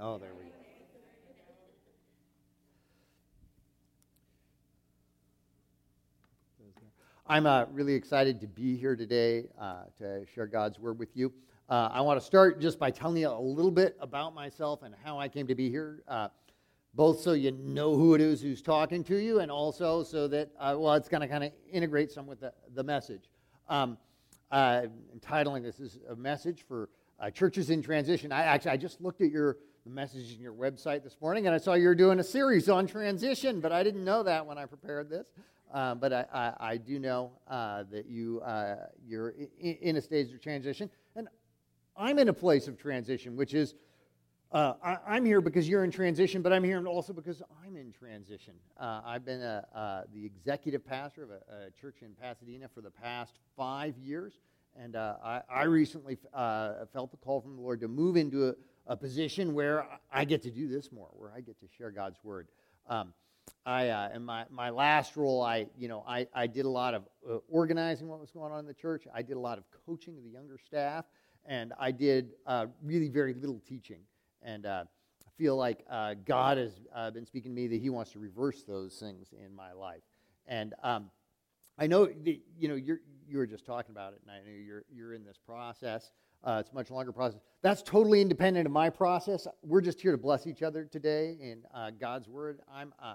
Oh, 0.00 0.16
there 0.16 0.30
we 0.32 0.44
go. 0.44 0.50
I'm 7.26 7.46
uh, 7.46 7.64
really 7.72 7.94
excited 7.94 8.40
to 8.42 8.46
be 8.46 8.76
here 8.76 8.94
today 8.94 9.46
uh, 9.60 9.82
to 9.98 10.24
share 10.32 10.46
God's 10.46 10.78
word 10.78 11.00
with 11.00 11.16
you. 11.16 11.32
Uh, 11.68 11.88
I 11.92 12.00
want 12.00 12.20
to 12.20 12.24
start 12.24 12.60
just 12.60 12.78
by 12.78 12.92
telling 12.92 13.16
you 13.16 13.28
a 13.28 13.40
little 13.40 13.72
bit 13.72 13.96
about 14.00 14.36
myself 14.36 14.84
and 14.84 14.94
how 15.02 15.18
I 15.18 15.26
came 15.26 15.48
to 15.48 15.56
be 15.56 15.68
here, 15.68 16.04
uh, 16.06 16.28
both 16.94 17.18
so 17.18 17.32
you 17.32 17.50
know 17.50 17.96
who 17.96 18.14
it 18.14 18.20
is 18.20 18.40
who's 18.40 18.62
talking 18.62 19.02
to 19.02 19.16
you, 19.16 19.40
and 19.40 19.50
also 19.50 20.04
so 20.04 20.28
that, 20.28 20.48
uh, 20.60 20.76
well, 20.78 20.94
it's 20.94 21.08
going 21.08 21.22
to 21.22 21.28
kind 21.28 21.42
of 21.42 21.50
integrate 21.72 22.12
some 22.12 22.28
with 22.28 22.38
the, 22.38 22.52
the 22.74 22.84
message. 22.84 23.24
Um, 23.68 23.98
entitling 24.52 25.64
this 25.64 25.80
is 25.80 25.98
a 26.08 26.14
message 26.14 26.64
for 26.68 26.88
uh, 27.18 27.30
churches 27.30 27.70
in 27.70 27.82
transition. 27.82 28.30
I 28.30 28.42
actually 28.42 28.70
I 28.70 28.76
just 28.76 29.00
looked 29.00 29.22
at 29.22 29.30
your 29.30 29.56
message 29.88 30.34
in 30.34 30.40
your 30.40 30.52
website 30.52 31.02
this 31.02 31.16
morning, 31.20 31.46
and 31.46 31.54
I 31.54 31.58
saw 31.58 31.74
you 31.74 31.88
were 31.88 31.94
doing 31.94 32.20
a 32.20 32.24
series 32.24 32.68
on 32.68 32.86
transition, 32.86 33.60
but 33.60 33.72
I 33.72 33.82
didn't 33.82 34.04
know 34.04 34.22
that 34.22 34.44
when 34.46 34.58
I 34.58 34.66
prepared 34.66 35.08
this. 35.08 35.26
Uh, 35.72 35.94
but 35.94 36.12
I, 36.12 36.24
I, 36.32 36.52
I, 36.70 36.76
do 36.78 36.98
know 36.98 37.32
uh, 37.46 37.84
that 37.90 38.06
you, 38.06 38.40
uh, 38.40 38.86
you're 39.06 39.34
in, 39.60 39.74
in, 39.82 39.96
a 39.96 40.00
stage 40.00 40.32
of 40.32 40.40
transition. 40.40 40.88
And 41.14 41.28
I'm 41.94 42.18
in 42.18 42.30
a 42.30 42.32
place 42.32 42.68
of 42.68 42.78
transition, 42.78 43.36
which 43.36 43.52
is 43.52 43.74
uh, 44.50 44.72
I, 44.82 45.18
am 45.18 45.26
here 45.26 45.42
because 45.42 45.68
you're 45.68 45.84
in 45.84 45.90
transition, 45.90 46.40
but 46.40 46.54
I'm 46.54 46.64
here 46.64 46.82
also 46.86 47.12
because 47.12 47.42
I'm 47.62 47.76
in 47.76 47.92
transition. 47.92 48.54
Uh, 48.80 49.02
I've 49.04 49.26
been 49.26 49.42
a, 49.42 49.66
uh, 49.74 50.02
the 50.14 50.24
executive 50.24 50.86
pastor 50.86 51.24
of 51.24 51.30
a, 51.30 51.66
a, 51.66 51.70
church 51.78 51.96
in 52.00 52.14
Pasadena 52.14 52.66
for 52.74 52.80
the 52.80 52.90
past 52.90 53.34
five 53.54 53.98
years. 53.98 54.38
And 54.74 54.96
I, 54.96 55.42
I, 55.50 55.64
recently 55.64 56.16
felt 56.34 57.10
the 57.10 57.18
call 57.22 57.42
from 57.42 57.56
the 57.56 57.62
Lord 57.62 57.80
to 57.80 57.88
move 57.88 58.16
into 58.16 58.48
a, 58.48 58.54
a, 58.88 58.96
position 58.96 59.54
where 59.54 59.86
I 60.12 60.24
get 60.24 60.42
to 60.42 60.50
do 60.50 60.68
this 60.68 60.90
more, 60.90 61.08
where 61.12 61.30
I 61.30 61.40
get 61.40 61.60
to 61.60 61.66
share 61.76 61.90
God's 61.90 62.18
word. 62.24 62.48
Um, 62.88 63.12
I, 63.64 63.88
uh, 63.88 64.10
in 64.14 64.24
my, 64.24 64.44
my 64.50 64.70
last 64.70 65.16
role, 65.16 65.42
I, 65.42 65.66
you 65.76 65.88
know, 65.88 66.04
I, 66.06 66.26
I 66.34 66.46
did 66.46 66.64
a 66.64 66.70
lot 66.70 66.94
of 66.94 67.04
uh, 67.28 67.36
organizing 67.48 68.08
what 68.08 68.20
was 68.20 68.30
going 68.30 68.52
on 68.52 68.60
in 68.60 68.66
the 68.66 68.74
church. 68.74 69.04
I 69.14 69.22
did 69.22 69.36
a 69.36 69.40
lot 69.40 69.58
of 69.58 69.64
coaching 69.86 70.16
of 70.16 70.24
the 70.24 70.30
younger 70.30 70.58
staff, 70.58 71.04
and 71.46 71.72
I 71.78 71.90
did 71.90 72.32
uh, 72.46 72.66
really 72.82 73.08
very 73.08 73.34
little 73.34 73.60
teaching. 73.66 74.00
And 74.42 74.66
uh, 74.66 74.84
I 75.26 75.30
feel 75.36 75.56
like 75.56 75.84
uh, 75.90 76.14
God 76.24 76.58
has 76.58 76.72
uh, 76.94 77.10
been 77.10 77.26
speaking 77.26 77.52
to 77.52 77.54
me 77.54 77.66
that 77.68 77.80
He 77.80 77.90
wants 77.90 78.12
to 78.12 78.18
reverse 78.18 78.62
those 78.62 78.94
things 78.94 79.28
in 79.32 79.54
my 79.54 79.72
life. 79.72 80.02
And 80.46 80.74
um, 80.82 81.10
I 81.78 81.86
know, 81.86 82.08
you 82.24 82.68
know, 82.68 82.74
you're, 82.74 83.00
you 83.28 83.38
were 83.38 83.46
just 83.46 83.64
talking 83.64 83.92
about 83.92 84.14
it, 84.14 84.20
and 84.22 84.30
I 84.30 84.38
know 84.38 84.56
you're, 84.56 84.84
you're 84.92 85.14
in 85.14 85.24
this 85.24 85.38
process. 85.44 86.10
Uh, 86.44 86.58
it's 86.60 86.70
a 86.70 86.74
much 86.74 86.90
longer 86.90 87.12
process. 87.12 87.40
That's 87.62 87.82
totally 87.82 88.20
independent 88.20 88.66
of 88.66 88.72
my 88.72 88.90
process. 88.90 89.46
We're 89.62 89.80
just 89.80 90.00
here 90.00 90.12
to 90.12 90.18
bless 90.18 90.46
each 90.46 90.62
other 90.62 90.84
today 90.84 91.36
in 91.40 91.62
uh, 91.74 91.90
God's 91.90 92.28
Word. 92.28 92.60
I'm 92.72 92.94
uh, 93.02 93.14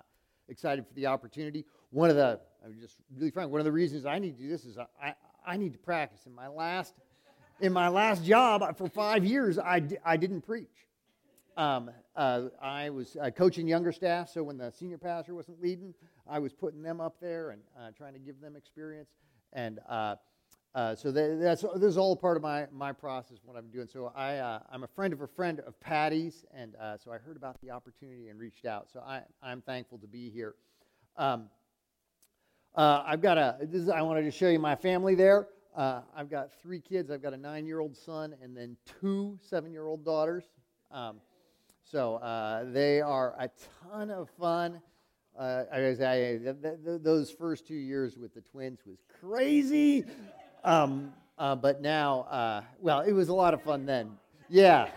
excited 0.49 0.85
for 0.85 0.93
the 0.93 1.05
opportunity. 1.05 1.65
One 1.91 2.09
of 2.09 2.15
the, 2.15 2.39
I'm 2.63 2.79
just 2.79 2.97
really 3.15 3.31
frank, 3.31 3.51
one 3.51 3.61
of 3.61 3.65
the 3.65 3.71
reasons 3.71 4.05
I 4.05 4.19
need 4.19 4.35
to 4.37 4.43
do 4.43 4.49
this 4.49 4.65
is 4.65 4.77
I, 4.77 5.13
I 5.45 5.57
need 5.57 5.73
to 5.73 5.79
practice. 5.79 6.25
In 6.25 6.35
my 6.35 6.47
last, 6.47 6.93
in 7.61 7.71
my 7.71 7.87
last 7.87 8.25
job 8.25 8.77
for 8.77 8.89
five 8.89 9.23
years, 9.23 9.57
I, 9.57 9.81
I 10.03 10.17
didn't 10.17 10.41
preach. 10.41 10.67
Um, 11.55 11.91
uh, 12.15 12.49
I 12.61 12.89
was 12.89 13.15
uh, 13.21 13.29
coaching 13.29 13.67
younger 13.67 13.91
staff, 13.91 14.29
so 14.29 14.43
when 14.43 14.57
the 14.57 14.71
senior 14.71 14.97
pastor 14.97 15.35
wasn't 15.35 15.61
leading, 15.61 15.93
I 16.27 16.39
was 16.39 16.51
putting 16.51 16.81
them 16.81 16.99
up 16.99 17.19
there 17.21 17.51
and 17.51 17.61
uh, 17.79 17.91
trying 17.95 18.13
to 18.13 18.19
give 18.19 18.41
them 18.41 18.55
experience. 18.55 19.09
And 19.53 19.79
uh, 20.75 20.95
so 20.95 21.11
that, 21.11 21.39
that's 21.39 21.61
this 21.75 21.83
is 21.83 21.97
all 21.97 22.15
part 22.15 22.35
of 22.35 22.41
my, 22.41 22.65
my 22.71 22.91
process, 22.91 23.37
what 23.45 23.55
I'm 23.55 23.69
doing. 23.69 23.87
So 23.87 24.11
I, 24.15 24.37
uh, 24.37 24.59
I'm 24.71 24.83
a 24.83 24.87
friend 24.87 25.13
of 25.13 25.21
a 25.21 25.27
friend 25.27 25.59
of 25.67 25.79
Patty's, 25.79 26.45
and 26.51 26.75
uh, 26.81 26.97
so 26.97 27.11
I 27.11 27.19
heard 27.19 27.37
about 27.37 27.61
the 27.61 27.69
opportunity 27.69 28.29
and 28.29 28.39
reached 28.39 28.65
out. 28.65 28.87
So 28.91 28.99
I, 28.99 29.21
I'm 29.43 29.61
thankful 29.61 29.99
to 29.99 30.07
be 30.07 30.31
here. 30.31 30.55
Um, 31.15 31.49
uh, 32.75 33.03
I've 33.05 33.21
got 33.21 33.37
a, 33.37 33.57
this 33.61 33.83
is, 33.83 33.89
I 33.89 34.01
wanted 34.01 34.23
to 34.23 34.31
show 34.31 34.49
you 34.49 34.57
my 34.57 34.75
family 34.75 35.13
there. 35.13 35.47
Uh, 35.75 36.01
I've 36.15 36.29
got 36.29 36.51
three 36.59 36.79
kids. 36.79 37.11
I've 37.11 37.21
got 37.21 37.33
a 37.33 37.37
nine 37.37 37.67
year 37.67 37.79
old 37.79 37.95
son 37.95 38.35
and 38.41 38.57
then 38.57 38.75
two 38.99 39.37
seven 39.47 39.71
year 39.71 39.85
old 39.85 40.03
daughters. 40.03 40.45
Um, 40.89 41.17
so 41.83 42.19
they 42.73 42.99
are 42.99 43.35
a 43.37 43.49
ton 43.91 44.09
of 44.09 44.27
fun. 44.39 44.81
I, 45.39 45.65
I, 45.71 46.39
those 47.01 47.31
first 47.31 47.67
two 47.67 47.75
years 47.75 48.17
with 48.17 48.33
the 48.33 48.41
twins 48.41 48.79
was 48.87 48.97
crazy. 49.19 50.05
Um, 50.63 51.13
uh, 51.37 51.55
but 51.55 51.81
now, 51.81 52.21
uh, 52.21 52.61
well, 52.79 53.01
it 53.01 53.11
was 53.11 53.29
a 53.29 53.33
lot 53.33 53.53
of 53.53 53.61
fun 53.61 53.85
then. 53.85 54.11
Yeah. 54.49 54.89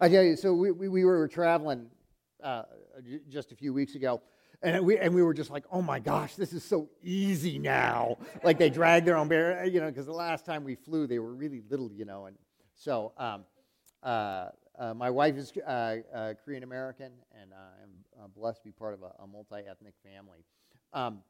I 0.00 0.08
tell 0.08 0.22
you, 0.22 0.36
so 0.36 0.54
we, 0.54 0.70
we, 0.70 0.88
we 0.88 1.04
were 1.04 1.26
traveling 1.26 1.86
uh, 2.42 2.62
just 3.28 3.50
a 3.50 3.56
few 3.56 3.72
weeks 3.72 3.94
ago, 3.96 4.22
and 4.62 4.84
we, 4.84 4.96
and 4.98 5.14
we 5.14 5.22
were 5.22 5.34
just 5.34 5.50
like, 5.50 5.64
oh 5.72 5.82
my 5.82 5.98
gosh, 5.98 6.36
this 6.36 6.52
is 6.52 6.62
so 6.62 6.88
easy 7.02 7.58
now. 7.58 8.16
like 8.44 8.58
they 8.58 8.70
drag 8.70 9.04
their 9.04 9.16
own 9.16 9.28
bear, 9.28 9.64
you 9.64 9.80
know, 9.80 9.88
because 9.88 10.06
the 10.06 10.12
last 10.12 10.46
time 10.46 10.62
we 10.62 10.74
flew, 10.74 11.06
they 11.06 11.18
were 11.18 11.34
really 11.34 11.62
little, 11.68 11.90
you 11.92 12.04
know. 12.04 12.26
And 12.26 12.36
so 12.76 13.12
um, 13.18 13.44
uh, 14.02 14.50
uh, 14.78 14.94
my 14.94 15.10
wife 15.10 15.36
is 15.36 15.52
uh, 15.66 16.34
Korean 16.44 16.62
American, 16.62 17.12
and 17.40 17.50
I'm 18.22 18.30
blessed 18.36 18.58
to 18.58 18.64
be 18.64 18.72
part 18.72 18.94
of 18.94 19.02
a, 19.02 19.22
a 19.22 19.26
multi 19.26 19.66
ethnic 19.68 19.94
family. 20.04 20.44
Um, 20.92 21.22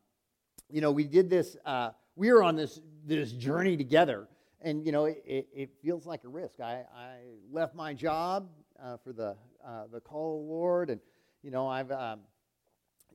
you 0.70 0.80
know, 0.80 0.90
we 0.90 1.04
did 1.04 1.30
this, 1.30 1.56
uh, 1.64 1.90
we 2.16 2.32
were 2.32 2.42
on 2.42 2.56
this, 2.56 2.80
this 3.06 3.32
journey 3.32 3.76
together, 3.76 4.28
and, 4.60 4.84
you 4.84 4.92
know, 4.92 5.04
it, 5.04 5.22
it 5.26 5.70
feels 5.82 6.06
like 6.06 6.24
a 6.24 6.28
risk. 6.28 6.60
I, 6.60 6.84
I 6.96 7.16
left 7.52 7.74
my 7.74 7.92
job 7.92 8.48
uh, 8.82 8.96
for 8.96 9.12
the, 9.12 9.36
uh, 9.64 9.84
the 9.92 10.00
call 10.00 10.46
Lord, 10.46 10.90
and, 10.90 11.00
you 11.42 11.50
know, 11.50 11.68
I've, 11.68 11.90
um, 11.90 12.20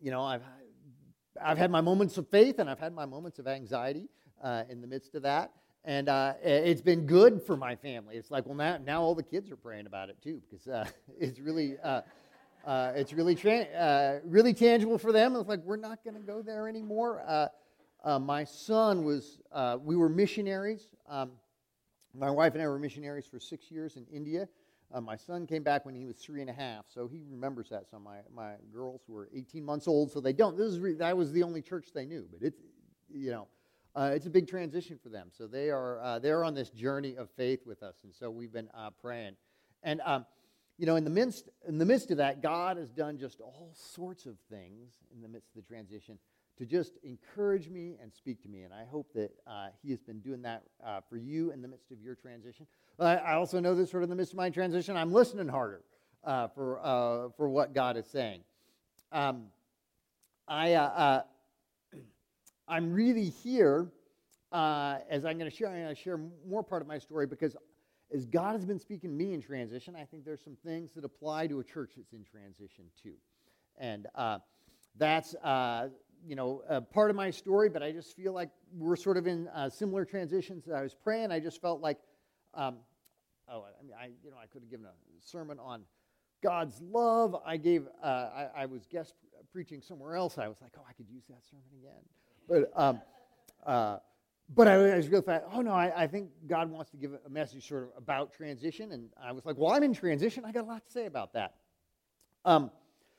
you 0.01 0.11
know, 0.11 0.21
I've, 0.21 0.43
I've 1.41 1.57
had 1.57 1.71
my 1.71 1.81
moments 1.81 2.17
of 2.17 2.27
faith 2.29 2.59
and 2.59 2.69
I've 2.69 2.79
had 2.79 2.93
my 2.93 3.05
moments 3.05 3.39
of 3.39 3.47
anxiety 3.47 4.09
uh, 4.43 4.63
in 4.69 4.81
the 4.81 4.87
midst 4.87 5.15
of 5.15 5.23
that. 5.23 5.51
And 5.85 6.09
uh, 6.09 6.33
it's 6.43 6.81
been 6.81 7.05
good 7.05 7.41
for 7.41 7.55
my 7.55 7.75
family. 7.75 8.15
It's 8.17 8.29
like, 8.29 8.45
well, 8.45 8.55
now, 8.55 8.77
now 8.77 9.01
all 9.01 9.15
the 9.15 9.23
kids 9.23 9.49
are 9.49 9.55
praying 9.55 9.87
about 9.87 10.09
it 10.09 10.17
too, 10.21 10.41
because 10.47 10.67
uh, 10.67 10.85
it's 11.19 11.39
really, 11.39 11.77
uh, 11.83 12.01
it's 12.95 13.13
really, 13.13 13.33
tra- 13.33 13.63
uh, 13.63 14.19
really 14.25 14.53
tangible 14.53 14.97
for 14.97 15.11
them. 15.11 15.35
It's 15.35 15.47
like, 15.47 15.63
we're 15.63 15.77
not 15.77 16.03
going 16.03 16.15
to 16.15 16.21
go 16.21 16.41
there 16.41 16.67
anymore. 16.67 17.49
Uh, 18.03 18.15
uh 18.15 18.19
my 18.19 18.43
son 18.43 19.03
was, 19.03 19.39
uh, 19.51 19.77
we 19.81 19.95
were 19.95 20.09
missionaries. 20.09 20.81
Um, 21.07 21.31
my 22.13 22.29
wife 22.29 22.53
and 22.53 22.63
I 22.63 22.67
were 22.67 22.79
missionaries 22.79 23.25
for 23.25 23.39
six 23.39 23.69
years 23.71 23.95
in 23.95 24.05
India. 24.11 24.47
Uh, 24.91 25.01
my 25.01 25.15
son 25.15 25.45
came 25.45 25.61
back 25.61 25.85
when 25.85 25.93
he 25.93 26.05
was 26.05 26.17
three 26.17 26.41
and 26.41 26.49
a 26.49 26.53
half, 26.53 26.85
so 26.87 27.07
he 27.07 27.23
remembers 27.29 27.69
that. 27.69 27.87
So 27.89 27.99
my, 27.99 28.17
my 28.33 28.53
girls 28.73 29.01
were 29.07 29.29
18 29.35 29.63
months 29.63 29.87
old, 29.87 30.11
so 30.11 30.19
they 30.19 30.33
don't. 30.33 30.57
This 30.57 30.67
is 30.67 30.79
re- 30.79 30.95
that 30.95 31.15
was 31.15 31.31
the 31.31 31.43
only 31.43 31.61
church 31.61 31.89
they 31.93 32.05
knew, 32.05 32.27
but 32.31 32.41
it's, 32.41 32.59
you 33.13 33.29
know, 33.29 33.47
it's 33.95 34.25
a 34.25 34.29
big 34.31 34.47
transition 34.47 34.97
for 35.01 35.09
them. 35.09 35.29
So 35.31 35.45
they 35.45 35.69
are, 35.69 36.19
they're 36.21 36.43
on 36.43 36.55
this 36.55 36.69
journey 36.69 37.15
of 37.15 37.29
faith 37.29 37.67
with 37.67 37.83
us, 37.83 37.97
and 38.03 38.13
so 38.13 38.31
we've 38.31 38.51
been 38.51 38.69
praying. 38.99 39.35
And 39.83 40.01
um, 40.03 40.25
you 40.79 40.85
know, 40.85 40.95
in 40.95 41.03
the 41.03 41.09
midst 41.09 41.49
in 41.67 41.77
the 41.77 41.85
midst 41.85 42.09
of 42.09 42.17
that, 42.17 42.41
God 42.41 42.77
has 42.77 42.89
done 42.89 43.17
just 43.17 43.41
all 43.41 43.73
sorts 43.75 44.25
of 44.25 44.37
things 44.49 44.93
in 45.13 45.21
the 45.21 45.27
midst 45.27 45.49
of 45.49 45.61
the 45.61 45.67
transition 45.67 46.17
to 46.59 46.65
just 46.65 46.97
encourage 47.03 47.69
me 47.69 47.95
and 48.01 48.13
speak 48.13 48.41
to 48.43 48.49
me. 48.49 48.63
And 48.63 48.73
I 48.73 48.83
hope 48.83 49.07
that 49.15 49.31
uh, 49.47 49.67
He 49.81 49.89
has 49.91 50.01
been 50.01 50.19
doing 50.19 50.41
that 50.41 50.63
uh, 50.85 50.99
for 51.09 51.15
you 51.15 51.51
in 51.51 51.61
the 51.61 51.69
midst 51.69 51.89
of 51.91 52.01
your 52.01 52.15
transition. 52.15 52.67
But 52.97 53.23
I 53.23 53.35
also 53.35 53.61
know 53.61 53.73
that 53.75 53.87
sort 53.87 54.03
of 54.03 54.07
in 54.07 54.09
the 54.09 54.15
midst 54.17 54.33
of 54.33 54.37
my 54.37 54.49
transition, 54.49 54.97
I'm 54.97 55.13
listening 55.13 55.47
harder 55.47 55.83
uh, 56.25 56.49
for 56.49 56.79
uh, 56.83 57.29
for 57.37 57.47
what 57.47 57.73
God 57.73 57.95
is 57.95 58.05
saying. 58.07 58.41
Um, 59.13 59.45
I 60.49 60.73
uh, 60.73 60.83
uh, 60.83 61.21
I'm 62.67 62.91
really 62.91 63.29
here 63.29 63.87
as 64.51 65.23
I'm 65.25 65.37
going 65.37 65.49
to 65.49 65.55
share. 65.55 65.69
I'm 65.69 65.81
going 65.81 65.95
to 65.95 66.01
share 66.01 66.19
more 66.45 66.61
part 66.61 66.81
of 66.81 66.89
my 66.89 66.97
story 66.97 67.25
because 67.25 67.55
as 68.13 68.25
God 68.25 68.53
has 68.53 68.65
been 68.65 68.79
speaking 68.79 69.11
to 69.11 69.15
me 69.15 69.33
in 69.33 69.41
transition, 69.41 69.95
I 69.95 70.03
think 70.03 70.25
there's 70.25 70.43
some 70.43 70.57
things 70.65 70.91
that 70.95 71.05
apply 71.05 71.47
to 71.47 71.61
a 71.61 71.63
church 71.63 71.91
that's 71.95 72.11
in 72.11 72.25
transition 72.25 72.85
too. 73.01 73.13
And 73.77 74.07
that's, 74.97 75.35
you 76.27 76.35
know, 76.35 76.61
part 76.93 77.09
of 77.09 77.15
my 77.15 77.29
story, 77.29 77.69
but 77.69 77.81
I 77.83 77.91
just 77.91 78.15
feel 78.15 78.33
like 78.33 78.49
we're 78.77 78.95
sort 78.95 79.17
of 79.17 79.27
in 79.27 79.47
uh, 79.49 79.69
similar 79.69 80.05
transitions. 80.05 80.67
I 80.69 80.81
was 80.81 80.93
praying, 80.93 81.31
I 81.31 81.39
just 81.39 81.61
felt 81.61 81.81
like, 81.81 81.97
um, 82.53 82.77
oh, 83.51 83.65
I 83.79 83.83
mean, 83.83 83.95
I, 83.99 84.09
you 84.23 84.31
know, 84.31 84.37
I 84.41 84.45
could 84.47 84.61
have 84.61 84.69
given 84.69 84.85
a 84.85 84.91
sermon 85.21 85.59
on 85.59 85.83
God's 86.41 86.81
love. 86.81 87.35
I 87.45 87.57
gave, 87.57 87.87
uh, 88.03 88.07
I, 88.07 88.47
I, 88.55 88.65
was 88.65 88.85
guest 88.85 89.13
preaching 89.51 89.81
somewhere 89.81 90.15
else. 90.15 90.37
I 90.37 90.47
was 90.47 90.61
like, 90.61 90.71
oh, 90.77 90.83
I 90.87 90.93
could 90.93 91.07
use 91.09 91.23
that 91.29 91.45
sermon 91.45 91.65
again. 91.77 92.01
But, 92.47 92.71
um, 92.79 93.01
uh, 93.65 93.97
but 94.55 94.67
I 94.67 94.95
was 94.95 95.07
real 95.09 95.21
fast. 95.21 95.45
Oh 95.51 95.61
no, 95.61 95.71
I, 95.71 96.03
I, 96.03 96.07
think 96.07 96.29
God 96.47 96.71
wants 96.71 96.89
to 96.91 96.97
give 96.97 97.11
a 97.23 97.29
message 97.29 97.67
sort 97.67 97.83
of 97.83 97.89
about 97.97 98.33
transition, 98.33 98.93
and 98.93 99.09
I 99.21 99.31
was 99.31 99.45
like, 99.45 99.57
well, 99.57 99.71
I'm 99.73 99.83
in 99.83 99.93
transition. 99.93 100.43
I 100.43 100.51
got 100.51 100.63
a 100.63 100.67
lot 100.67 100.83
to 100.85 100.91
say 100.91 101.05
about 101.05 101.33
that. 101.33 101.53
Um, 102.45 102.71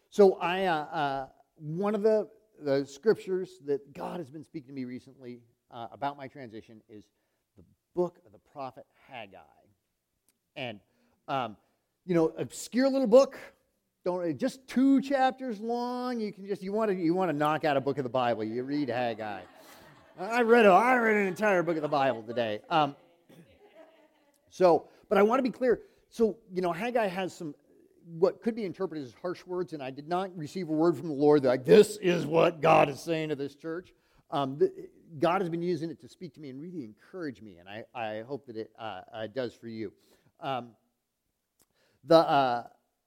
so 0.08 0.35
I, 0.41 0.64
uh, 0.64 0.75
uh, 0.75 1.26
one 1.56 1.94
of 1.94 2.02
the 2.02 2.29
the 2.62 2.87
scriptures 2.87 3.61
that 3.67 3.95
God 3.95 4.19
has 4.19 4.31
been 4.31 4.45
speaking 4.45 4.69
to 4.69 4.75
me 4.75 4.85
recently 4.85 5.41
uh, 5.71 5.89
about 5.93 6.17
my 6.17 6.29
transition 6.29 6.81
is 6.89 7.05
the 7.57 7.65
book 7.95 8.19
of 8.27 8.33
the 8.33 8.39
prophet 8.53 8.85
Haggai, 9.09 9.39
and 10.57 10.81
um, 11.29 11.57
you 12.07 12.15
know, 12.15 12.33
obscure 12.39 12.89
little 12.89 13.07
book. 13.07 13.39
Don't 14.05 14.39
just 14.39 14.67
two 14.67 15.01
chapters 15.03 15.61
long. 15.61 16.21
You 16.21 16.33
can 16.33 16.47
just 16.47 16.62
you 16.62 16.73
want 16.73 16.91
to 16.91 16.97
you 16.97 17.15
want 17.15 17.31
to 17.31 17.37
knock 17.37 17.65
out 17.65 17.77
a 17.77 17.81
book 17.81 17.99
of 17.99 18.05
the 18.05 18.11
Bible. 18.11 18.45
You 18.45 18.62
read 18.62 18.89
Haggai. 18.89 19.41
I 20.19 20.43
read 20.43 20.67
a, 20.67 20.71
I 20.71 20.97
read 20.97 21.17
an 21.17 21.27
entire 21.27 21.62
book 21.62 21.77
of 21.77 21.83
the 21.83 21.89
Bible 21.89 22.23
today. 22.23 22.61
Um, 22.69 22.95
so, 24.51 24.89
but 25.09 25.17
I 25.17 25.23
want 25.23 25.39
to 25.39 25.43
be 25.43 25.51
clear. 25.51 25.81
So, 26.11 26.37
you 26.53 26.61
know, 26.61 26.73
Haggai 26.73 27.07
has 27.07 27.35
some 27.35 27.55
what 28.19 28.43
could 28.43 28.55
be 28.55 28.65
interpreted 28.65 29.07
as 29.07 29.15
harsh 29.21 29.45
words, 29.47 29.73
and 29.73 29.83
I 29.83 29.91
did 29.91 30.09
not 30.09 30.37
receive 30.37 30.69
a 30.69 30.73
word 30.73 30.97
from 30.97 31.09
the 31.09 31.15
Lord 31.15 31.43
that 31.43 31.49
like, 31.49 31.65
this 31.65 31.97
is 31.99 32.27
what 32.27 32.61
God 32.61 32.89
is 32.89 33.01
saying 33.01 33.29
to 33.29 33.37
this 33.37 33.55
church. 33.55 33.93
Um, 34.31 34.59
the, 34.59 34.73
God 35.19 35.41
has 35.41 35.51
been 35.51 35.62
using 35.62 35.91
it 35.91 36.01
to 36.01 36.09
speak 36.09 36.35
to 36.35 36.41
me 36.41 36.51
and 36.51 36.61
really 36.61 36.85
encourage 36.85 37.43
me, 37.43 37.59
and 37.59 37.69
I, 37.69 37.85
I 37.95 38.23
hope 38.23 38.47
that 38.47 38.57
it 38.57 38.71
uh, 38.79 39.01
uh, 39.12 39.27
does 39.27 39.55
for 39.55 39.69
you. 39.69 39.93
Um, 40.41 40.71
the, 42.05 42.19
uh, 42.19 42.65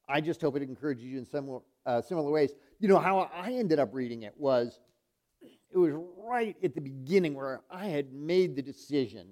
I 0.08 0.22
just 0.22 0.42
hope 0.42 0.56
it 0.56 0.62
encourages 0.62 1.06
you 1.06 1.18
in 1.18 1.26
similar, 1.26 1.62
uh, 1.86 2.02
similar 2.02 2.32
ways. 2.32 2.52
You 2.80 2.88
know, 2.88 3.00
how 3.00 3.30
I 3.34 3.52
ended 3.52 3.80
up 3.80 3.94
reading 3.94 4.24
it 4.24 4.34
was 4.38 4.80
it 5.72 5.78
was 5.78 5.94
right 6.18 6.56
at 6.64 6.76
the 6.76 6.82
beginning 6.82 7.34
where 7.34 7.62
I 7.72 7.88
had 7.88 8.14
made 8.14 8.56
the 8.56 8.62
decision 8.62 9.30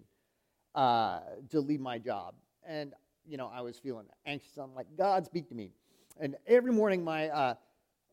uh, 0.74 1.20
to 1.50 1.60
leave 1.60 1.80
my 1.80 2.00
job. 2.00 2.34
And, 2.66 2.94
you 3.32 3.38
know, 3.38 3.50
I 3.54 3.62
was 3.62 3.78
feeling 3.78 4.08
anxious. 4.26 4.58
I'm 4.58 4.76
like, 4.76 4.88
God, 4.98 5.26
speak 5.26 5.48
to 5.48 5.56
me. 5.56 5.72
And 6.20 6.36
every 6.46 6.74
morning, 6.74 7.02
my, 7.02 7.30
uh, 7.30 7.54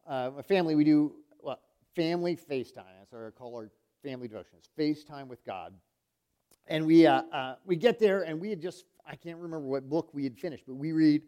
uh, 0.06 0.31
my 0.37 0.43
family, 0.43 0.76
we 0.76 0.85
do 0.85 1.12
well, 1.43 1.59
family 1.97 2.37
FaceTime. 2.37 2.85
That's 3.00 3.11
what 3.11 3.26
I 3.26 3.31
call 3.31 3.56
our 3.56 3.69
family 4.05 4.29
devotions 4.29 4.70
FaceTime 4.79 5.26
with 5.26 5.44
God. 5.44 5.75
And 6.69 6.87
we, 6.87 7.05
uh, 7.05 7.23
uh, 7.32 7.56
we 7.65 7.75
get 7.75 7.99
there, 7.99 8.23
and 8.23 8.41
we 8.41 8.50
had 8.50 8.62
just, 8.62 8.85
I 9.05 9.17
can't 9.17 9.38
remember 9.38 9.67
what 9.67 9.88
book 9.88 10.11
we 10.12 10.23
had 10.23 10.38
finished, 10.38 10.65
but 10.69 10.75
we 10.75 10.93
read 10.93 11.23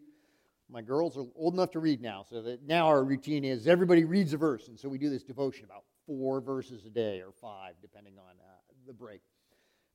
my 0.69 0.81
girls 0.81 1.17
are 1.17 1.25
old 1.35 1.53
enough 1.55 1.71
to 1.71 1.79
read 1.79 2.01
now, 2.01 2.23
so 2.29 2.41
that 2.43 2.65
now 2.65 2.87
our 2.87 3.03
routine 3.03 3.43
is 3.43 3.67
everybody 3.67 4.05
reads 4.05 4.31
a 4.31 4.37
verse, 4.37 4.69
and 4.69 4.79
so 4.79 4.87
we 4.87 4.99
do 4.99 5.09
this 5.09 5.23
devotion 5.23 5.65
about 5.65 5.83
four 6.07 6.39
verses 6.39 6.85
a 6.85 6.89
day 6.89 7.19
or 7.19 7.33
five, 7.33 7.73
depending 7.81 8.13
on 8.17 8.35
uh, 8.39 8.53
the 8.87 8.93
break. 8.93 9.19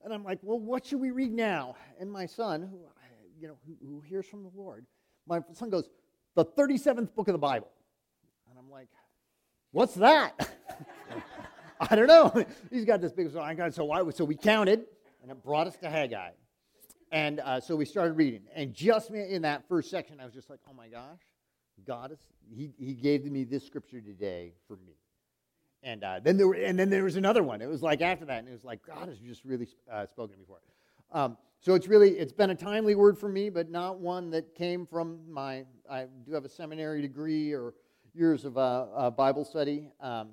And 0.04 0.12
I'm 0.12 0.22
like, 0.22 0.38
well, 0.42 0.58
what 0.58 0.84
should 0.84 1.00
we 1.00 1.12
read 1.12 1.32
now? 1.32 1.76
And 1.99 2.12
my 2.12 2.26
son, 2.26 2.69
who 2.70 2.81
you 3.41 3.49
know, 3.49 3.56
who, 3.67 3.77
who 3.87 4.00
hears 4.00 4.27
from 4.27 4.43
the 4.43 4.50
Lord, 4.55 4.87
my 5.27 5.41
son 5.53 5.71
goes, 5.71 5.88
the 6.35 6.44
37th 6.44 7.15
book 7.15 7.29
of 7.29 7.33
the 7.33 7.38
Bible. 7.38 7.69
And 8.49 8.59
I'm 8.59 8.71
like, 8.71 8.88
what's 9.73 9.94
that? 9.94 10.50
I 11.81 11.97
don't 11.97 12.06
know. 12.06 12.44
He's 12.71 12.85
got 12.85 13.00
this 13.00 13.12
big. 13.12 13.31
So 13.33 13.41
I 13.41 13.55
got 13.55 13.75
so 13.75 14.11
so 14.11 14.25
we 14.25 14.37
counted, 14.37 14.85
and 15.23 15.31
it 15.31 15.43
brought 15.43 15.67
us 15.67 15.77
to 15.79 15.91
Haggai. 15.91 16.31
And 17.12 17.41
uh, 17.41 17.61
so 17.61 17.77
we 17.77 17.85
started 17.85 18.15
reading. 18.15 18.43
And 18.55 18.75
just 18.75 19.11
in 19.11 19.43
that 19.43 19.69
first 19.69 19.91
section, 19.91 20.21
I 20.21 20.25
was 20.25 20.35
just 20.35 20.50
like, 20.50 20.59
oh 20.69 20.75
my 20.75 20.88
gosh, 20.88 21.21
God 21.87 22.12
is, 22.12 22.19
he, 22.55 22.73
he 22.79 22.94
gave 22.94 23.25
me 23.25 23.44
this 23.44 23.65
scripture 23.65 24.00
today 24.00 24.55
for 24.67 24.77
me. 24.77 24.94
And, 25.83 26.03
uh, 26.03 26.21
then 26.23 26.37
there 26.37 26.49
were, 26.49 26.55
and 26.55 26.79
then 26.79 26.91
there 26.91 27.05
was 27.05 27.17
another 27.17 27.43
one. 27.43 27.62
It 27.62 27.69
was 27.69 27.83
like 27.83 28.00
after 28.00 28.25
that, 28.25 28.41
and 28.41 28.49
it 28.49 28.53
was 28.53 28.65
like, 28.65 28.85
God 28.85 29.09
has 29.09 29.19
just 29.19 29.44
really 29.44 29.69
uh, 29.91 30.06
spoken 30.06 30.35
to 30.35 30.38
me 30.38 30.44
for 30.47 30.56
it. 30.56 31.17
Um, 31.17 31.37
so 31.66 31.74
it's 31.74 31.88
really, 31.88 32.10
it's 32.10 32.32
been 32.32 32.50
a 32.50 32.54
timely 32.54 32.94
word 32.94 33.18
for 33.18 33.28
me, 33.28 33.50
but 33.50 33.72
not 33.72 33.98
one 33.98 34.30
that 34.30 34.54
came 34.54 34.86
from 34.86 35.18
my, 35.28 35.64
I 35.90 36.06
do 36.24 36.32
have 36.32 36.44
a 36.44 36.48
seminary 36.48 37.02
degree 37.02 37.52
or 37.52 37.74
years 38.14 38.44
of 38.44 38.56
uh, 38.56 39.10
Bible 39.10 39.44
study. 39.44 39.90
Um, 40.00 40.28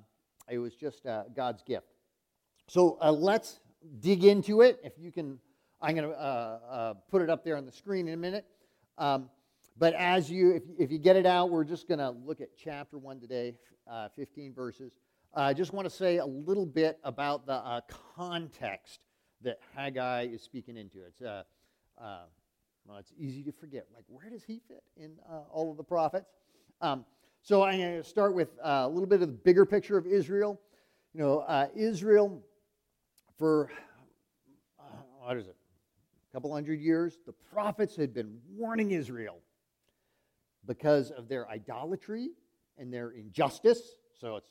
it 0.48 0.58
was 0.58 0.76
just 0.76 1.04
uh, 1.06 1.24
God's 1.34 1.64
gift. 1.64 1.88
So 2.68 2.98
uh, 3.02 3.10
let's 3.10 3.58
dig 3.98 4.22
into 4.22 4.60
it. 4.60 4.78
If 4.84 4.92
you 4.96 5.10
can 5.10 5.40
I'm 5.82 5.96
going 5.96 6.08
to 6.08 6.14
uh, 6.14 6.58
uh, 6.70 6.94
put 7.10 7.20
it 7.20 7.28
up 7.28 7.42
there 7.42 7.56
on 7.56 7.66
the 7.66 7.72
screen 7.72 8.06
in 8.06 8.14
a 8.14 8.16
minute. 8.16 8.46
Um, 8.96 9.28
but 9.76 9.92
as 9.94 10.30
you, 10.30 10.52
if, 10.52 10.62
if 10.78 10.92
you 10.92 10.98
get 10.98 11.16
it 11.16 11.26
out, 11.26 11.50
we're 11.50 11.64
just 11.64 11.88
going 11.88 11.98
to 11.98 12.10
look 12.10 12.42
at 12.42 12.50
chapter 12.56 12.96
1 12.96 13.18
today, 13.18 13.58
uh, 13.90 14.08
15 14.14 14.54
verses. 14.54 14.92
I 15.34 15.52
just 15.52 15.72
want 15.72 15.84
to 15.84 15.90
say 15.90 16.18
a 16.18 16.26
little 16.26 16.64
bit 16.64 17.00
about 17.02 17.44
the 17.44 17.54
uh, 17.54 17.80
context 18.14 19.00
that 19.42 19.58
Haggai 19.74 20.28
is 20.32 20.42
speaking 20.42 20.76
into. 20.76 20.98
It's, 21.06 21.22
uh, 21.22 21.42
uh, 22.00 22.22
well, 22.86 22.98
it's 22.98 23.12
easy 23.18 23.42
to 23.42 23.52
forget. 23.52 23.86
Like, 23.94 24.04
where 24.08 24.30
does 24.30 24.44
he 24.44 24.60
fit 24.68 24.82
in 24.96 25.12
all 25.50 25.70
of 25.70 25.76
the 25.76 25.84
prophets? 25.84 26.30
Um, 26.80 27.04
so 27.42 27.62
I'm 27.62 27.78
going 27.78 28.02
to 28.02 28.04
start 28.08 28.34
with 28.34 28.50
a 28.62 28.88
little 28.88 29.06
bit 29.06 29.20
of 29.22 29.28
the 29.28 29.34
bigger 29.34 29.66
picture 29.66 29.98
of 29.98 30.06
Israel. 30.06 30.60
You 31.12 31.20
know, 31.20 31.68
Israel, 31.74 32.42
for, 33.38 33.70
what 35.20 35.36
is 35.36 35.46
it, 35.46 35.56
a 36.30 36.32
couple 36.34 36.52
hundred 36.52 36.80
years, 36.80 37.18
the 37.26 37.32
prophets 37.52 37.96
had 37.96 38.12
been 38.12 38.38
warning 38.56 38.90
Israel 38.90 39.38
because 40.66 41.10
of 41.10 41.28
their 41.28 41.48
idolatry 41.48 42.30
and 42.78 42.92
their 42.92 43.10
injustice. 43.10 43.80
So 44.18 44.36
it's 44.36 44.48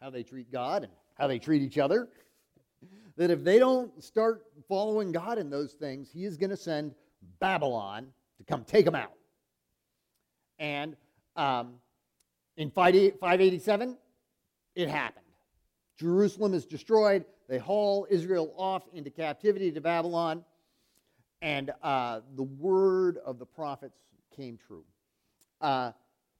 how 0.00 0.10
they 0.10 0.22
treat 0.22 0.50
God 0.50 0.84
and 0.84 0.92
how 1.14 1.26
they 1.26 1.38
treat 1.38 1.62
each 1.62 1.78
other. 1.78 2.08
That 3.16 3.30
if 3.30 3.44
they 3.44 3.58
don't 3.58 4.02
start 4.02 4.44
following 4.68 5.12
God 5.12 5.38
in 5.38 5.50
those 5.50 5.72
things, 5.72 6.08
He 6.12 6.24
is 6.24 6.36
going 6.36 6.50
to 6.50 6.56
send 6.56 6.94
Babylon 7.38 8.06
to 8.38 8.44
come 8.44 8.64
take 8.64 8.84
them 8.84 8.94
out. 8.94 9.12
And 10.58 10.96
um, 11.36 11.74
in 12.56 12.70
587, 12.70 13.96
it 14.74 14.88
happened. 14.88 15.26
Jerusalem 15.98 16.54
is 16.54 16.64
destroyed. 16.64 17.24
They 17.48 17.58
haul 17.58 18.06
Israel 18.08 18.54
off 18.56 18.82
into 18.92 19.10
captivity 19.10 19.70
to 19.72 19.80
Babylon 19.80 20.44
and 21.42 21.72
uh, 21.82 22.20
the 22.36 22.42
word 22.42 23.18
of 23.24 23.38
the 23.38 23.46
prophets 23.46 23.98
came 24.36 24.58
true. 24.66 24.84
Uh, 25.60 25.92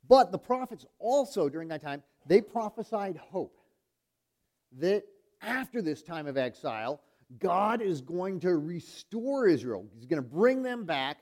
but 0.08 0.32
the 0.32 0.38
prophets 0.38 0.86
also, 0.98 1.48
during 1.48 1.68
that 1.68 1.82
time, 1.82 2.02
they 2.26 2.40
prophesied 2.40 3.16
hope 3.16 3.56
that 4.78 5.04
after 5.42 5.82
this 5.82 6.02
time 6.02 6.26
of 6.26 6.36
exile, 6.36 7.00
God 7.38 7.80
is 7.80 8.00
going 8.00 8.40
to 8.40 8.56
restore 8.56 9.46
Israel. 9.46 9.86
He's 9.94 10.06
going 10.06 10.22
to 10.22 10.28
bring 10.28 10.62
them 10.62 10.84
back, 10.84 11.18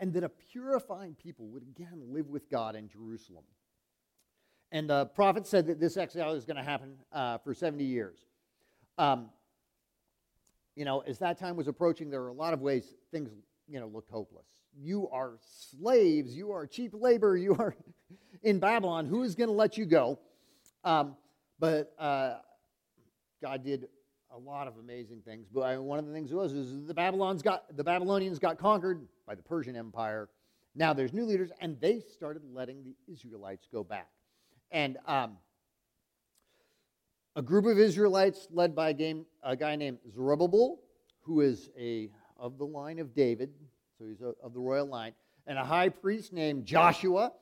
and 0.00 0.12
that 0.14 0.24
a 0.24 0.28
purifying 0.28 1.14
people 1.14 1.46
would 1.48 1.62
again 1.62 2.00
live 2.08 2.28
with 2.28 2.48
God 2.50 2.74
in 2.74 2.88
Jerusalem. 2.88 3.44
And 4.72 4.88
the 4.88 5.06
prophet 5.06 5.46
said 5.46 5.66
that 5.66 5.78
this 5.78 5.96
exile 5.98 6.32
is 6.32 6.46
going 6.46 6.56
to 6.56 6.62
happen 6.62 6.94
uh, 7.12 7.38
for 7.38 7.52
70 7.52 7.84
years. 7.84 8.18
Um, 8.96 9.28
you 10.74 10.86
know, 10.86 11.00
as 11.00 11.18
that 11.18 11.38
time 11.38 11.56
was 11.56 11.68
approaching, 11.68 12.08
there 12.08 12.22
were 12.22 12.28
a 12.28 12.34
lot 12.34 12.54
of 12.54 12.62
ways 12.62 12.94
things, 13.10 13.30
you 13.68 13.78
know, 13.78 13.86
looked 13.86 14.10
hopeless. 14.10 14.46
You 14.74 15.08
are 15.10 15.32
slaves. 15.42 16.34
You 16.34 16.52
are 16.52 16.66
cheap 16.66 16.92
labor. 16.94 17.36
You 17.36 17.54
are 17.56 17.76
in 18.42 18.58
Babylon. 18.58 19.06
Who 19.06 19.22
is 19.22 19.34
going 19.34 19.48
to 19.48 19.54
let 19.54 19.76
you 19.76 19.84
go? 19.84 20.18
Um, 20.84 21.16
but 21.58 21.92
uh, 21.98 22.36
God 23.52 23.64
did 23.64 23.88
a 24.34 24.38
lot 24.38 24.66
of 24.66 24.78
amazing 24.78 25.20
things. 25.20 25.46
But 25.52 25.82
one 25.82 25.98
of 25.98 26.06
the 26.06 26.12
things 26.12 26.32
was 26.32 26.54
is 26.54 26.86
the 26.86 26.94
Babylons 26.94 27.42
got 27.42 27.76
the 27.76 27.84
Babylonians 27.84 28.38
got 28.38 28.56
conquered 28.56 29.06
by 29.26 29.34
the 29.34 29.42
Persian 29.42 29.76
Empire. 29.76 30.30
Now 30.74 30.94
there's 30.94 31.12
new 31.12 31.26
leaders, 31.26 31.50
and 31.60 31.78
they 31.78 32.00
started 32.00 32.40
letting 32.50 32.82
the 32.82 32.94
Israelites 33.12 33.68
go 33.70 33.84
back. 33.84 34.08
And 34.70 34.96
um, 35.06 35.36
a 37.36 37.42
group 37.42 37.66
of 37.66 37.78
Israelites 37.78 38.48
led 38.50 38.74
by 38.74 38.88
a, 38.88 38.94
game, 38.94 39.26
a 39.42 39.54
guy 39.54 39.76
named 39.76 39.98
Zerubbabel, 40.14 40.80
who 41.20 41.42
is 41.42 41.68
a 41.78 42.10
of 42.38 42.56
the 42.56 42.64
line 42.64 42.98
of 43.00 43.14
David, 43.14 43.50
so 43.98 44.06
he's 44.06 44.22
a, 44.22 44.32
of 44.42 44.54
the 44.54 44.60
royal 44.60 44.86
line, 44.86 45.12
and 45.46 45.58
a 45.58 45.64
high 45.64 45.90
priest 45.90 46.32
named 46.32 46.64
Joshua, 46.64 47.32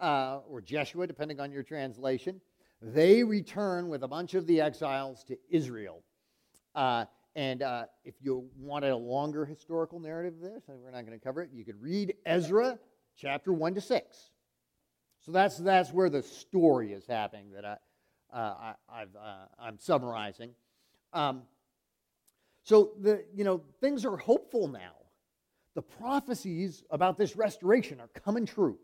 uh, 0.00 0.40
or 0.48 0.60
Jeshua, 0.60 1.06
depending 1.06 1.38
on 1.38 1.52
your 1.52 1.62
translation. 1.62 2.40
They 2.82 3.22
return 3.22 3.88
with 3.88 4.02
a 4.02 4.08
bunch 4.08 4.34
of 4.34 4.46
the 4.46 4.60
exiles 4.60 5.22
to 5.24 5.38
Israel. 5.48 6.02
Uh, 6.74 7.04
and 7.36 7.62
uh, 7.62 7.84
if 8.04 8.14
you 8.20 8.48
wanted 8.58 8.90
a 8.90 8.96
longer 8.96 9.44
historical 9.44 10.00
narrative 10.00 10.34
of 10.34 10.40
this, 10.40 10.62
we're 10.68 10.90
not 10.90 11.06
going 11.06 11.18
to 11.18 11.24
cover 11.24 11.42
it, 11.42 11.50
you 11.52 11.64
could 11.64 11.80
read 11.80 12.14
Ezra 12.26 12.78
chapter 13.16 13.52
1 13.52 13.74
to 13.74 13.80
6. 13.80 14.30
So 15.20 15.32
that's, 15.32 15.56
that's 15.58 15.92
where 15.92 16.10
the 16.10 16.22
story 16.22 16.92
is 16.92 17.06
happening 17.06 17.52
that 17.54 17.64
I, 17.64 17.76
uh, 18.36 18.74
I, 18.88 19.02
am 19.02 19.08
uh, 19.60 19.70
summarizing. 19.78 20.50
Um, 21.12 21.42
so 22.64 22.92
the 23.00 23.24
you 23.34 23.44
know 23.44 23.62
things 23.80 24.04
are 24.04 24.16
hopeful 24.16 24.68
now. 24.68 24.94
The 25.74 25.82
prophecies 25.82 26.84
about 26.90 27.16
this 27.18 27.36
restoration 27.36 28.00
are 28.00 28.08
coming 28.08 28.46
true. 28.46 28.78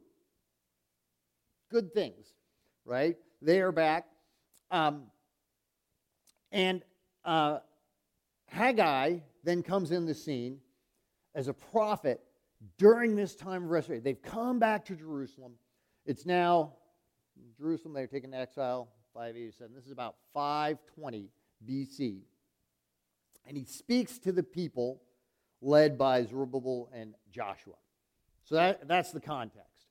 Good 1.70 1.92
things, 1.92 2.26
right? 2.84 3.16
They 3.40 3.60
are 3.60 3.72
back, 3.72 4.06
um, 4.70 5.04
and 6.50 6.82
uh, 7.24 7.58
Haggai 8.46 9.18
then 9.44 9.62
comes 9.62 9.92
in 9.92 10.06
the 10.06 10.14
scene 10.14 10.58
as 11.34 11.48
a 11.48 11.54
prophet 11.54 12.20
during 12.78 13.14
this 13.14 13.36
time 13.36 13.64
of 13.64 13.70
restoration. 13.70 14.02
They've 14.02 14.20
come 14.20 14.58
back 14.58 14.84
to 14.86 14.96
Jerusalem. 14.96 15.52
It's 16.04 16.26
now 16.26 16.74
Jerusalem. 17.56 17.94
They're 17.94 18.06
taken 18.06 18.32
to 18.32 18.38
exile 18.38 18.88
587. 19.14 19.74
This 19.74 19.84
is 19.84 19.92
about 19.92 20.16
520 20.34 21.30
BC. 21.66 22.22
And 23.46 23.56
he 23.56 23.64
speaks 23.64 24.18
to 24.20 24.32
the 24.32 24.42
people 24.42 25.02
led 25.60 25.96
by 25.98 26.24
Zerubbabel 26.24 26.90
and 26.92 27.14
Joshua. 27.30 27.74
So 28.44 28.54
that, 28.54 28.86
that's 28.88 29.12
the 29.12 29.20
context. 29.20 29.86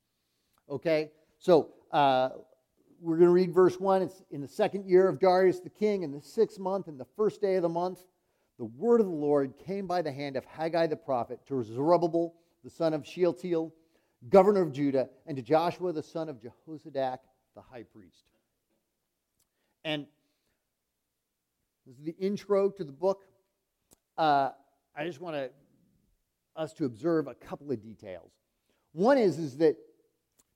Okay? 0.70 1.12
So 1.40 1.70
uh, 1.92 2.30
we're 3.00 3.18
going 3.18 3.28
to 3.28 3.34
read 3.34 3.54
verse 3.54 3.80
1. 3.80 4.02
It's 4.02 4.24
in 4.32 4.42
the 4.42 4.48
second 4.48 4.86
year 4.86 5.08
of 5.08 5.20
Darius 5.20 5.60
the 5.60 5.70
king, 5.70 6.04
in 6.04 6.12
the 6.12 6.22
sixth 6.22 6.60
month, 6.60 6.88
in 6.88 6.98
the 6.98 7.06
first 7.16 7.42
day 7.42 7.56
of 7.56 7.62
the 7.62 7.70
month, 7.70 8.00
the 8.58 8.66
word 8.66 9.00
of 9.00 9.06
the 9.06 9.12
Lord 9.12 9.54
came 9.66 9.86
by 9.86 10.02
the 10.02 10.12
hand 10.12 10.36
of 10.36 10.46
Haggai 10.46 10.88
the 10.88 10.96
prophet 10.96 11.40
to 11.48 11.64
Zerubbabel, 11.64 12.34
the 12.64 12.70
son 12.70 12.94
of 12.94 13.06
Shealtiel, 13.06 13.72
governor 14.30 14.62
of 14.62 14.72
Judah, 14.72 15.10
and 15.28 15.38
to 15.38 15.44
Joshua, 15.44 15.94
the 15.94 16.02
son 16.02 16.28
of 16.28 16.38
Jehozadak, 16.38 17.20
the 17.56 17.62
high 17.62 17.84
priest. 17.84 18.24
And 19.84 20.08
this 21.86 21.98
is 21.98 22.04
the 22.04 22.16
intro 22.20 22.70
to 22.72 22.84
the 22.84 22.92
book. 22.92 23.24
Uh, 24.18 24.50
I 24.96 25.06
just 25.06 25.22
want 25.22 25.36
to, 25.36 25.52
us 26.56 26.74
to 26.74 26.86
observe 26.86 27.28
a 27.28 27.36
couple 27.36 27.72
of 27.72 27.82
details. 27.82 28.32
One 28.94 29.20
is, 29.20 29.38
is 29.38 29.58
that 29.58 29.78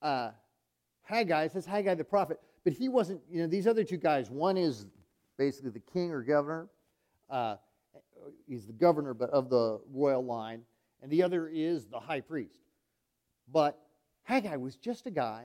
uh, 0.02 0.30
Haggai, 1.12 1.44
it 1.44 1.52
says 1.52 1.66
Haggai 1.66 1.94
the 1.94 2.04
prophet, 2.04 2.40
but 2.64 2.72
he 2.72 2.88
wasn't, 2.88 3.20
you 3.30 3.42
know, 3.42 3.46
these 3.46 3.66
other 3.66 3.84
two 3.84 3.98
guys, 3.98 4.30
one 4.30 4.56
is 4.56 4.86
basically 5.36 5.70
the 5.70 5.80
king 5.80 6.10
or 6.10 6.22
governor. 6.22 6.68
Uh, 7.28 7.56
he's 8.48 8.66
the 8.66 8.72
governor, 8.72 9.12
but 9.12 9.28
of 9.30 9.50
the 9.50 9.78
royal 9.92 10.24
line, 10.24 10.62
and 11.02 11.10
the 11.10 11.22
other 11.22 11.48
is 11.48 11.86
the 11.86 12.00
high 12.00 12.20
priest. 12.20 12.60
But 13.52 13.78
Haggai 14.22 14.56
was 14.56 14.76
just 14.76 15.06
a 15.06 15.10
guy 15.10 15.44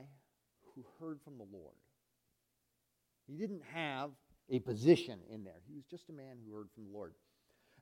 who 0.74 0.84
heard 0.98 1.20
from 1.22 1.36
the 1.36 1.46
Lord. 1.52 1.74
He 3.26 3.34
didn't 3.36 3.62
have 3.74 4.10
a 4.48 4.60
position 4.60 5.18
in 5.30 5.44
there. 5.44 5.60
He 5.68 5.74
was 5.74 5.84
just 5.84 6.08
a 6.08 6.12
man 6.12 6.38
who 6.46 6.56
heard 6.56 6.68
from 6.74 6.84
the 6.84 6.96
Lord. 6.96 7.12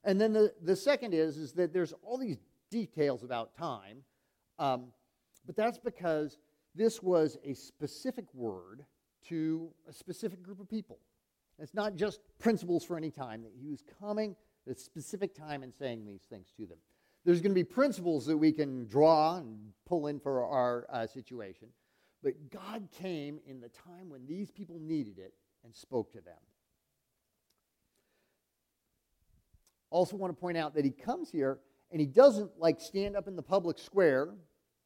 And 0.02 0.20
then 0.20 0.32
the, 0.32 0.52
the 0.60 0.74
second 0.74 1.14
is, 1.14 1.36
is 1.36 1.52
that 1.52 1.72
there's 1.72 1.92
all 2.02 2.18
these 2.18 2.38
details 2.68 3.22
about 3.22 3.56
time, 3.56 3.98
um, 4.58 4.86
but 5.46 5.54
that's 5.54 5.78
because 5.78 6.38
this 6.76 7.02
was 7.02 7.38
a 7.44 7.54
specific 7.54 8.26
word 8.34 8.84
to 9.28 9.70
a 9.88 9.92
specific 9.92 10.42
group 10.42 10.60
of 10.60 10.68
people. 10.68 10.98
It's 11.58 11.74
not 11.74 11.96
just 11.96 12.20
principles 12.38 12.84
for 12.84 12.96
any 12.96 13.10
time, 13.10 13.42
that 13.42 13.52
he 13.58 13.68
was 13.68 13.82
coming 13.98 14.36
at 14.68 14.76
a 14.76 14.78
specific 14.78 15.34
time 15.34 15.62
and 15.62 15.72
saying 15.72 16.04
these 16.04 16.22
things 16.28 16.52
to 16.56 16.66
them. 16.66 16.78
There's 17.24 17.40
going 17.40 17.50
to 17.50 17.54
be 17.54 17.64
principles 17.64 18.26
that 18.26 18.36
we 18.36 18.52
can 18.52 18.86
draw 18.86 19.38
and 19.38 19.72
pull 19.86 20.06
in 20.06 20.20
for 20.20 20.44
our 20.44 20.86
uh, 20.92 21.06
situation, 21.06 21.68
but 22.22 22.34
God 22.50 22.88
came 22.92 23.40
in 23.46 23.60
the 23.60 23.68
time 23.68 24.10
when 24.10 24.26
these 24.26 24.50
people 24.50 24.78
needed 24.78 25.18
it 25.18 25.34
and 25.64 25.74
spoke 25.74 26.12
to 26.12 26.20
them. 26.20 26.38
Also, 29.90 30.16
want 30.16 30.34
to 30.34 30.40
point 30.40 30.56
out 30.56 30.74
that 30.74 30.84
he 30.84 30.90
comes 30.90 31.30
here 31.30 31.58
and 31.90 32.00
he 32.00 32.06
doesn't 32.06 32.50
like 32.58 32.80
stand 32.80 33.16
up 33.16 33.28
in 33.28 33.36
the 33.36 33.42
public 33.42 33.78
square 33.78 34.34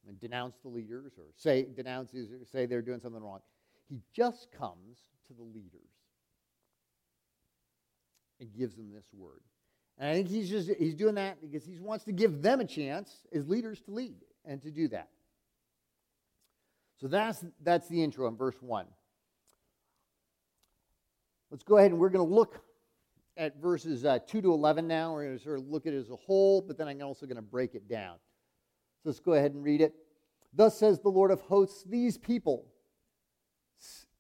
and 0.09 0.19
denounce 0.21 0.57
the 0.63 0.69
leaders 0.69 1.13
or 1.19 1.25
say 1.37 1.67
denounce 1.75 2.15
or 2.15 2.45
say 2.51 2.67
they're 2.67 2.83
doing 2.83 3.01
something 3.01 3.23
wrong. 3.23 3.41
He 3.89 4.01
just 4.15 4.49
comes 4.53 4.99
to 5.29 5.35
the 5.35 5.43
leaders 5.43 5.91
and 8.41 8.53
gives 8.53 8.77
them 8.77 8.91
this 8.93 9.07
word. 9.13 9.43
And 9.99 10.09
I 10.09 10.15
think 10.15 10.29
he's 10.29 10.49
just 10.49 10.71
he's 10.79 10.95
doing 10.95 11.17
that 11.17 11.41
because 11.41 11.65
he 11.65 11.79
wants 11.79 12.05
to 12.05 12.13
give 12.13 12.43
them 12.43 12.61
a 12.61 12.65
chance 12.65 13.27
as 13.33 13.49
leaders 13.49 13.81
to 13.83 13.91
lead 13.91 14.17
and 14.45 14.63
to 14.63 14.71
do 14.71 14.89
that. 14.89 15.09
So 17.01 17.09
that's 17.09 17.45
that's 17.63 17.89
the 17.89 18.03
intro 18.03 18.27
in 18.29 18.37
verse 18.37 18.57
1. 18.61 18.87
Let's 21.51 21.65
go 21.65 21.79
ahead 21.79 21.91
and 21.91 22.01
we're 22.01 22.11
going 22.11 22.27
to 22.27 22.35
look 22.35 22.61
at 23.37 23.57
verses 23.61 24.05
uh, 24.05 24.19
2 24.27 24.43
to 24.43 24.53
11 24.53 24.87
now. 24.87 25.13
We're 25.13 25.25
going 25.25 25.39
to 25.39 25.43
sort 25.43 25.59
of 25.59 25.69
look 25.69 25.87
at 25.87 25.93
it 25.93 25.99
as 25.99 26.11
a 26.11 26.17
whole, 26.17 26.61
but 26.61 26.79
then 26.79 26.87
I'm 26.87 27.03
also 27.03 27.27
going 27.27 27.37
to 27.37 27.43
break 27.43 27.75
it 27.75 27.89
down. 27.89 28.17
So 29.03 29.09
let's 29.09 29.21
go 29.21 29.33
ahead 29.33 29.55
and 29.55 29.63
read 29.63 29.81
it. 29.81 29.95
Thus 30.53 30.79
says 30.79 31.01
the 31.01 31.09
Lord 31.09 31.31
of 31.31 31.41
hosts, 31.43 31.85
these 31.85 32.19
people 32.19 32.67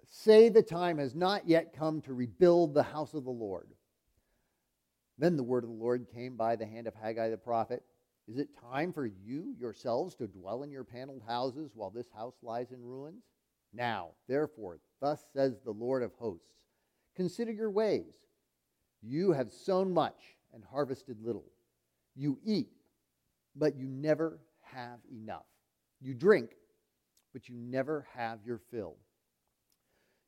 say 0.08 0.48
the 0.48 0.62
time 0.62 0.98
has 0.98 1.14
not 1.14 1.48
yet 1.48 1.74
come 1.76 2.00
to 2.02 2.14
rebuild 2.14 2.72
the 2.72 2.82
house 2.82 3.14
of 3.14 3.24
the 3.24 3.30
Lord. 3.30 3.68
Then 5.18 5.36
the 5.36 5.42
word 5.42 5.64
of 5.64 5.70
the 5.70 5.76
Lord 5.76 6.06
came 6.14 6.36
by 6.36 6.56
the 6.56 6.66
hand 6.66 6.86
of 6.86 6.94
Haggai 6.94 7.28
the 7.28 7.36
prophet. 7.36 7.82
Is 8.26 8.38
it 8.38 8.48
time 8.70 8.92
for 8.92 9.06
you 9.06 9.54
yourselves 9.58 10.14
to 10.16 10.26
dwell 10.26 10.62
in 10.62 10.70
your 10.70 10.84
paneled 10.84 11.22
houses 11.26 11.72
while 11.74 11.90
this 11.90 12.08
house 12.14 12.36
lies 12.42 12.70
in 12.70 12.82
ruins? 12.82 13.24
Now, 13.72 14.10
therefore, 14.28 14.78
thus 15.00 15.22
says 15.32 15.60
the 15.64 15.72
Lord 15.72 16.02
of 16.02 16.12
hosts 16.14 16.46
Consider 17.16 17.52
your 17.52 17.70
ways. 17.70 18.14
You 19.02 19.32
have 19.32 19.50
sown 19.50 19.92
much 19.92 20.38
and 20.54 20.64
harvested 20.64 21.18
little. 21.22 21.50
You 22.14 22.38
eat, 22.44 22.70
but 23.56 23.76
you 23.76 23.86
never 23.86 24.38
have 24.74 24.98
enough. 25.10 25.46
You 26.00 26.14
drink, 26.14 26.50
but 27.32 27.48
you 27.48 27.54
never 27.56 28.06
have 28.14 28.40
your 28.44 28.60
fill. 28.70 28.96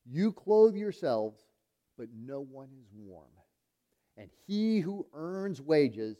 You 0.05 0.33
clothe 0.33 0.75
yourselves, 0.75 1.41
but 1.97 2.09
no 2.15 2.41
one 2.41 2.69
is 2.81 2.89
warm. 2.95 3.31
And 4.17 4.29
he 4.47 4.81
who 4.81 5.07
earns 5.15 5.61
wages 5.61 6.19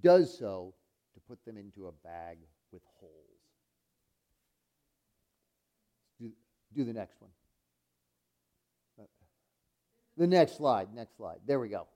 does 0.00 0.36
so 0.38 0.74
to 1.14 1.20
put 1.20 1.44
them 1.44 1.56
into 1.56 1.88
a 1.88 1.92
bag 2.06 2.38
with 2.72 2.82
holes. 3.00 3.12
Do, 6.20 6.30
do 6.74 6.84
the 6.84 6.92
next 6.92 7.20
one. 7.20 7.30
Uh, 9.00 9.04
the 10.16 10.26
next 10.26 10.56
slide, 10.56 10.94
next 10.94 11.16
slide. 11.16 11.38
There 11.46 11.58
we 11.58 11.68
go. 11.68 11.86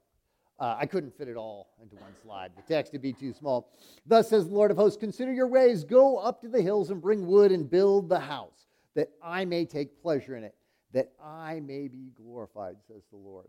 Uh, 0.59 0.77
I 0.79 0.87
couldn't 0.87 1.17
fit 1.17 1.29
it 1.29 1.37
all 1.37 1.69
into 1.83 1.97
one 1.97 2.15
slide. 2.23 2.53
The 2.57 2.63
text 2.63 2.93
would 2.93 3.03
be 3.03 3.13
too 3.13 3.33
small. 3.35 3.71
Thus 4.07 4.31
says 4.31 4.49
the 4.49 4.55
Lord 4.55 4.71
of 4.71 4.79
hosts 4.79 4.99
Consider 4.99 5.33
your 5.33 5.49
ways, 5.49 5.85
go 5.85 6.17
up 6.17 6.41
to 6.41 6.49
the 6.49 6.63
hills 6.63 6.91
and 6.91 7.01
bring 7.01 7.27
wood 7.27 7.53
and 7.53 7.69
build 7.69 8.09
the 8.09 8.21
house, 8.21 8.67
that 8.95 9.11
I 9.23 9.45
may 9.45 9.67
take 9.67 10.01
pleasure 10.01 10.37
in 10.37 10.45
it, 10.45 10.55
that 10.93 11.13
I 11.23 11.61
may 11.61 11.89
be 11.89 12.11
glorified, 12.17 12.77
says 12.89 13.03
the 13.11 13.19
Lord. 13.19 13.49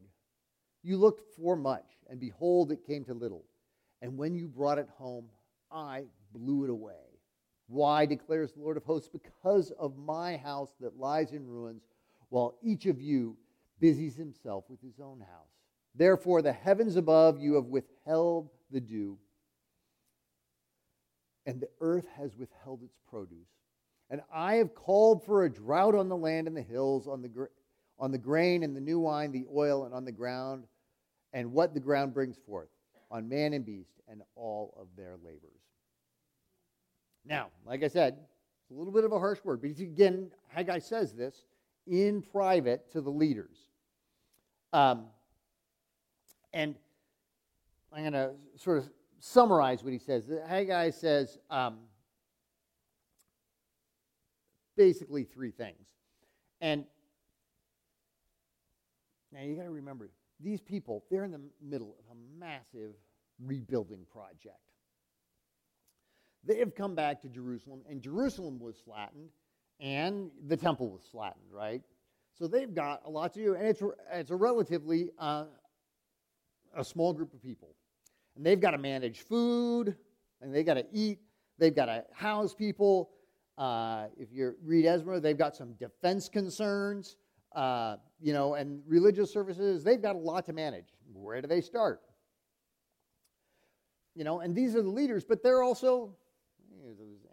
You 0.83 0.97
looked 0.97 1.33
for 1.35 1.55
much, 1.55 1.85
and 2.09 2.19
behold, 2.19 2.71
it 2.71 2.85
came 2.85 3.05
to 3.05 3.13
little. 3.13 3.45
And 4.01 4.17
when 4.17 4.35
you 4.35 4.47
brought 4.47 4.77
it 4.77 4.89
home, 4.97 5.25
I 5.71 6.03
blew 6.33 6.65
it 6.65 6.69
away. 6.69 6.93
Why, 7.67 8.05
declares 8.05 8.53
the 8.53 8.61
Lord 8.61 8.77
of 8.77 8.83
hosts? 8.83 9.09
Because 9.09 9.71
of 9.79 9.97
my 9.97 10.37
house 10.37 10.75
that 10.79 10.99
lies 10.99 11.31
in 11.31 11.47
ruins, 11.47 11.83
while 12.29 12.57
each 12.61 12.85
of 12.85 13.01
you 13.01 13.37
busies 13.79 14.15
himself 14.15 14.65
with 14.69 14.81
his 14.81 14.99
own 14.99 15.19
house. 15.19 15.56
Therefore, 15.97 16.41
the 16.41 16.53
heavens 16.53 16.95
above 16.95 17.39
you 17.39 17.55
have 17.55 17.65
withheld 17.65 18.49
the 18.71 18.79
dew, 18.79 19.17
and 21.45 21.59
the 21.59 21.69
earth 21.81 22.07
has 22.15 22.35
withheld 22.37 22.83
its 22.83 22.99
produce. 23.09 23.47
And 24.09 24.21
I 24.31 24.55
have 24.55 24.75
called 24.75 25.25
for 25.25 25.43
a 25.43 25.49
drought 25.49 25.95
on 25.95 26.07
the 26.07 26.15
land 26.15 26.47
and 26.47 26.55
the 26.55 26.61
hills, 26.61 27.07
on 27.07 27.21
the, 27.21 27.49
on 27.99 28.11
the 28.11 28.17
grain 28.17 28.63
and 28.63 28.75
the 28.75 28.81
new 28.81 28.99
wine, 28.99 29.31
the 29.31 29.45
oil, 29.53 29.85
and 29.85 29.93
on 29.93 30.05
the 30.05 30.11
ground, 30.11 30.65
and 31.33 31.51
what 31.51 31.73
the 31.73 31.79
ground 31.79 32.13
brings 32.13 32.37
forth, 32.37 32.69
on 33.09 33.27
man 33.27 33.53
and 33.53 33.65
beast, 33.65 33.99
and 34.07 34.21
all 34.35 34.77
of 34.79 34.87
their 34.95 35.15
labors. 35.23 35.61
Now, 37.25 37.47
like 37.65 37.83
I 37.83 37.87
said, 37.87 38.17
it's 38.61 38.71
a 38.71 38.73
little 38.73 38.93
bit 38.93 39.03
of 39.03 39.11
a 39.11 39.19
harsh 39.19 39.39
word, 39.43 39.61
but 39.61 39.71
again, 39.71 40.31
Haggai 40.49 40.79
says 40.79 41.13
this 41.13 41.43
in 41.87 42.21
private 42.21 42.91
to 42.91 43.01
the 43.01 43.09
leaders. 43.09 43.57
Um, 44.73 45.07
and 46.57 46.73
I'm 47.93 48.01
going 48.01 48.13
to 48.13 48.31
sort 48.55 48.79
of 48.79 48.89
summarize 49.19 49.83
what 49.83 49.93
he 49.93 49.99
says. 49.99 50.23
Haggai 50.47 50.89
says 50.89 51.37
um, 51.51 51.77
basically 54.75 55.23
three 55.23 55.51
things. 55.51 55.85
And 56.59 56.85
now 59.31 59.41
you 59.43 59.55
got 59.55 59.65
to 59.65 59.69
remember, 59.69 60.09
these 60.39 60.59
people, 60.59 61.03
they're 61.11 61.25
in 61.25 61.31
the 61.31 61.41
middle 61.61 61.95
of 61.99 62.17
a 62.17 62.39
massive 62.39 62.95
rebuilding 63.45 64.07
project. 64.11 64.57
They 66.43 66.57
have 66.57 66.73
come 66.73 66.95
back 66.95 67.21
to 67.21 67.29
Jerusalem, 67.29 67.81
and 67.87 68.01
Jerusalem 68.01 68.57
was 68.59 68.77
flattened, 68.83 69.29
and 69.79 70.31
the 70.47 70.57
temple 70.57 70.89
was 70.89 71.03
flattened, 71.11 71.51
right? 71.51 71.83
So 72.33 72.47
they've 72.47 72.73
got 72.73 73.03
a 73.05 73.11
lot 73.11 73.33
to 73.35 73.43
do, 73.43 73.53
and 73.53 73.67
it's, 73.67 73.83
it's 74.11 74.31
a 74.31 74.35
relatively 74.35 75.11
uh, 75.19 75.45
a 76.77 76.83
small 76.83 77.11
group 77.11 77.33
of 77.33 77.41
people. 77.41 77.75
And 78.35 78.45
they've 78.45 78.59
got 78.59 78.71
to 78.71 78.77
manage 78.77 79.21
food, 79.21 79.95
and 80.41 80.53
they've 80.53 80.65
got 80.65 80.75
to 80.75 80.85
eat, 80.91 81.19
they've 81.57 81.75
got 81.75 81.85
to 81.87 82.05
house 82.13 82.53
people. 82.53 83.09
Uh, 83.57 84.05
if 84.17 84.31
you 84.31 84.55
read 84.63 84.85
Ezra, 84.85 85.19
they've 85.19 85.37
got 85.37 85.55
some 85.55 85.73
defense 85.73 86.29
concerns, 86.29 87.17
uh, 87.55 87.95
you 88.21 88.31
know, 88.31 88.53
and 88.53 88.81
religious 88.87 89.33
services. 89.33 89.83
They've 89.83 90.01
got 90.01 90.15
a 90.15 90.19
lot 90.19 90.45
to 90.45 90.53
manage. 90.53 90.93
Where 91.11 91.41
do 91.41 91.47
they 91.47 91.61
start? 91.61 92.01
You 94.13 94.23
know, 94.23 94.41
and 94.41 94.55
these 94.55 94.75
are 94.75 94.83
the 94.83 94.89
leaders, 94.89 95.23
but 95.23 95.41
they're 95.41 95.63
also, 95.63 96.15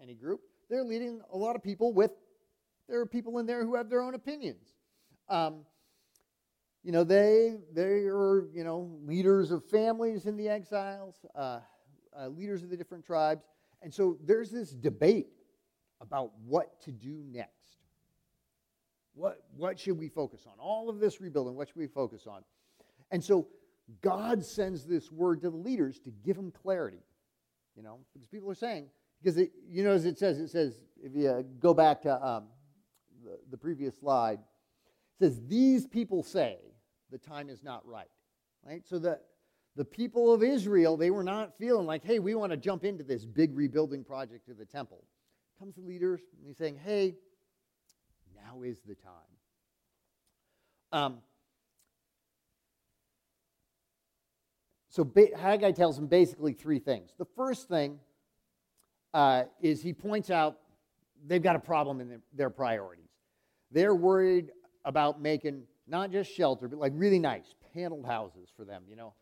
any 0.02 0.14
group, 0.14 0.40
they're 0.70 0.84
leading 0.84 1.20
a 1.30 1.36
lot 1.36 1.56
of 1.56 1.62
people 1.62 1.92
with, 1.92 2.12
there 2.88 3.00
are 3.00 3.06
people 3.06 3.38
in 3.38 3.46
there 3.46 3.64
who 3.64 3.74
have 3.74 3.90
their 3.90 4.02
own 4.02 4.14
opinions. 4.14 4.74
Um, 5.28 5.66
you 6.84 6.92
know, 6.92 7.02
they, 7.02 7.56
they 7.72 8.04
are, 8.04 8.46
you 8.52 8.62
know, 8.62 8.90
leaders 9.04 9.50
of 9.50 9.64
families 9.64 10.26
in 10.26 10.36
the 10.36 10.48
exiles, 10.50 11.24
uh, 11.34 11.60
uh, 12.16 12.28
leaders 12.28 12.62
of 12.62 12.68
the 12.68 12.76
different 12.76 13.06
tribes. 13.06 13.46
And 13.80 13.92
so 13.92 14.18
there's 14.22 14.50
this 14.50 14.70
debate 14.70 15.28
about 16.02 16.32
what 16.46 16.82
to 16.82 16.92
do 16.92 17.24
next. 17.32 17.78
What, 19.14 19.42
what 19.56 19.80
should 19.80 19.98
we 19.98 20.08
focus 20.08 20.44
on? 20.46 20.52
All 20.58 20.90
of 20.90 21.00
this 21.00 21.22
rebuilding, 21.22 21.54
what 21.54 21.68
should 21.68 21.76
we 21.78 21.86
focus 21.86 22.26
on? 22.26 22.42
And 23.10 23.24
so 23.24 23.48
God 24.02 24.44
sends 24.44 24.84
this 24.84 25.10
word 25.10 25.40
to 25.40 25.50
the 25.50 25.56
leaders 25.56 25.98
to 26.00 26.10
give 26.10 26.36
them 26.36 26.50
clarity. 26.50 27.02
You 27.76 27.82
know, 27.82 28.00
because 28.12 28.28
people 28.28 28.50
are 28.50 28.54
saying, 28.54 28.88
because 29.22 29.38
it, 29.38 29.52
you 29.70 29.84
know, 29.84 29.92
as 29.92 30.04
it 30.04 30.18
says, 30.18 30.38
it 30.38 30.48
says, 30.48 30.74
if 31.02 31.14
you 31.14 31.44
go 31.60 31.72
back 31.72 32.02
to 32.02 32.24
um, 32.24 32.44
the, 33.24 33.38
the 33.50 33.56
previous 33.56 33.98
slide, 33.98 34.38
it 34.38 35.24
says, 35.24 35.40
These 35.48 35.86
people 35.86 36.22
say 36.22 36.58
the 37.14 37.18
time 37.18 37.48
is 37.48 37.62
not 37.62 37.86
right. 37.86 38.10
Right? 38.66 38.82
So 38.84 38.98
the, 38.98 39.20
the 39.76 39.84
people 39.84 40.34
of 40.34 40.42
Israel, 40.42 40.96
they 40.96 41.12
were 41.12 41.22
not 41.22 41.56
feeling 41.56 41.86
like, 41.86 42.04
hey, 42.04 42.18
we 42.18 42.34
want 42.34 42.50
to 42.50 42.56
jump 42.56 42.84
into 42.84 43.04
this 43.04 43.24
big 43.24 43.56
rebuilding 43.56 44.02
project 44.02 44.48
of 44.48 44.58
the 44.58 44.64
temple. 44.64 45.04
Comes 45.60 45.76
the 45.76 45.82
leaders, 45.82 46.22
and 46.36 46.44
he's 46.44 46.56
saying, 46.56 46.76
hey, 46.84 47.14
now 48.34 48.62
is 48.62 48.80
the 48.80 48.96
time. 48.96 49.12
Um, 50.90 51.18
so 54.88 55.08
Haggai 55.38 55.70
tells 55.70 55.96
him 55.96 56.08
basically 56.08 56.52
three 56.52 56.80
things. 56.80 57.12
The 57.16 57.26
first 57.36 57.68
thing 57.68 58.00
uh, 59.12 59.44
is 59.60 59.80
he 59.82 59.92
points 59.92 60.30
out 60.30 60.58
they've 61.24 61.40
got 61.40 61.54
a 61.54 61.60
problem 61.60 62.00
in 62.00 62.08
their, 62.08 62.20
their 62.34 62.50
priorities. 62.50 63.10
They're 63.70 63.94
worried 63.94 64.50
about 64.84 65.20
making 65.20 65.62
not 65.86 66.10
just 66.10 66.34
shelter, 66.34 66.68
but 66.68 66.78
like 66.78 66.92
really 66.94 67.18
nice 67.18 67.54
paneled 67.74 68.06
houses 68.06 68.48
for 68.56 68.64
them. 68.64 68.82
You 68.88 68.96
know, 68.96 69.14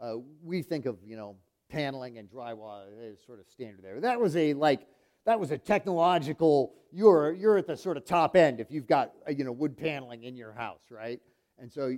uh, 0.00 0.14
we 0.42 0.62
think 0.62 0.86
of 0.86 0.98
you 1.04 1.16
know 1.16 1.36
paneling 1.70 2.18
and 2.18 2.30
drywall 2.30 2.84
as 3.10 3.18
sort 3.24 3.40
of 3.40 3.46
standard 3.48 3.82
there. 3.82 4.00
That 4.00 4.20
was 4.20 4.36
a 4.36 4.54
like 4.54 4.86
that 5.24 5.38
was 5.38 5.50
a 5.50 5.58
technological. 5.58 6.74
You're 6.92 7.32
you're 7.32 7.58
at 7.58 7.66
the 7.66 7.76
sort 7.76 7.96
of 7.96 8.04
top 8.04 8.36
end 8.36 8.60
if 8.60 8.70
you've 8.70 8.86
got 8.86 9.12
uh, 9.26 9.32
you 9.32 9.44
know 9.44 9.52
wood 9.52 9.76
paneling 9.76 10.24
in 10.24 10.36
your 10.36 10.52
house, 10.52 10.82
right? 10.90 11.20
And 11.58 11.72
so 11.72 11.96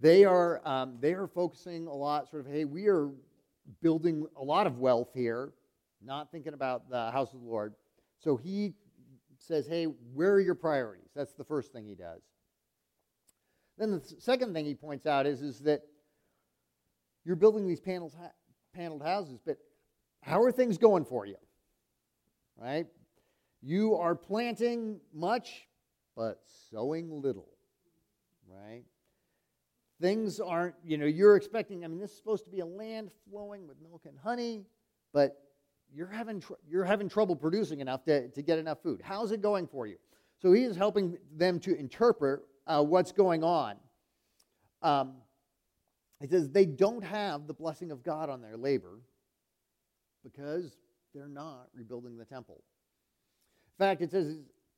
they 0.00 0.24
are 0.24 0.60
um, 0.66 0.96
they 1.00 1.12
are 1.12 1.26
focusing 1.26 1.86
a 1.86 1.94
lot. 1.94 2.28
Sort 2.28 2.46
of, 2.46 2.52
hey, 2.52 2.64
we 2.64 2.88
are 2.88 3.10
building 3.82 4.26
a 4.36 4.42
lot 4.42 4.66
of 4.66 4.78
wealth 4.78 5.10
here, 5.14 5.52
not 6.02 6.30
thinking 6.30 6.54
about 6.54 6.90
the 6.90 7.10
house 7.10 7.32
of 7.32 7.40
the 7.40 7.46
Lord. 7.46 7.74
So 8.18 8.36
he 8.36 8.74
says, 9.38 9.66
hey, 9.66 9.84
where 9.84 10.32
are 10.32 10.40
your 10.40 10.54
priorities? 10.54 11.10
That's 11.14 11.34
the 11.34 11.44
first 11.44 11.72
thing 11.72 11.86
he 11.86 11.94
does. 11.94 12.20
Then 13.78 13.90
the 13.90 14.02
second 14.18 14.54
thing 14.54 14.64
he 14.64 14.74
points 14.74 15.06
out 15.06 15.26
is, 15.26 15.42
is 15.42 15.60
that 15.60 15.82
you're 17.24 17.36
building 17.36 17.66
these 17.66 17.80
panels, 17.80 18.16
paneled 18.74 19.02
houses, 19.02 19.40
but 19.44 19.56
how 20.20 20.40
are 20.42 20.52
things 20.52 20.78
going 20.78 21.04
for 21.04 21.26
you? 21.26 21.36
Right? 22.56 22.86
You 23.62 23.96
are 23.96 24.14
planting 24.14 25.00
much, 25.12 25.66
but 26.16 26.40
sowing 26.70 27.10
little. 27.20 27.48
Right? 28.48 28.84
Things 30.00 30.38
aren't, 30.38 30.74
you 30.84 30.98
know, 30.98 31.06
you're 31.06 31.36
expecting, 31.36 31.84
I 31.84 31.88
mean, 31.88 31.98
this 31.98 32.10
is 32.10 32.16
supposed 32.16 32.44
to 32.44 32.50
be 32.50 32.60
a 32.60 32.66
land 32.66 33.10
flowing 33.28 33.66
with 33.66 33.80
milk 33.80 34.02
and 34.06 34.18
honey, 34.18 34.66
but 35.12 35.36
you're 35.92 36.08
having, 36.08 36.40
tr- 36.40 36.54
you're 36.68 36.84
having 36.84 37.08
trouble 37.08 37.34
producing 37.36 37.80
enough 37.80 38.04
to, 38.04 38.28
to 38.28 38.42
get 38.42 38.58
enough 38.58 38.82
food. 38.82 39.00
How's 39.02 39.32
it 39.32 39.40
going 39.40 39.66
for 39.66 39.86
you? 39.86 39.96
So 40.40 40.52
he 40.52 40.64
is 40.64 40.76
helping 40.76 41.16
them 41.36 41.58
to 41.60 41.76
interpret 41.78 42.40
uh, 42.66 42.82
what's 42.82 43.12
going 43.12 43.44
on. 43.44 43.76
Um, 44.82 45.14
he 46.20 46.26
says 46.28 46.50
they 46.50 46.66
don't 46.66 47.04
have 47.04 47.46
the 47.46 47.54
blessing 47.54 47.90
of 47.90 48.02
God 48.02 48.30
on 48.30 48.40
their 48.40 48.56
labor 48.56 49.00
because 50.22 50.76
they're 51.14 51.28
not 51.28 51.68
rebuilding 51.74 52.16
the 52.16 52.24
temple. 52.24 52.62
In 53.78 53.84
fact, 53.84 54.02
it 54.02 54.10
says 54.10 54.36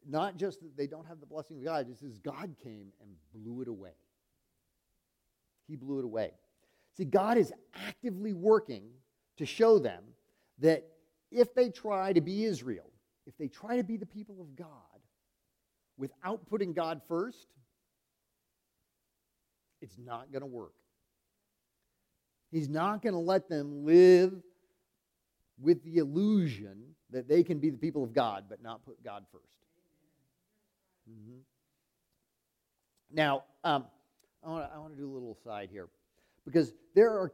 not 0.09 0.37
just 0.37 0.61
that 0.61 0.77
they 0.77 0.87
don't 0.87 1.07
have 1.07 1.21
the 1.21 1.27
blessing 1.27 1.59
of 1.59 1.65
God, 1.65 1.89
it 1.89 1.99
says 1.99 2.19
God 2.19 2.55
came 2.63 2.89
and 3.01 3.11
blew 3.35 3.63
it 3.63 3.69
away. 3.69 3.95
He 5.69 5.77
blew 5.77 5.99
it 5.99 6.05
away. 6.05 6.33
See, 6.97 7.05
God 7.05 7.37
is 7.37 7.53
actively 7.75 8.33
working 8.33 8.85
to 9.37 9.45
show 9.47 9.79
them 9.79 10.03
that 10.59 10.87
if 11.31 11.55
they 11.55 11.71
try 11.71 12.13
to 12.13 12.21
be 12.21 12.45
Israel, 12.45 12.91
if 13.27 13.37
they 13.37 13.49
try 13.49 13.77
to 13.77 13.83
be 13.83 13.97
the 13.97 14.07
people 14.07 14.41
of 14.41 14.57
God 14.57 14.69
without 15.99 16.47
putting 16.47 16.73
God 16.73 17.03
first, 17.09 17.49
it's 19.81 19.99
not 19.99 20.33
going 20.33 20.43
to 20.43 20.47
work. 20.47 20.73
He's 22.51 22.69
not 22.69 23.03
going 23.03 23.13
to 23.13 23.19
let 23.19 23.49
them 23.49 23.85
live 23.85 24.33
with 25.61 25.83
the 25.85 25.99
illusion 25.99 26.95
that 27.11 27.29
they 27.29 27.43
can 27.43 27.59
be 27.59 27.71
the 27.71 27.77
people 27.77 28.03
of 28.03 28.13
God, 28.13 28.45
but 28.49 28.63
not 28.63 28.85
put 28.85 29.03
God 29.03 29.25
1st 29.35 31.11
mm-hmm. 31.11 31.39
Now, 33.13 33.45
um, 33.65 33.85
I 34.45 34.49
want 34.49 34.93
to 34.93 34.99
do 34.99 35.11
a 35.11 35.13
little 35.13 35.37
side 35.45 35.71
here 35.71 35.89
because 36.45 36.73
there 36.95 37.11
are 37.11 37.33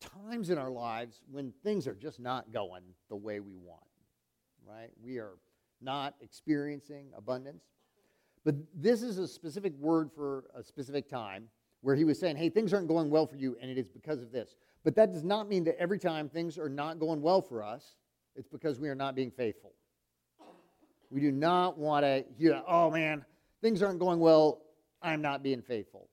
times 0.00 0.50
in 0.50 0.58
our 0.58 0.70
lives 0.70 1.20
when 1.30 1.52
things 1.62 1.86
are 1.86 1.94
just 1.94 2.20
not 2.20 2.52
going 2.52 2.82
the 3.08 3.16
way 3.16 3.40
we 3.40 3.54
want, 3.56 3.82
right? 4.66 4.90
We 5.02 5.18
are 5.18 5.34
not 5.80 6.14
experiencing 6.20 7.06
abundance. 7.16 7.64
But 8.44 8.54
this 8.74 9.02
is 9.02 9.18
a 9.18 9.28
specific 9.28 9.74
word 9.78 10.10
for 10.14 10.44
a 10.54 10.62
specific 10.62 11.08
time 11.08 11.44
where 11.82 11.96
he 11.96 12.04
was 12.04 12.18
saying, 12.18 12.36
hey, 12.36 12.50
things 12.50 12.72
aren't 12.74 12.88
going 12.88 13.10
well 13.10 13.26
for 13.26 13.36
you, 13.36 13.56
and 13.60 13.70
it 13.70 13.78
is 13.78 13.88
because 13.88 14.20
of 14.22 14.32
this. 14.32 14.54
But 14.84 14.94
that 14.96 15.12
does 15.12 15.24
not 15.24 15.48
mean 15.48 15.64
that 15.64 15.78
every 15.78 15.98
time 15.98 16.28
things 16.28 16.58
are 16.58 16.68
not 16.68 16.98
going 16.98 17.22
well 17.22 17.42
for 17.42 17.62
us, 17.62 17.96
it's 18.36 18.48
because 18.48 18.78
we 18.78 18.88
are 18.88 18.94
not 18.94 19.14
being 19.14 19.30
faithful. 19.30 19.72
We 21.10 21.20
do 21.20 21.32
not 21.32 21.76
want 21.76 22.04
to 22.04 22.24
hear, 22.38 22.62
oh 22.66 22.90
man, 22.90 23.24
things 23.60 23.82
aren't 23.82 23.98
going 23.98 24.20
well, 24.20 24.62
I'm 25.02 25.20
not 25.20 25.42
being 25.42 25.62
faithful. 25.62 26.08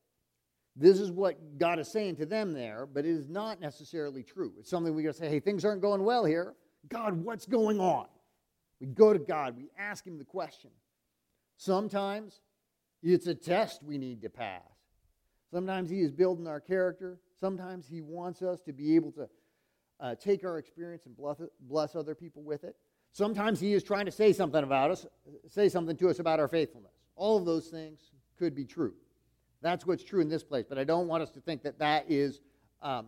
This 0.75 0.99
is 0.99 1.11
what 1.11 1.57
God 1.57 1.79
is 1.79 1.91
saying 1.91 2.17
to 2.17 2.25
them 2.25 2.53
there, 2.53 2.85
but 2.85 3.05
it 3.05 3.11
is 3.11 3.27
not 3.27 3.59
necessarily 3.59 4.23
true. 4.23 4.53
It's 4.59 4.69
something 4.69 4.93
we 4.93 5.03
got 5.03 5.13
to 5.13 5.17
say, 5.17 5.29
hey, 5.29 5.39
things 5.39 5.65
aren't 5.65 5.81
going 5.81 6.03
well 6.03 6.23
here. 6.23 6.55
God, 6.87 7.13
what's 7.23 7.45
going 7.45 7.79
on? 7.79 8.05
We 8.79 8.87
go 8.87 9.11
to 9.11 9.19
God, 9.19 9.57
we 9.57 9.69
ask 9.77 10.05
Him 10.05 10.17
the 10.17 10.23
question. 10.23 10.69
Sometimes 11.57 12.41
it's 13.01 13.25
a 13.27 13.33
test 13.33 13.81
we 13.83 13.97
need 13.97 14.21
to 14.21 14.29
pass. 14.29 14.61
Sometimes 15.51 15.89
He 15.89 16.01
is 16.01 16.11
building 16.11 16.47
our 16.47 16.59
character. 16.59 17.19
Sometimes 17.39 17.87
He 17.87 18.01
wants 18.01 18.41
us 18.41 18.61
to 18.61 18.73
be 18.73 18.95
able 18.95 19.11
to 19.13 19.29
uh, 19.99 20.15
take 20.15 20.43
our 20.43 20.57
experience 20.57 21.05
and 21.05 21.15
bless, 21.15 21.41
bless 21.61 21.95
other 21.95 22.15
people 22.15 22.43
with 22.43 22.63
it. 22.63 22.75
Sometimes 23.11 23.59
He 23.59 23.73
is 23.73 23.83
trying 23.83 24.05
to 24.05 24.11
say 24.11 24.33
something 24.33 24.63
about 24.63 24.91
us, 24.91 25.05
say 25.47 25.69
something 25.69 25.95
to 25.97 26.09
us 26.09 26.19
about 26.19 26.39
our 26.39 26.47
faithfulness. 26.47 26.93
All 27.15 27.37
of 27.37 27.45
those 27.45 27.67
things 27.67 28.11
could 28.37 28.53
be 28.53 28.65
true. 28.65 28.93
That's 29.61 29.85
what's 29.85 30.03
true 30.03 30.21
in 30.21 30.29
this 30.29 30.43
place, 30.43 30.65
but 30.67 30.77
I 30.77 30.83
don't 30.83 31.07
want 31.07 31.23
us 31.23 31.31
to 31.31 31.39
think 31.39 31.63
that 31.63 31.79
that 31.79 32.05
is 32.09 32.41
um, 32.81 33.07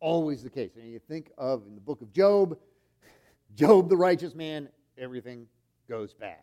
always 0.00 0.42
the 0.42 0.50
case. 0.50 0.76
And 0.76 0.90
you 0.90 0.98
think 0.98 1.30
of 1.36 1.66
in 1.66 1.74
the 1.74 1.80
book 1.80 2.00
of 2.00 2.12
Job, 2.12 2.58
Job, 3.54 3.90
the 3.90 3.96
righteous 3.96 4.34
man, 4.34 4.68
everything 4.96 5.46
goes 5.88 6.14
bad. 6.14 6.38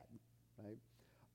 Right? 0.64 0.78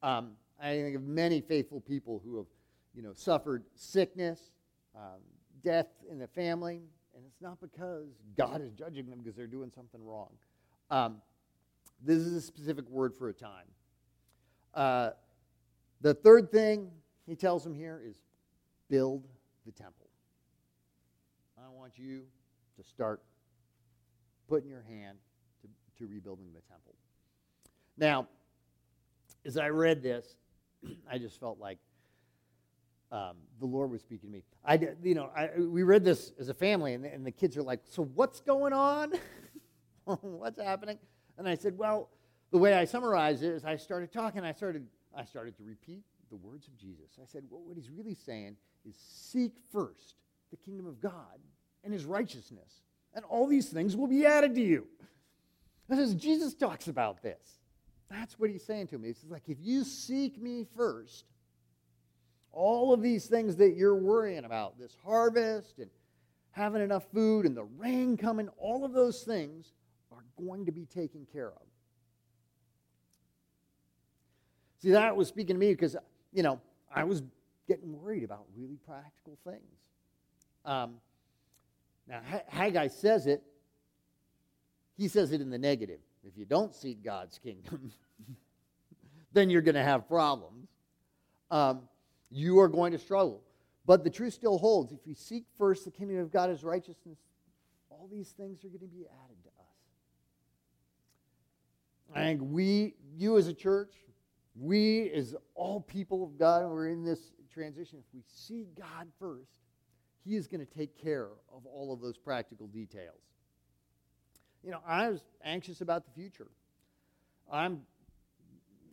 Um, 0.02 0.32
I 0.60 0.80
think 0.80 0.96
of 0.96 1.02
many 1.02 1.40
faithful 1.40 1.80
people 1.80 2.22
who 2.24 2.36
have 2.36 2.46
you 2.94 3.02
know, 3.02 3.12
suffered 3.14 3.64
sickness, 3.74 4.52
um, 4.96 5.20
death 5.62 5.88
in 6.10 6.18
the 6.18 6.26
family, 6.26 6.82
and 7.14 7.24
it's 7.26 7.40
not 7.40 7.60
because 7.60 8.08
God 8.36 8.60
is 8.60 8.72
judging 8.72 9.08
them 9.08 9.18
because 9.18 9.36
they're 9.36 9.46
doing 9.46 9.70
something 9.74 10.04
wrong. 10.04 10.30
Um, 10.90 11.22
this 12.02 12.18
is 12.18 12.34
a 12.34 12.40
specific 12.40 12.88
word 12.88 13.14
for 13.14 13.28
a 13.28 13.32
time. 13.32 13.66
Uh, 14.74 15.10
the 16.00 16.14
third 16.14 16.50
thing 16.50 16.90
he 17.26 17.36
tells 17.36 17.62
them 17.62 17.74
here 17.74 18.02
is 18.04 18.16
build 18.88 19.26
the 19.64 19.72
temple. 19.72 20.08
I 21.56 21.68
want 21.68 21.92
you 21.96 22.22
to 22.76 22.82
start 22.82 23.22
putting 24.48 24.68
your 24.68 24.82
hand 24.82 25.18
to, 25.62 25.68
to 25.98 26.10
rebuilding 26.10 26.46
the 26.52 26.60
temple. 26.62 26.94
Now, 27.96 28.26
as 29.44 29.56
I 29.56 29.68
read 29.68 30.02
this, 30.02 30.36
I 31.10 31.18
just 31.18 31.38
felt 31.38 31.58
like 31.58 31.78
um, 33.12 33.36
the 33.60 33.66
Lord 33.66 33.90
was 33.90 34.00
speaking 34.00 34.30
to 34.30 34.36
me. 34.36 34.42
I, 34.64 34.80
you 35.04 35.14
know, 35.14 35.30
I, 35.36 35.50
we 35.58 35.82
read 35.82 36.02
this 36.02 36.32
as 36.40 36.48
a 36.48 36.54
family, 36.54 36.94
and, 36.94 37.04
and 37.04 37.24
the 37.24 37.30
kids 37.30 37.56
are 37.56 37.62
like, 37.62 37.80
"So 37.84 38.04
what's 38.14 38.40
going 38.40 38.72
on? 38.72 39.12
what's 40.04 40.60
happening?" 40.60 40.98
And 41.36 41.46
I 41.46 41.54
said, 41.54 41.76
"Well, 41.76 42.08
the 42.50 42.58
way 42.58 42.74
I 42.74 42.86
summarize 42.86 43.42
it 43.42 43.50
is, 43.52 43.64
I 43.64 43.76
started 43.76 44.12
talking. 44.12 44.42
I 44.44 44.52
started, 44.52 44.86
I 45.14 45.24
started 45.24 45.56
to 45.58 45.62
repeat 45.62 46.02
the 46.30 46.36
words 46.36 46.66
of 46.66 46.76
Jesus. 46.78 47.18
I 47.22 47.26
said, 47.26 47.44
well, 47.50 47.60
what 47.62 47.76
he's 47.76 47.90
really 47.90 48.14
saying 48.14 48.56
is, 48.88 48.96
seek 48.96 49.52
first 49.70 50.16
the 50.50 50.56
kingdom 50.56 50.86
of 50.86 50.98
God 50.98 51.38
and 51.84 51.92
His 51.92 52.06
righteousness, 52.06 52.80
and 53.14 53.24
all 53.26 53.46
these 53.46 53.68
things 53.68 53.94
will 53.94 54.08
be 54.08 54.24
added 54.24 54.54
to 54.54 54.62
you." 54.62 54.86
And 55.90 56.00
as 56.00 56.14
Jesus 56.14 56.54
talks 56.54 56.88
about 56.88 57.22
this, 57.22 57.58
that's 58.10 58.38
what 58.38 58.48
he's 58.48 58.64
saying 58.64 58.86
to 58.88 58.98
me. 58.98 59.08
He's 59.08 59.24
like, 59.28 59.48
if 59.48 59.58
you 59.60 59.84
seek 59.84 60.40
me 60.40 60.66
first 60.74 61.26
all 62.52 62.92
of 62.92 63.02
these 63.02 63.26
things 63.26 63.56
that 63.56 63.76
you're 63.76 63.96
worrying 63.96 64.44
about, 64.44 64.78
this 64.78 64.96
harvest 65.04 65.78
and 65.78 65.90
having 66.50 66.82
enough 66.82 67.04
food 67.12 67.46
and 67.46 67.56
the 67.56 67.64
rain 67.64 68.16
coming, 68.16 68.48
all 68.58 68.84
of 68.84 68.92
those 68.92 69.22
things 69.22 69.72
are 70.10 70.24
going 70.36 70.66
to 70.66 70.72
be 70.72 70.84
taken 70.84 71.26
care 71.32 71.48
of. 71.48 71.62
See, 74.78 74.90
that 74.90 75.16
was 75.16 75.28
speaking 75.28 75.56
to 75.56 75.60
me 75.60 75.72
because, 75.72 75.96
you 76.32 76.42
know, 76.42 76.60
I 76.94 77.04
was 77.04 77.22
getting 77.68 77.98
worried 78.00 78.24
about 78.24 78.44
really 78.56 78.76
practical 78.86 79.38
things. 79.44 79.78
Um, 80.64 80.96
now, 82.08 82.20
Haggai 82.48 82.88
says 82.88 83.26
it, 83.26 83.42
he 84.96 85.08
says 85.08 85.32
it 85.32 85.40
in 85.40 85.50
the 85.50 85.58
negative. 85.58 86.00
If 86.24 86.36
you 86.36 86.44
don't 86.44 86.74
seek 86.74 87.02
God's 87.02 87.38
kingdom, 87.38 87.92
then 89.32 89.50
you're 89.50 89.62
going 89.62 89.74
to 89.76 89.82
have 89.82 90.06
problems. 90.06 90.68
Um, 91.50 91.82
you 92.32 92.58
are 92.60 92.68
going 92.68 92.92
to 92.92 92.98
struggle. 92.98 93.42
But 93.84 94.04
the 94.04 94.10
truth 94.10 94.34
still 94.34 94.58
holds. 94.58 94.92
If 94.92 95.00
we 95.06 95.14
seek 95.14 95.44
first 95.58 95.84
the 95.84 95.90
kingdom 95.90 96.18
of 96.18 96.32
God 96.32 96.50
as 96.50 96.64
righteousness, 96.64 97.18
all 97.90 98.08
these 98.10 98.30
things 98.30 98.64
are 98.64 98.68
going 98.68 98.80
to 98.80 98.86
be 98.86 99.06
added 99.24 99.36
to 99.42 99.48
us. 99.48 99.62
I 102.14 102.20
think 102.20 102.40
we, 102.44 102.94
you 103.16 103.38
as 103.38 103.48
a 103.48 103.54
church, 103.54 103.94
we 104.54 105.10
as 105.10 105.34
all 105.54 105.80
people 105.80 106.24
of 106.24 106.38
God, 106.38 106.68
we're 106.70 106.88
in 106.88 107.04
this 107.04 107.32
transition. 107.52 107.98
If 107.98 108.14
we 108.14 108.22
see 108.26 108.66
God 108.78 109.08
first, 109.18 109.50
He 110.24 110.36
is 110.36 110.46
going 110.46 110.64
to 110.64 110.72
take 110.72 111.00
care 111.00 111.28
of 111.54 111.66
all 111.66 111.92
of 111.92 112.00
those 112.00 112.18
practical 112.18 112.66
details. 112.66 113.20
You 114.62 114.70
know, 114.70 114.80
I 114.86 115.08
was 115.08 115.22
anxious 115.42 115.80
about 115.80 116.04
the 116.04 116.12
future. 116.12 116.48
I'm 117.50 117.82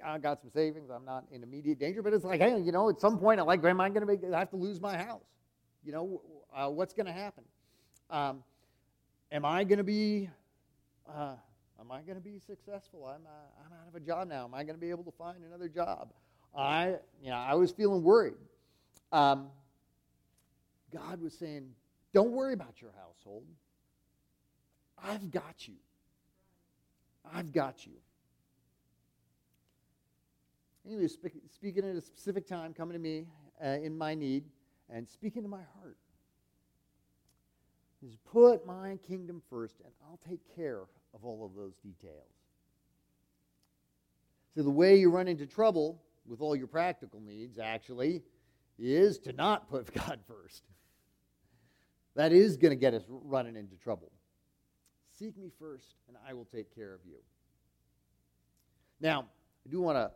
I 0.03 0.17
got 0.17 0.41
some 0.41 0.49
savings. 0.49 0.89
I'm 0.89 1.05
not 1.05 1.25
in 1.31 1.43
immediate 1.43 1.79
danger, 1.79 2.01
but 2.01 2.13
it's 2.13 2.23
like, 2.25 2.41
hey, 2.41 2.59
you 2.59 2.71
know, 2.71 2.89
at 2.89 2.99
some 2.99 3.17
point, 3.17 3.39
I'm 3.39 3.45
like, 3.45 3.63
am 3.63 3.81
I 3.81 3.89
going 3.89 4.19
to 4.19 4.37
have 4.37 4.49
to 4.51 4.55
lose 4.55 4.79
my 4.79 4.97
house? 4.97 5.23
You 5.83 5.91
know, 5.91 6.21
uh, 6.55 6.69
what's 6.69 6.93
going 6.93 7.05
to 7.05 7.11
happen? 7.11 7.43
Um, 8.09 8.43
am 9.31 9.45
I 9.45 9.63
going 9.63 9.77
to 9.77 9.83
be, 9.83 10.29
uh, 11.07 11.35
am 11.79 11.91
I 11.91 12.01
going 12.01 12.15
to 12.15 12.23
be 12.23 12.39
successful? 12.39 13.05
I'm, 13.05 13.25
uh, 13.25 13.65
I'm 13.65 13.73
out 13.73 13.87
of 13.87 13.95
a 13.95 13.99
job 13.99 14.27
now. 14.27 14.45
Am 14.45 14.53
I 14.53 14.63
going 14.63 14.75
to 14.75 14.81
be 14.81 14.89
able 14.89 15.03
to 15.03 15.13
find 15.17 15.43
another 15.43 15.67
job? 15.69 16.11
I, 16.55 16.95
you 17.21 17.29
know, 17.29 17.37
I 17.37 17.53
was 17.53 17.71
feeling 17.71 18.03
worried. 18.03 18.33
Um, 19.11 19.47
God 20.91 21.21
was 21.21 21.33
saying, 21.33 21.69
don't 22.13 22.31
worry 22.31 22.53
about 22.53 22.81
your 22.81 22.91
household. 22.97 23.43
I've 25.01 25.31
got 25.31 25.67
you. 25.67 25.75
I've 27.33 27.51
got 27.51 27.85
you. 27.85 27.93
He 30.89 30.95
was 30.95 31.17
speaking 31.53 31.85
at 31.85 31.95
a 31.95 32.01
specific 32.01 32.47
time, 32.47 32.73
coming 32.73 32.93
to 32.93 32.99
me 32.99 33.27
uh, 33.63 33.67
in 33.83 33.95
my 33.95 34.15
need, 34.15 34.45
and 34.89 35.07
speaking 35.07 35.43
to 35.43 35.49
my 35.49 35.61
heart 35.79 35.97
is 38.05 38.17
put 38.31 38.65
my 38.65 38.97
kingdom 39.07 39.41
first, 39.49 39.75
and 39.83 39.93
I'll 40.03 40.19
take 40.27 40.39
care 40.55 40.81
of 41.13 41.23
all 41.23 41.45
of 41.45 41.53
those 41.55 41.75
details. 41.75 42.33
So, 44.55 44.63
the 44.63 44.69
way 44.69 44.97
you 44.97 45.11
run 45.11 45.27
into 45.27 45.45
trouble 45.45 46.01
with 46.25 46.41
all 46.41 46.55
your 46.55 46.67
practical 46.67 47.19
needs, 47.19 47.59
actually, 47.59 48.23
is 48.79 49.19
to 49.19 49.33
not 49.33 49.69
put 49.69 49.93
God 50.07 50.21
first. 50.27 50.63
That 52.15 52.31
is 52.31 52.57
going 52.57 52.71
to 52.71 52.75
get 52.75 52.93
us 52.93 53.03
running 53.07 53.55
into 53.55 53.75
trouble. 53.75 54.11
Seek 55.17 55.37
me 55.37 55.51
first, 55.59 55.95
and 56.07 56.17
I 56.27 56.33
will 56.33 56.45
take 56.45 56.73
care 56.73 56.93
of 56.95 57.01
you. 57.05 57.17
Now, 58.99 59.25
I 59.65 59.69
do 59.69 59.81
want 59.81 59.97
to 59.97 60.11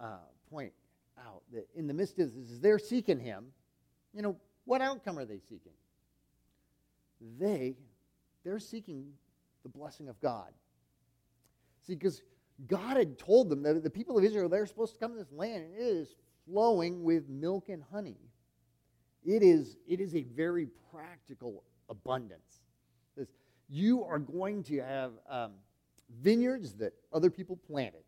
uh, 0.00 0.18
point 0.50 0.72
out 1.18 1.42
that 1.52 1.66
in 1.74 1.86
the 1.86 1.94
midst 1.94 2.18
of 2.18 2.34
this, 2.34 2.58
they're 2.60 2.78
seeking 2.78 3.18
him, 3.18 3.46
you 4.12 4.22
know, 4.22 4.36
what 4.64 4.80
outcome 4.80 5.18
are 5.18 5.24
they 5.24 5.38
seeking? 5.38 5.72
they 7.38 7.76
they're 8.44 8.58
seeking 8.58 9.12
the 9.62 9.68
blessing 9.68 10.08
of 10.08 10.20
God. 10.20 10.48
See, 11.86 11.94
because 11.94 12.22
God 12.66 12.96
had 12.96 13.18
told 13.18 13.48
them 13.48 13.62
that 13.62 13.82
the 13.82 13.90
people 13.90 14.18
of 14.18 14.24
Israel 14.24 14.48
they're 14.48 14.66
supposed 14.66 14.94
to 14.94 14.98
come 14.98 15.12
to 15.12 15.18
this 15.18 15.32
land, 15.32 15.64
and 15.64 15.74
it 15.74 15.80
is 15.80 16.16
flowing 16.46 17.04
with 17.04 17.28
milk 17.28 17.68
and 17.68 17.82
honey. 17.92 18.18
It 19.24 19.42
is, 19.42 19.76
it 19.86 20.00
is 20.00 20.16
a 20.16 20.22
very 20.22 20.66
practical 20.92 21.62
abundance. 21.88 22.62
This, 23.16 23.28
You 23.68 24.02
are 24.04 24.18
going 24.18 24.64
to 24.64 24.78
have 24.80 25.12
um, 25.28 25.52
vineyards 26.20 26.72
that 26.74 26.92
other 27.12 27.30
people 27.30 27.56
planted. 27.56 28.01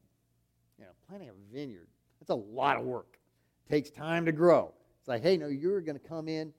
You 0.78 0.84
know, 0.84 0.90
planting 1.08 1.28
a 1.28 1.54
vineyard, 1.54 1.88
that's 2.20 2.30
a 2.30 2.34
lot 2.34 2.76
of 2.76 2.84
work. 2.84 3.18
It 3.66 3.72
takes 3.72 3.90
time 3.90 4.26
to 4.26 4.32
grow. 4.32 4.72
It's 5.00 5.08
like, 5.08 5.22
hey, 5.22 5.36
no, 5.36 5.48
you're 5.48 5.80
going 5.80 5.98
to 5.98 6.08
come 6.08 6.28
in 6.28 6.52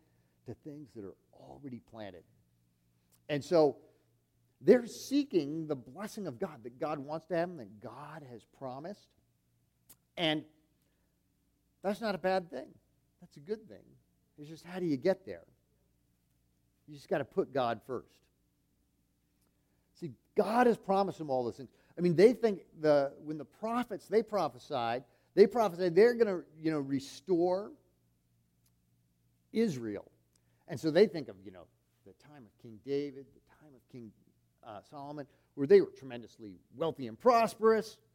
to 0.45 0.53
things 0.63 0.89
that 0.95 1.03
are 1.03 1.15
already 1.33 1.81
planted. 1.91 2.23
And 3.29 3.43
so 3.43 3.77
they're 4.61 4.85
seeking 4.85 5.67
the 5.67 5.75
blessing 5.75 6.27
of 6.27 6.39
God 6.39 6.63
that 6.63 6.79
God 6.79 6.99
wants 6.99 7.27
to 7.27 7.35
have 7.35 7.49
and 7.49 7.59
that 7.59 7.81
God 7.81 8.23
has 8.31 8.43
promised. 8.57 9.07
And 10.17 10.43
that's 11.83 12.01
not 12.01 12.15
a 12.15 12.17
bad 12.17 12.49
thing. 12.49 12.67
That's 13.21 13.37
a 13.37 13.41
good 13.41 13.67
thing. 13.67 13.83
It's 14.37 14.49
just 14.49 14.65
how 14.65 14.79
do 14.79 14.85
you 14.85 14.97
get 14.97 15.25
there? 15.25 15.43
You 16.87 16.95
just 16.95 17.09
got 17.09 17.19
to 17.19 17.25
put 17.25 17.53
God 17.53 17.81
first. 17.87 18.13
See, 19.99 20.11
God 20.35 20.67
has 20.67 20.77
promised 20.77 21.17
them 21.17 21.29
all 21.29 21.43
those 21.43 21.57
things. 21.57 21.69
I 21.97 22.01
mean, 22.01 22.15
they 22.15 22.33
think 22.33 22.61
the 22.81 23.13
when 23.23 23.37
the 23.37 23.45
prophets 23.45 24.07
they 24.07 24.21
prophesied, 24.21 25.03
they 25.33 25.47
prophesied 25.47 25.95
they're 25.95 26.13
going 26.13 26.27
to 26.27 26.43
you 26.61 26.71
know 26.71 26.79
restore 26.79 27.71
Israel, 29.53 30.05
and 30.67 30.79
so 30.79 30.91
they 30.91 31.07
think 31.07 31.29
of 31.29 31.35
you 31.45 31.51
know 31.51 31.65
the 32.05 32.13
time 32.27 32.43
of 32.45 32.61
King 32.61 32.79
David, 32.85 33.25
the 33.33 33.55
time 33.61 33.73
of 33.73 33.81
King 33.91 34.11
uh, 34.65 34.79
Solomon, 34.89 35.25
where 35.55 35.67
they 35.67 35.81
were 35.81 35.91
tremendously 35.97 36.55
wealthy 36.75 37.07
and 37.07 37.19
prosperous. 37.19 37.97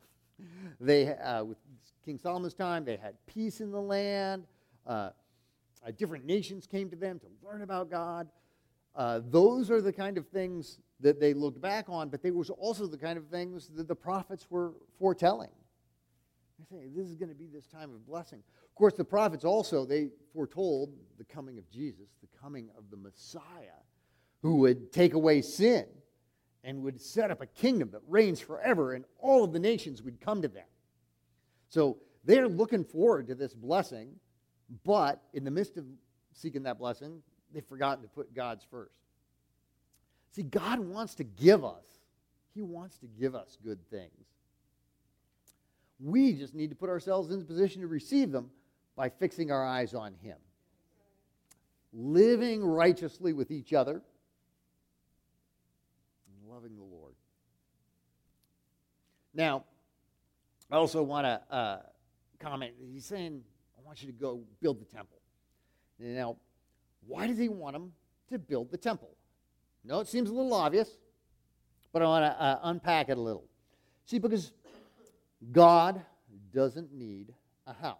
They, 0.80 1.08
uh, 1.08 1.44
with 1.44 1.58
King 2.02 2.16
Solomon's 2.16 2.54
time, 2.54 2.86
they 2.86 2.96
had 2.96 3.14
peace 3.26 3.60
in 3.60 3.70
the 3.70 3.80
land. 3.80 4.44
Uh, 4.86 5.10
uh 5.86 5.90
different 5.98 6.24
nations 6.24 6.66
came 6.66 6.88
to 6.88 6.96
them 6.96 7.18
to 7.18 7.26
learn 7.46 7.60
about 7.60 7.90
God. 7.90 8.26
Uh, 8.96 9.20
those 9.28 9.70
are 9.70 9.82
the 9.82 9.92
kind 9.92 10.16
of 10.16 10.26
things 10.28 10.78
that 11.00 11.20
they 11.20 11.34
looked 11.34 11.60
back 11.60 11.86
on, 11.88 12.08
but 12.08 12.22
they 12.22 12.30
were 12.30 12.44
also 12.58 12.86
the 12.86 12.98
kind 12.98 13.18
of 13.18 13.26
things 13.28 13.70
that 13.74 13.88
the 13.88 13.94
prophets 13.94 14.46
were 14.50 14.72
foretelling. 14.98 15.50
They 16.58 16.76
say 16.76 16.86
this 16.94 17.06
is 17.06 17.14
going 17.14 17.30
to 17.30 17.34
be 17.34 17.46
this 17.46 17.66
time 17.66 17.90
of 17.90 18.06
blessing. 18.06 18.42
Of 18.64 18.74
course, 18.74 18.94
the 18.94 19.04
prophets 19.04 19.44
also 19.44 19.84
they 19.84 20.10
foretold 20.32 20.94
the 21.18 21.24
coming 21.24 21.58
of 21.58 21.68
Jesus, 21.70 22.08
the 22.20 22.38
coming 22.38 22.68
of 22.76 22.84
the 22.90 22.96
Messiah, 22.96 23.80
who 24.42 24.56
would 24.56 24.92
take 24.92 25.14
away 25.14 25.42
sin 25.42 25.86
and 26.62 26.82
would 26.82 27.00
set 27.00 27.30
up 27.30 27.40
a 27.40 27.46
kingdom 27.46 27.90
that 27.92 28.02
reigns 28.06 28.40
forever, 28.40 28.92
and 28.92 29.04
all 29.18 29.44
of 29.44 29.52
the 29.52 29.58
nations 29.58 30.02
would 30.02 30.20
come 30.20 30.42
to 30.42 30.48
them. 30.48 30.66
So 31.68 31.98
they're 32.24 32.48
looking 32.48 32.84
forward 32.84 33.28
to 33.28 33.34
this 33.34 33.54
blessing, 33.54 34.16
but 34.84 35.22
in 35.32 35.44
the 35.44 35.50
midst 35.50 35.78
of 35.78 35.84
seeking 36.32 36.64
that 36.64 36.78
blessing, 36.78 37.22
they've 37.52 37.64
forgotten 37.64 38.02
to 38.02 38.08
put 38.08 38.34
God's 38.34 38.64
first. 38.70 38.98
See, 40.32 40.42
God 40.42 40.78
wants 40.78 41.14
to 41.16 41.24
give 41.24 41.64
us, 41.64 41.84
He 42.54 42.62
wants 42.62 42.98
to 42.98 43.06
give 43.06 43.34
us 43.34 43.58
good 43.64 43.78
things. 43.90 44.26
We 45.98 46.32
just 46.34 46.54
need 46.54 46.70
to 46.70 46.76
put 46.76 46.88
ourselves 46.88 47.30
in 47.30 47.38
the 47.38 47.44
position 47.44 47.82
to 47.82 47.88
receive 47.88 48.32
them 48.32 48.50
by 48.96 49.08
fixing 49.08 49.50
our 49.50 49.64
eyes 49.64 49.92
on 49.94 50.14
Him. 50.22 50.36
Living 51.92 52.64
righteously 52.64 53.32
with 53.32 53.50
each 53.50 53.72
other 53.72 54.00
and 56.26 56.50
loving 56.50 56.76
the 56.76 56.84
Lord. 56.84 57.14
Now, 59.34 59.64
I 60.70 60.76
also 60.76 61.02
want 61.02 61.24
to 61.26 61.54
uh, 61.54 61.78
comment. 62.38 62.74
He's 62.92 63.04
saying, 63.04 63.42
I 63.76 63.80
want 63.84 64.02
you 64.02 64.06
to 64.06 64.12
go 64.12 64.40
build 64.60 64.80
the 64.80 64.84
temple. 64.84 65.18
Now, 65.98 66.36
why 67.06 67.26
does 67.26 67.38
he 67.38 67.48
want 67.48 67.74
him 67.76 67.92
to 68.30 68.38
build 68.38 68.70
the 68.70 68.78
temple? 68.78 69.10
No, 69.84 70.00
it 70.00 70.08
seems 70.08 70.30
a 70.30 70.32
little 70.32 70.54
obvious, 70.54 70.88
but 71.92 72.02
I 72.02 72.04
want 72.06 72.24
to 72.24 72.42
uh, 72.42 72.60
unpack 72.64 73.08
it 73.08 73.16
a 73.16 73.20
little. 73.20 73.44
See, 74.04 74.18
because 74.18 74.52
God 75.52 76.02
doesn't 76.52 76.92
need 76.92 77.32
a 77.66 77.72
house. 77.72 77.96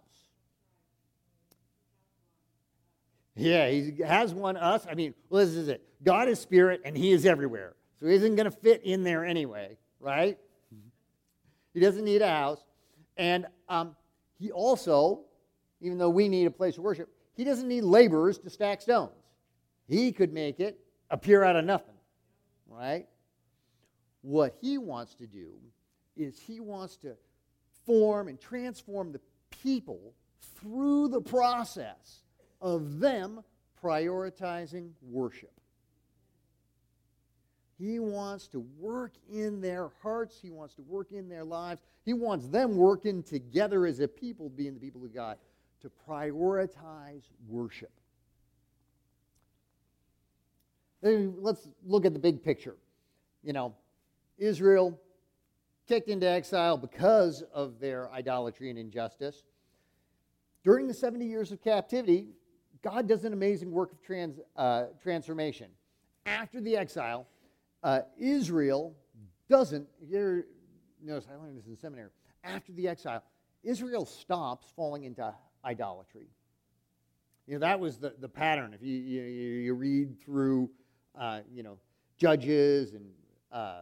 Yeah, 3.35 3.69
he 3.69 3.93
has 4.03 4.33
one 4.33 4.57
us. 4.57 4.85
I 4.89 4.93
mean, 4.93 5.13
well, 5.29 5.45
this 5.45 5.55
is 5.55 5.67
it. 5.69 5.81
God 6.03 6.27
is 6.27 6.39
spirit 6.39 6.81
and 6.83 6.97
he 6.97 7.11
is 7.11 7.25
everywhere. 7.25 7.75
So 7.99 8.07
he 8.07 8.15
isn't 8.15 8.35
going 8.35 8.45
to 8.45 8.51
fit 8.51 8.81
in 8.83 9.03
there 9.03 9.25
anyway, 9.25 9.77
right? 9.99 10.37
He 11.73 11.79
doesn't 11.79 12.03
need 12.03 12.21
a 12.21 12.27
house. 12.27 12.63
And 13.17 13.45
um, 13.69 13.95
he 14.39 14.51
also, 14.51 15.21
even 15.79 15.97
though 15.97 16.09
we 16.09 16.27
need 16.27 16.45
a 16.45 16.51
place 16.51 16.77
of 16.77 16.83
worship, 16.83 17.09
he 17.35 17.43
doesn't 17.43 17.67
need 17.67 17.83
laborers 17.83 18.37
to 18.39 18.49
stack 18.49 18.81
stones. 18.81 19.11
He 19.87 20.11
could 20.11 20.33
make 20.33 20.59
it 20.59 20.79
appear 21.11 21.43
out 21.43 21.55
of 21.55 21.65
nothing, 21.65 21.93
right? 22.67 23.05
What 24.21 24.55
he 24.61 24.79
wants 24.79 25.13
to 25.15 25.27
do 25.27 25.51
is 26.15 26.39
he 26.39 26.59
wants 26.59 26.97
to 26.97 27.15
form 27.85 28.27
and 28.27 28.39
transform 28.39 29.11
the 29.11 29.21
people 29.49 30.13
through 30.59 31.09
the 31.09 31.21
process 31.21 32.23
of 32.61 32.99
them 32.99 33.43
prioritizing 33.83 34.91
worship. 35.01 35.51
He 37.77 37.99
wants 37.99 38.47
to 38.49 38.59
work 38.77 39.13
in 39.31 39.59
their 39.59 39.89
hearts. 40.03 40.37
He 40.39 40.51
wants 40.51 40.75
to 40.75 40.83
work 40.83 41.11
in 41.11 41.27
their 41.27 41.43
lives. 41.43 41.81
He 42.05 42.13
wants 42.13 42.47
them 42.47 42.75
working 42.75 43.23
together 43.23 43.87
as 43.87 43.99
a 43.99 44.07
people, 44.07 44.49
being 44.49 44.75
the 44.75 44.79
people 44.79 45.03
of 45.03 45.13
God, 45.13 45.37
to 45.81 45.91
prioritize 46.07 47.23
worship. 47.47 47.91
Let's 51.01 51.67
look 51.85 52.05
at 52.05 52.13
the 52.13 52.19
big 52.19 52.43
picture. 52.43 52.75
You 53.43 53.53
know, 53.53 53.75
Israel 54.37 54.99
kicked 55.87 56.09
into 56.09 56.27
exile 56.27 56.77
because 56.77 57.43
of 57.53 57.79
their 57.79 58.11
idolatry 58.11 58.69
and 58.69 58.77
injustice. 58.77 59.43
During 60.63 60.87
the 60.87 60.93
70 60.93 61.25
years 61.25 61.51
of 61.51 61.61
captivity, 61.61 62.27
God 62.83 63.07
does 63.07 63.25
an 63.25 63.33
amazing 63.33 63.71
work 63.71 63.91
of 63.91 64.01
trans, 64.01 64.39
uh, 64.55 64.85
transformation. 65.01 65.67
After 66.25 66.61
the 66.61 66.77
exile, 66.77 67.27
uh, 67.83 68.01
Israel 68.17 68.95
doesn't, 69.49 69.87
here, 70.07 70.45
notice 71.03 71.27
I 71.31 71.35
learned 71.35 71.57
this 71.57 71.65
in 71.65 71.75
seminary. 71.75 72.09
After 72.43 72.71
the 72.73 72.87
exile, 72.87 73.23
Israel 73.63 74.05
stops 74.05 74.71
falling 74.75 75.03
into 75.03 75.33
idolatry. 75.65 76.27
You 77.47 77.55
know, 77.55 77.59
that 77.59 77.79
was 77.79 77.97
the, 77.97 78.13
the 78.19 78.29
pattern. 78.29 78.73
If 78.73 78.81
you, 78.81 78.95
you, 78.95 79.21
you 79.23 79.73
read 79.73 80.19
through, 80.21 80.69
uh, 81.17 81.41
you 81.53 81.63
know, 81.63 81.77
Judges 82.17 82.93
and 82.93 83.05
uh, 83.51 83.81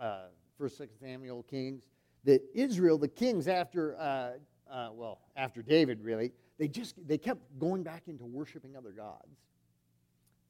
uh, 0.00 0.18
First, 0.58 0.78
Second 0.78 0.96
Samuel, 1.00 1.42
Kings, 1.44 1.84
that 2.24 2.42
Israel, 2.54 2.98
the 2.98 3.08
kings 3.08 3.48
after, 3.48 3.96
uh, 3.98 4.88
well, 4.92 5.20
after 5.36 5.62
David, 5.62 6.02
really, 6.02 6.32
they 6.58 6.68
just 6.68 6.94
they 7.06 7.18
kept 7.18 7.40
going 7.58 7.82
back 7.82 8.04
into 8.08 8.24
worshiping 8.24 8.76
other 8.76 8.90
gods. 8.90 9.36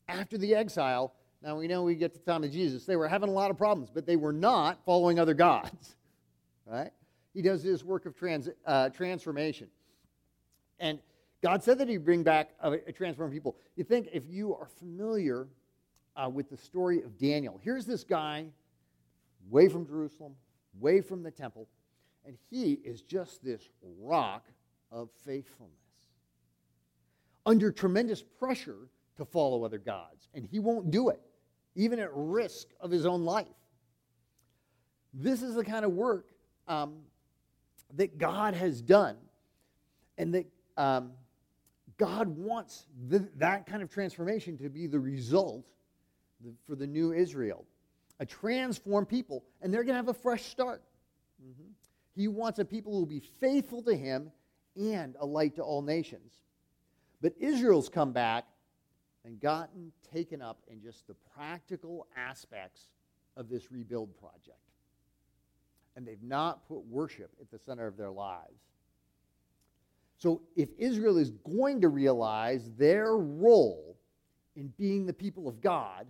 After 0.08 0.38
the 0.38 0.54
exile, 0.54 1.12
now 1.42 1.56
we 1.58 1.66
know 1.66 1.82
we 1.82 1.96
get 1.96 2.12
to 2.12 2.18
the 2.20 2.24
time 2.24 2.44
of 2.44 2.52
Jesus, 2.52 2.86
they 2.86 2.96
were 2.96 3.08
having 3.08 3.28
a 3.28 3.32
lot 3.32 3.50
of 3.50 3.58
problems, 3.58 3.90
but 3.92 4.06
they 4.06 4.16
were 4.16 4.32
not 4.32 4.84
following 4.84 5.18
other 5.18 5.34
gods. 5.34 5.96
Right? 6.68 6.90
He 7.32 7.42
does 7.42 7.62
this 7.62 7.84
work 7.84 8.06
of 8.06 8.16
trans, 8.16 8.48
transformation. 8.92 9.68
And 10.80 10.98
God 11.40 11.62
said 11.62 11.78
that 11.78 11.88
He'd 11.88 12.04
bring 12.04 12.24
back 12.24 12.50
a, 12.60 12.72
a 12.72 12.92
transformed 12.92 13.32
people. 13.32 13.56
You 13.76 13.84
think 13.84 14.08
if 14.12 14.24
you 14.28 14.52
are 14.56 14.66
familiar 14.66 15.46
uh, 16.16 16.28
with 16.28 16.50
the 16.50 16.56
story 16.56 17.02
of 17.02 17.18
Daniel, 17.18 17.60
here's 17.62 17.86
this 17.86 18.04
guy, 18.04 18.46
way 19.50 19.68
from 19.68 19.86
Jerusalem, 19.86 20.34
way 20.78 21.00
from 21.00 21.22
the 21.22 21.30
temple, 21.30 21.68
and 22.24 22.36
he 22.50 22.72
is 22.84 23.02
just 23.02 23.44
this 23.44 23.68
rock 23.98 24.46
of 24.90 25.10
faithfulness. 25.24 25.74
Under 27.44 27.70
tremendous 27.70 28.22
pressure 28.22 28.88
to 29.16 29.24
follow 29.24 29.64
other 29.64 29.78
gods, 29.78 30.28
and 30.34 30.44
he 30.44 30.58
won't 30.58 30.90
do 30.90 31.10
it 31.10 31.20
even 31.76 31.98
at 31.98 32.08
risk 32.12 32.68
of 32.80 32.90
his 32.90 33.06
own 33.06 33.24
life. 33.24 33.46
This 35.14 35.42
is 35.42 35.54
the 35.54 35.64
kind 35.64 35.84
of 35.84 35.92
work 35.92 36.30
um, 36.66 36.96
that 37.94 38.18
God 38.18 38.54
has 38.54 38.80
done, 38.80 39.16
and 40.18 40.34
that 40.34 40.46
um, 40.76 41.12
God 41.98 42.28
wants 42.28 42.86
the, 43.08 43.28
that 43.36 43.66
kind 43.66 43.82
of 43.82 43.90
transformation 43.90 44.58
to 44.58 44.68
be 44.68 44.86
the 44.86 44.98
result 44.98 45.66
for 46.66 46.76
the 46.76 46.86
new 46.86 47.12
Israel. 47.12 47.64
A 48.20 48.26
transformed 48.26 49.08
people, 49.08 49.44
and 49.60 49.72
they're 49.72 49.84
going 49.84 49.92
to 49.92 49.96
have 49.96 50.08
a 50.08 50.14
fresh 50.14 50.44
start. 50.44 50.82
Mm-hmm. 51.42 51.70
He 52.14 52.28
wants 52.28 52.58
a 52.58 52.64
people 52.64 52.92
who 52.92 53.00
will 53.00 53.06
be 53.06 53.22
faithful 53.40 53.82
to 53.82 53.94
Him 53.94 54.30
and 54.74 55.16
a 55.20 55.26
light 55.26 55.56
to 55.56 55.62
all 55.62 55.82
nations. 55.82 56.32
But 57.20 57.34
Israel's 57.38 57.88
come 57.88 58.12
back 58.12 58.46
and 59.24 59.40
gotten 59.40 59.92
taken 60.12 60.40
up 60.40 60.58
in 60.68 60.80
just 60.80 61.06
the 61.06 61.14
practical 61.34 62.06
aspects 62.16 62.88
of 63.36 63.48
this 63.48 63.70
rebuild 63.70 64.16
project. 64.18 64.58
And 65.94 66.06
they've 66.06 66.22
not 66.22 66.66
put 66.68 66.84
worship 66.86 67.30
at 67.40 67.50
the 67.50 67.58
center 67.58 67.86
of 67.86 67.96
their 67.96 68.10
lives. 68.10 68.60
So, 70.18 70.42
if 70.54 70.70
Israel 70.78 71.18
is 71.18 71.30
going 71.30 71.82
to 71.82 71.88
realize 71.88 72.70
their 72.78 73.16
role 73.16 73.98
in 74.54 74.72
being 74.78 75.04
the 75.04 75.12
people 75.12 75.46
of 75.48 75.60
God, 75.60 76.06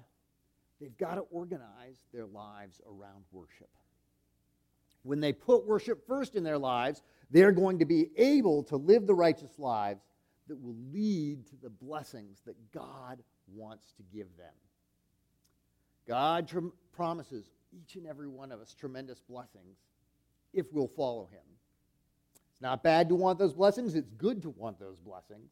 they've 0.80 0.96
got 0.98 1.14
to 1.14 1.22
organize 1.30 1.98
their 2.12 2.26
lives 2.26 2.80
around 2.86 3.24
worship. 3.32 3.70
When 5.02 5.20
they 5.20 5.32
put 5.32 5.66
worship 5.66 6.06
first 6.06 6.34
in 6.34 6.42
their 6.42 6.58
lives, 6.58 7.02
they're 7.30 7.52
going 7.52 7.78
to 7.78 7.84
be 7.84 8.10
able 8.16 8.62
to 8.64 8.76
live 8.76 9.06
the 9.06 9.14
righteous 9.14 9.58
lives 9.58 10.02
that 10.48 10.60
will 10.60 10.76
lead 10.92 11.46
to 11.48 11.56
the 11.62 11.70
blessings 11.70 12.40
that 12.46 12.56
God 12.72 13.22
wants 13.52 13.92
to 13.92 14.02
give 14.12 14.28
them. 14.36 14.52
God 16.06 16.48
tr- 16.48 16.68
promises 16.92 17.50
each 17.72 17.96
and 17.96 18.06
every 18.06 18.28
one 18.28 18.52
of 18.52 18.60
us 18.60 18.74
tremendous 18.74 19.20
blessings 19.20 19.78
if 20.52 20.72
we'll 20.72 20.88
follow 20.88 21.26
Him. 21.26 21.40
It's 22.52 22.62
not 22.62 22.82
bad 22.82 23.08
to 23.08 23.14
want 23.14 23.38
those 23.38 23.52
blessings, 23.52 23.94
it's 23.94 24.10
good 24.10 24.42
to 24.42 24.50
want 24.50 24.78
those 24.78 24.98
blessings, 24.98 25.50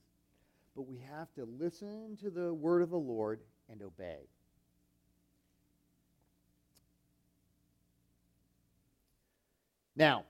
but 0.75 0.83
we 0.83 0.99
have 1.11 1.33
to 1.35 1.45
listen 1.45 2.17
to 2.23 2.31
the 2.31 2.55
word 2.55 2.83
of 2.83 2.91
the 2.91 2.97
Lord 2.97 3.41
and 3.69 3.83
obey. 3.83 4.29
Now, 9.97 10.25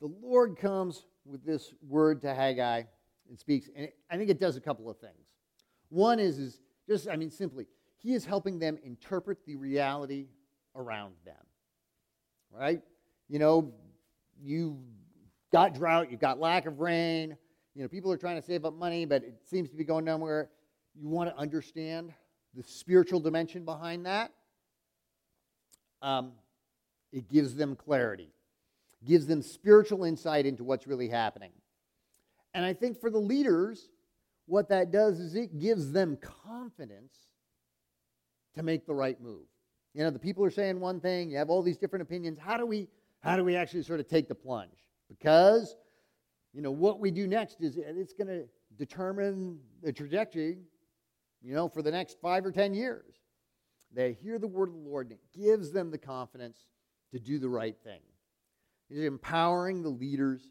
the 0.00 0.08
Lord 0.22 0.56
comes 0.56 1.04
with 1.24 1.44
this 1.44 1.72
word 1.86 2.20
to 2.22 2.34
Haggai 2.34 2.82
and 3.28 3.38
speaks. 3.38 3.68
And 3.74 3.88
I 4.10 4.16
think 4.16 4.30
it 4.30 4.40
does 4.40 4.56
a 4.56 4.60
couple 4.60 4.90
of 4.90 4.98
things. 4.98 5.26
One 5.88 6.18
is, 6.18 6.38
is 6.38 6.60
just, 6.88 7.08
I 7.08 7.16
mean, 7.16 7.30
simply, 7.30 7.66
he 7.98 8.14
is 8.14 8.24
helping 8.24 8.58
them 8.58 8.78
interpret 8.84 9.44
the 9.46 9.56
reality 9.56 10.28
around 10.74 11.14
them. 11.24 11.34
Right? 12.50 12.80
You 13.28 13.38
know, 13.38 13.72
you've 14.40 14.76
got 15.52 15.74
drought, 15.74 16.10
you've 16.10 16.20
got 16.20 16.38
lack 16.38 16.66
of 16.66 16.80
rain. 16.80 17.36
You 17.74 17.82
know, 17.82 17.88
people 17.88 18.10
are 18.12 18.16
trying 18.16 18.40
to 18.40 18.46
save 18.46 18.64
up 18.64 18.74
money, 18.74 19.04
but 19.04 19.22
it 19.22 19.34
seems 19.44 19.68
to 19.70 19.76
be 19.76 19.84
going 19.84 20.04
nowhere. 20.04 20.50
You 20.94 21.08
want 21.08 21.28
to 21.30 21.36
understand 21.36 22.12
the 22.54 22.62
spiritual 22.62 23.20
dimension 23.20 23.64
behind 23.64 24.06
that. 24.06 24.32
Um, 26.00 26.32
it 27.12 27.28
gives 27.28 27.54
them 27.54 27.76
clarity, 27.76 28.30
gives 29.04 29.26
them 29.26 29.42
spiritual 29.42 30.04
insight 30.04 30.46
into 30.46 30.64
what's 30.64 30.86
really 30.86 31.08
happening. 31.08 31.52
And 32.54 32.64
I 32.64 32.72
think 32.72 33.00
for 33.00 33.10
the 33.10 33.18
leaders, 33.18 33.90
what 34.46 34.68
that 34.70 34.90
does 34.90 35.20
is 35.20 35.34
it 35.34 35.58
gives 35.58 35.92
them 35.92 36.18
confidence 36.46 37.14
to 38.54 38.62
make 38.62 38.86
the 38.86 38.94
right 38.94 39.20
move. 39.20 39.46
You 39.94 40.02
know, 40.02 40.10
the 40.10 40.18
people 40.18 40.44
are 40.44 40.50
saying 40.50 40.80
one 40.80 41.00
thing, 41.00 41.30
you 41.30 41.38
have 41.38 41.50
all 41.50 41.62
these 41.62 41.76
different 41.76 42.02
opinions. 42.02 42.38
How 42.38 42.56
do 42.56 42.66
we 42.66 42.88
how 43.20 43.36
do 43.36 43.42
we 43.42 43.56
actually 43.56 43.82
sort 43.82 43.98
of 43.98 44.06
take 44.06 44.28
the 44.28 44.34
plunge? 44.34 44.84
Because 45.08 45.74
you 46.52 46.62
know, 46.62 46.70
what 46.70 47.00
we 47.00 47.10
do 47.10 47.26
next 47.26 47.60
is 47.60 47.76
it's 47.76 48.14
going 48.14 48.28
to 48.28 48.44
determine 48.78 49.58
the 49.82 49.92
trajectory, 49.92 50.58
you 51.42 51.54
know, 51.54 51.68
for 51.68 51.82
the 51.82 51.90
next 51.90 52.18
5 52.22 52.46
or 52.46 52.52
10 52.52 52.72
years. 52.72 53.14
They 53.92 54.14
hear 54.14 54.38
the 54.38 54.46
word 54.46 54.70
of 54.70 54.74
the 54.74 54.80
Lord 54.80 55.10
and 55.10 55.18
it 55.18 55.38
gives 55.38 55.70
them 55.70 55.90
the 55.90 55.98
confidence 55.98 56.64
to 57.12 57.18
do 57.18 57.38
the 57.38 57.48
right 57.48 57.76
thing. 57.84 58.00
He's 58.88 59.04
empowering 59.04 59.82
the 59.82 59.88
leaders 59.88 60.42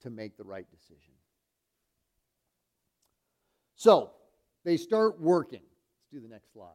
to 0.00 0.10
make 0.10 0.36
the 0.36 0.44
right 0.44 0.66
decision. 0.70 1.12
So 3.74 4.10
they 4.64 4.76
start 4.76 5.20
working. 5.20 5.62
Let's 5.62 6.10
do 6.12 6.20
the 6.26 6.32
next 6.32 6.52
slide. 6.52 6.72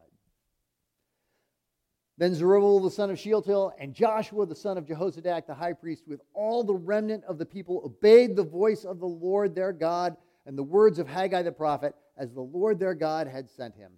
Then 2.18 2.34
Zerubbabel 2.34 2.80
the 2.80 2.90
son 2.90 3.10
of 3.10 3.18
Shealtiel 3.18 3.72
and 3.78 3.94
Joshua 3.94 4.46
the 4.46 4.54
son 4.54 4.78
of 4.78 4.86
Jehozadak 4.86 5.46
the 5.46 5.54
high 5.54 5.72
priest 5.72 6.04
with 6.06 6.20
all 6.34 6.62
the 6.62 6.74
remnant 6.74 7.24
of 7.24 7.38
the 7.38 7.46
people 7.46 7.82
obeyed 7.84 8.36
the 8.36 8.44
voice 8.44 8.84
of 8.84 9.00
the 9.00 9.06
Lord 9.06 9.54
their 9.54 9.72
God 9.72 10.16
and 10.46 10.56
the 10.56 10.62
words 10.62 10.98
of 10.98 11.08
Haggai 11.08 11.42
the 11.42 11.52
prophet 11.52 11.94
as 12.16 12.32
the 12.32 12.40
Lord 12.40 12.78
their 12.78 12.94
God 12.94 13.26
had 13.26 13.50
sent 13.50 13.74
him. 13.74 13.92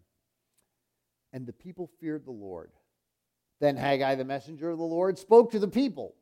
And 1.32 1.46
the 1.46 1.52
people 1.52 1.90
feared 2.00 2.24
the 2.24 2.30
Lord. 2.30 2.70
Then 3.60 3.76
Haggai 3.76 4.14
the 4.14 4.24
messenger 4.24 4.70
of 4.70 4.78
the 4.78 4.84
Lord 4.84 5.18
spoke 5.18 5.50
to 5.50 5.58
the 5.58 5.68
people 5.68 6.14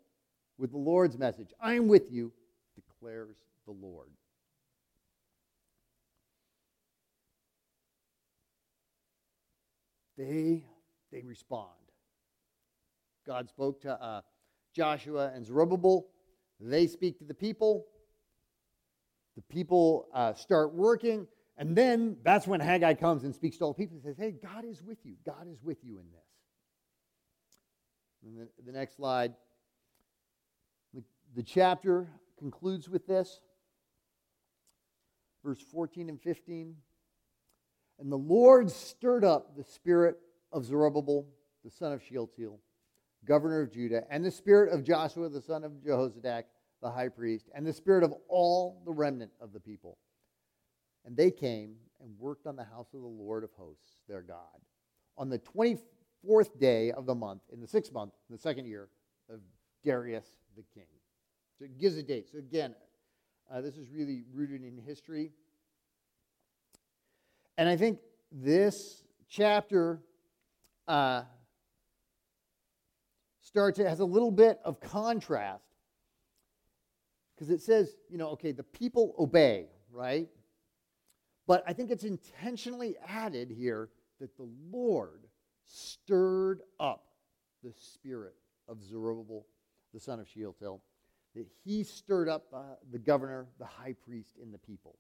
with 0.63 0.71
the 0.71 0.79
Lord's 0.79 1.19
message 1.19 1.53
I 1.61 1.75
am 1.75 1.89
with 1.89 2.11
you, 2.11 2.33
declares 2.77 3.37
the 3.67 3.73
Lord. 3.73 4.09
they, 10.17 10.65
they 11.11 11.23
respond. 11.23 11.69
God 13.27 13.49
spoke 13.49 13.83
to 13.83 14.01
uh, 14.01 14.21
Joshua 14.75 15.33
and 15.35 15.45
Zerubbabel. 15.45 16.07
They 16.61 16.87
speak 16.87 17.19
to 17.19 17.25
the 17.25 17.35
people. 17.35 17.87
The 19.35 19.43
people 19.43 20.07
uh, 20.15 20.35
start 20.35 20.75
working. 20.75 21.27
And 21.57 21.77
then 21.77 22.19
that's 22.23 22.47
when 22.47 22.61
Haggai 22.61 22.95
comes 22.95 23.25
and 23.25 23.35
speaks 23.35 23.57
to 23.59 23.65
all 23.65 23.73
the 23.73 23.79
people 23.79 23.97
and 23.97 24.05
says, 24.05 24.17
Hey, 24.17 24.33
God 24.33 24.65
is 24.65 24.81
with 24.83 24.99
you. 25.05 25.17
God 25.27 25.49
is 25.51 25.61
with 25.63 25.79
you 25.83 25.99
in 25.99 26.05
this. 26.13 26.21
The, 28.65 28.71
the 28.71 28.79
next 28.79 28.95
slide. 28.97 29.35
The, 31.35 31.43
chapter 31.43 32.09
concludes 32.39 32.89
with 32.89 33.07
this. 33.07 33.41
Verse 35.45 35.61
14 35.61 36.09
and 36.09 36.21
15. 36.21 36.75
And 37.99 38.13
the 38.13 38.19
Lord 38.19 38.71
stirred 38.71 39.25
up 39.25 39.57
the 39.57 39.65
spirit 39.65 40.17
of 40.53 40.65
Zerubbabel 40.65 41.27
the 41.65 41.71
son 41.71 41.93
of 41.93 42.03
Shealtiel, 42.03 42.59
governor 43.25 43.61
of 43.61 43.73
Judah, 43.73 44.05
and 44.11 44.25
the 44.25 44.31
spirit 44.31 44.73
of 44.73 44.83
Joshua, 44.83 45.29
the 45.29 45.41
son 45.41 45.65
of 45.65 45.73
Jehozadak, 45.73 46.45
the 46.83 46.91
high 46.91 47.09
priest, 47.09 47.49
and 47.55 47.67
the 47.67 47.73
spirit 47.73 48.03
of 48.03 48.13
all 48.29 48.83
the 48.85 48.93
remnant 48.93 49.31
of 49.41 49.53
the 49.53 49.61
people. 49.61 49.99
And 51.05 51.17
they 51.17 51.31
came 51.31 51.77
and 52.01 52.19
worked 52.19 52.47
on 52.47 52.57
the 52.57 52.65
house 52.65 52.89
of 52.95 53.01
the 53.01 53.07
Lord 53.07 53.45
of 53.45 53.51
hosts, 53.57 53.99
their 54.09 54.23
God, 54.23 54.61
on 55.17 55.29
the 55.29 55.39
24th 55.39 56.59
day 56.59 56.91
of 56.91 57.07
the 57.07 57.15
month, 57.15 57.43
in 57.53 57.61
the 57.61 57.69
sixth 57.69 57.93
month, 57.93 58.13
in 58.29 58.35
the 58.35 58.43
second 58.43 58.67
year 58.67 58.89
of 59.31 59.41
Darius 59.85 60.27
the 60.57 60.65
king. 60.75 60.87
So 61.63 61.67
it 61.67 61.79
gives 61.79 61.97
a 61.97 62.03
date. 62.03 62.29
So 62.29 62.39
again, 62.39 62.75
uh, 63.49 63.61
this 63.61 63.77
is 63.77 63.87
really 63.89 64.25
rooted 64.35 64.65
in 64.65 64.77
history. 64.85 65.31
And 67.57 67.69
I 67.69 67.77
think 67.77 68.01
this 68.33 69.05
chapter 69.29 70.01
uh, 70.89 71.23
starts, 73.43 73.79
it 73.79 73.87
has 73.87 74.01
a 74.01 74.05
little 74.05 74.33
bit 74.33 74.59
of 74.65 74.81
contrast 74.81 75.63
because 77.37 77.49
it 77.49 77.61
says, 77.61 77.95
you 78.11 78.19
know, 78.19 78.31
okay, 78.31 78.51
the 78.51 78.65
people 78.65 79.15
obey, 79.17 79.69
right? 79.93 80.29
But 81.47 81.63
I 81.65 81.75
think 81.75 81.93
it's 81.93 82.03
intentionally 82.03 82.97
added 83.07 83.53
here 83.53 83.89
that 84.19 84.37
the 84.37 84.49
Lord 84.73 85.29
stirred 85.69 86.63
up 86.81 87.05
the 87.63 87.73
spirit 87.77 88.35
of 88.67 88.83
Zerubbabel, 88.83 89.47
the 89.95 90.01
son 90.01 90.19
of 90.19 90.27
Shealtiel, 90.29 90.83
that 91.35 91.47
he 91.65 91.83
stirred 91.83 92.29
up 92.29 92.45
uh, 92.53 92.61
the 92.91 92.99
governor, 92.99 93.47
the 93.59 93.67
high 93.67 93.95
priest, 94.05 94.37
and 94.41 94.53
the 94.53 94.59
people. 94.59 94.97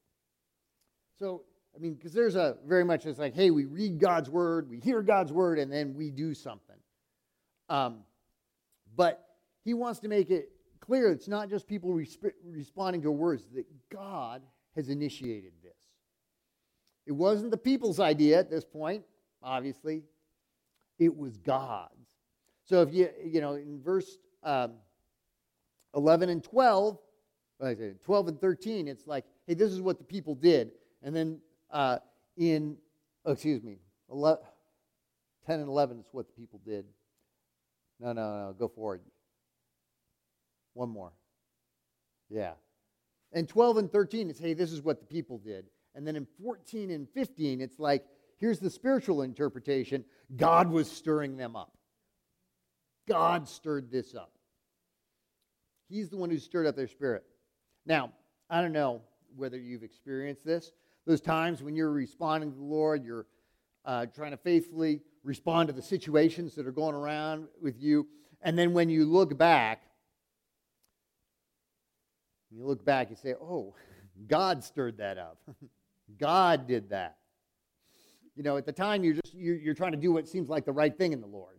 So, 1.18 1.42
I 1.74 1.78
mean, 1.78 1.94
because 1.94 2.12
there's 2.12 2.36
a 2.36 2.56
very 2.66 2.84
much 2.84 3.06
it's 3.06 3.18
like, 3.18 3.34
hey, 3.34 3.50
we 3.50 3.64
read 3.64 3.98
God's 3.98 4.30
word, 4.30 4.68
we 4.68 4.78
hear 4.78 5.02
God's 5.02 5.32
word, 5.32 5.58
and 5.58 5.70
then 5.70 5.94
we 5.94 6.10
do 6.10 6.34
something. 6.34 6.76
Um, 7.68 8.00
but 8.96 9.24
he 9.64 9.74
wants 9.74 10.00
to 10.00 10.08
make 10.08 10.30
it 10.30 10.50
clear 10.80 11.10
it's 11.10 11.28
not 11.28 11.48
just 11.48 11.66
people 11.66 11.90
resp- 11.90 12.32
responding 12.44 13.02
to 13.02 13.10
words, 13.10 13.44
that 13.54 13.66
God 13.90 14.42
has 14.74 14.88
initiated 14.88 15.52
this. 15.62 15.72
It 17.06 17.12
wasn't 17.12 17.50
the 17.50 17.56
people's 17.56 18.00
idea 18.00 18.38
at 18.38 18.50
this 18.50 18.64
point, 18.64 19.04
obviously, 19.42 20.02
it 20.98 21.16
was 21.16 21.36
God's. 21.36 22.08
So 22.64 22.82
if 22.82 22.92
you, 22.92 23.08
you 23.24 23.40
know, 23.40 23.54
in 23.54 23.80
verse 23.82 24.18
um, 24.42 24.72
11 25.94 26.28
and 26.28 26.42
12, 26.42 26.98
12 28.04 28.28
and 28.28 28.40
13, 28.40 28.88
it's 28.88 29.06
like, 29.06 29.24
hey, 29.46 29.54
this 29.54 29.70
is 29.70 29.80
what 29.80 29.98
the 29.98 30.04
people 30.04 30.34
did. 30.34 30.72
And 31.02 31.14
then 31.14 31.38
uh, 31.70 31.98
in, 32.36 32.76
oh, 33.24 33.32
excuse 33.32 33.62
me, 33.62 33.78
11, 34.10 34.42
10 35.46 35.60
and 35.60 35.68
11 35.68 36.00
is 36.00 36.06
what 36.12 36.26
the 36.26 36.32
people 36.32 36.60
did. 36.64 36.84
No, 38.00 38.12
no, 38.12 38.46
no, 38.46 38.54
go 38.58 38.68
forward. 38.68 39.00
One 40.74 40.88
more. 40.88 41.12
Yeah. 42.28 42.52
And 43.32 43.48
12 43.48 43.76
and 43.78 43.92
13, 43.92 44.30
it's, 44.30 44.38
hey, 44.38 44.54
this 44.54 44.72
is 44.72 44.82
what 44.82 45.00
the 45.00 45.06
people 45.06 45.38
did. 45.38 45.66
And 45.94 46.06
then 46.06 46.16
in 46.16 46.26
14 46.42 46.90
and 46.90 47.08
15, 47.10 47.60
it's 47.60 47.78
like, 47.78 48.04
here's 48.38 48.58
the 48.58 48.70
spiritual 48.70 49.22
interpretation 49.22 50.04
God 50.36 50.70
was 50.70 50.90
stirring 50.90 51.36
them 51.36 51.54
up. 51.54 51.76
God 53.08 53.48
stirred 53.48 53.90
this 53.90 54.14
up. 54.14 54.32
He's 55.92 56.08
the 56.08 56.16
one 56.16 56.30
who 56.30 56.38
stirred 56.38 56.66
up 56.66 56.74
their 56.74 56.88
spirit. 56.88 57.22
Now, 57.84 58.12
I 58.48 58.62
don't 58.62 58.72
know 58.72 59.02
whether 59.36 59.58
you've 59.58 59.82
experienced 59.82 60.42
this. 60.42 60.72
Those 61.06 61.20
times 61.20 61.62
when 61.62 61.76
you're 61.76 61.92
responding 61.92 62.50
to 62.50 62.56
the 62.56 62.64
Lord, 62.64 63.04
you're 63.04 63.26
uh, 63.84 64.06
trying 64.06 64.30
to 64.30 64.38
faithfully 64.38 65.02
respond 65.22 65.68
to 65.68 65.74
the 65.74 65.82
situations 65.82 66.54
that 66.54 66.66
are 66.66 66.72
going 66.72 66.94
around 66.94 67.46
with 67.60 67.78
you. 67.78 68.08
And 68.40 68.58
then 68.58 68.72
when 68.72 68.88
you 68.88 69.04
look 69.04 69.36
back, 69.36 69.82
you 72.50 72.64
look 72.64 72.84
back, 72.86 73.10
you 73.10 73.16
say, 73.16 73.34
oh, 73.34 73.74
God 74.26 74.64
stirred 74.64 74.96
that 74.96 75.18
up. 75.18 75.38
God 76.18 76.66
did 76.66 76.88
that. 76.88 77.18
You 78.34 78.42
know, 78.42 78.56
at 78.56 78.64
the 78.64 78.72
time, 78.72 79.04
you're 79.04 79.14
just 79.14 79.34
you're, 79.34 79.56
you're 79.56 79.74
trying 79.74 79.92
to 79.92 79.98
do 79.98 80.10
what 80.10 80.26
seems 80.26 80.48
like 80.48 80.64
the 80.64 80.72
right 80.72 80.96
thing 80.96 81.12
in 81.12 81.20
the 81.20 81.26
Lord. 81.26 81.58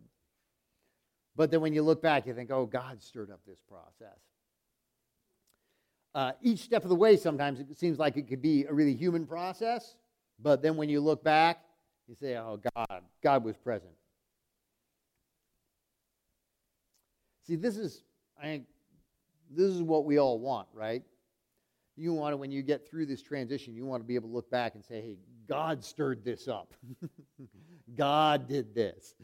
But 1.36 1.50
then 1.50 1.60
when 1.60 1.72
you 1.72 1.82
look 1.82 2.00
back, 2.00 2.26
you 2.26 2.34
think, 2.34 2.50
oh, 2.50 2.66
God 2.66 3.02
stirred 3.02 3.30
up 3.30 3.40
this 3.46 3.58
process. 3.68 4.18
Uh, 6.14 6.32
each 6.42 6.60
step 6.60 6.84
of 6.84 6.88
the 6.90 6.94
way, 6.94 7.16
sometimes 7.16 7.58
it 7.58 7.76
seems 7.76 7.98
like 7.98 8.16
it 8.16 8.28
could 8.28 8.40
be 8.40 8.64
a 8.66 8.72
really 8.72 8.94
human 8.94 9.26
process. 9.26 9.96
But 10.40 10.62
then 10.62 10.76
when 10.76 10.88
you 10.88 11.00
look 11.00 11.24
back, 11.24 11.64
you 12.06 12.14
say, 12.14 12.36
oh, 12.36 12.60
God, 12.76 13.02
God 13.22 13.44
was 13.44 13.56
present. 13.56 13.92
See, 17.46 17.56
this 17.56 17.76
is, 17.76 18.04
I 18.40 18.44
think, 18.44 18.66
this 19.50 19.70
is 19.70 19.82
what 19.82 20.04
we 20.04 20.18
all 20.18 20.38
want, 20.38 20.68
right? 20.72 21.02
You 21.96 22.12
want 22.12 22.32
to, 22.32 22.36
when 22.36 22.50
you 22.50 22.62
get 22.62 22.88
through 22.88 23.06
this 23.06 23.22
transition, 23.22 23.74
you 23.74 23.84
want 23.84 24.02
to 24.02 24.06
be 24.06 24.14
able 24.14 24.28
to 24.28 24.34
look 24.34 24.50
back 24.50 24.74
and 24.74 24.84
say, 24.84 25.00
hey, 25.00 25.16
God 25.48 25.84
stirred 25.84 26.24
this 26.24 26.48
up. 26.48 26.74
God 27.96 28.48
did 28.48 28.74
this. 28.74 29.14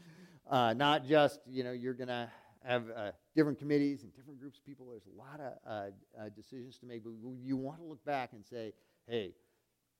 Uh, 0.51 0.73
not 0.73 1.07
just, 1.07 1.39
you 1.49 1.63
know, 1.63 1.71
you're 1.71 1.93
going 1.93 2.09
to 2.09 2.29
have 2.65 2.83
uh, 2.93 3.11
different 3.35 3.57
committees 3.57 4.03
and 4.03 4.13
different 4.13 4.37
groups 4.37 4.59
of 4.59 4.65
people. 4.65 4.85
There's 4.89 5.07
a 5.07 5.17
lot 5.17 5.39
of 5.39 5.53
uh, 5.65 6.21
uh, 6.21 6.29
decisions 6.35 6.77
to 6.79 6.85
make, 6.85 7.05
but 7.05 7.13
you 7.41 7.55
want 7.55 7.79
to 7.79 7.85
look 7.85 8.03
back 8.03 8.33
and 8.33 8.45
say, 8.45 8.73
hey, 9.07 9.33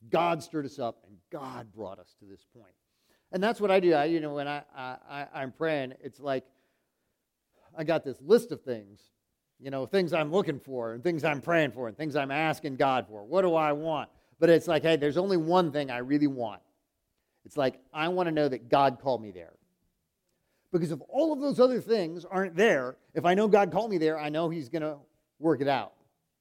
God 0.09 0.43
stirred 0.43 0.65
us 0.65 0.77
up 0.77 1.05
and 1.07 1.15
God 1.31 1.71
brought 1.73 1.99
us 1.99 2.15
to 2.19 2.25
this 2.25 2.45
point. 2.53 2.73
And 3.31 3.41
that's 3.41 3.61
what 3.61 3.71
I 3.71 3.79
do. 3.79 3.93
I, 3.93 4.05
you 4.05 4.19
know, 4.19 4.33
when 4.33 4.47
I, 4.49 4.63
I, 4.75 5.25
I'm 5.33 5.53
praying, 5.53 5.93
it's 6.01 6.19
like 6.19 6.43
I 7.77 7.85
got 7.85 8.03
this 8.03 8.17
list 8.21 8.51
of 8.51 8.61
things, 8.61 8.99
you 9.57 9.71
know, 9.71 9.85
things 9.85 10.11
I'm 10.11 10.33
looking 10.33 10.59
for 10.59 10.93
and 10.93 11.01
things 11.01 11.23
I'm 11.23 11.39
praying 11.39 11.71
for 11.71 11.87
and 11.87 11.95
things 11.95 12.17
I'm 12.17 12.31
asking 12.31 12.75
God 12.75 13.07
for. 13.07 13.23
What 13.23 13.43
do 13.43 13.55
I 13.55 13.71
want? 13.71 14.09
But 14.37 14.49
it's 14.49 14.67
like, 14.67 14.83
hey, 14.83 14.97
there's 14.97 15.17
only 15.17 15.37
one 15.37 15.71
thing 15.71 15.89
I 15.89 15.99
really 15.99 16.27
want. 16.27 16.61
It's 17.45 17.55
like, 17.55 17.79
I 17.93 18.09
want 18.09 18.27
to 18.27 18.31
know 18.31 18.49
that 18.49 18.67
God 18.67 18.99
called 18.99 19.21
me 19.21 19.31
there. 19.31 19.53
Because 20.71 20.91
if 20.91 20.99
all 21.09 21.33
of 21.33 21.41
those 21.41 21.59
other 21.59 21.81
things 21.81 22.25
aren't 22.25 22.55
there, 22.55 22.95
if 23.13 23.25
I 23.25 23.33
know 23.33 23.47
God 23.47 23.71
called 23.71 23.91
me 23.91 23.97
there, 23.97 24.17
I 24.17 24.29
know 24.29 24.49
He's 24.49 24.69
going 24.69 24.83
to 24.83 24.97
work 25.39 25.61
it 25.61 25.67
out, 25.67 25.93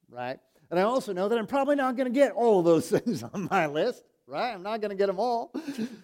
right? 0.09 0.39
And 0.69 0.79
I 0.79 0.83
also 0.83 1.11
know 1.11 1.27
that 1.27 1.37
I'm 1.37 1.47
probably 1.47 1.75
not 1.75 1.97
going 1.97 2.11
to 2.11 2.17
get 2.17 2.31
all 2.31 2.59
of 2.59 2.65
those 2.65 2.89
things 2.99 3.23
on 3.23 3.49
my 3.51 3.67
list, 3.67 4.05
right? 4.25 4.53
I'm 4.53 4.63
not 4.63 4.79
going 4.79 4.91
to 4.91 4.95
get 4.95 5.07
them 5.07 5.19
all. 5.19 5.53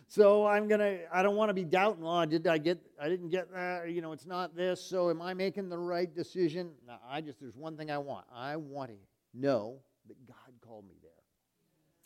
so 0.07 0.45
I'm 0.45 0.67
going 0.67 0.81
to, 0.81 0.99
I 1.15 1.23
don't 1.23 1.37
want 1.37 1.49
to 1.49 1.53
be 1.53 1.63
doubting, 1.63 2.03
oh, 2.05 2.25
did 2.25 2.45
I 2.47 2.57
get, 2.57 2.79
I 3.01 3.07
didn't 3.07 3.29
get 3.29 3.51
that, 3.53 3.89
you 3.89 4.01
know, 4.01 4.11
it's 4.11 4.25
not 4.25 4.55
this, 4.55 4.81
so 4.81 5.09
am 5.09 5.21
I 5.21 5.33
making 5.33 5.69
the 5.69 5.77
right 5.77 6.13
decision? 6.13 6.71
No, 6.85 6.95
I 7.09 7.21
just, 7.21 7.39
there's 7.39 7.55
one 7.55 7.77
thing 7.77 7.89
I 7.89 7.97
want. 7.97 8.25
I 8.35 8.57
want 8.57 8.91
to 8.91 8.97
know 9.33 9.77
that 10.07 10.27
God 10.27 10.53
called 10.59 10.85
me 10.85 10.95
there. 11.01 11.11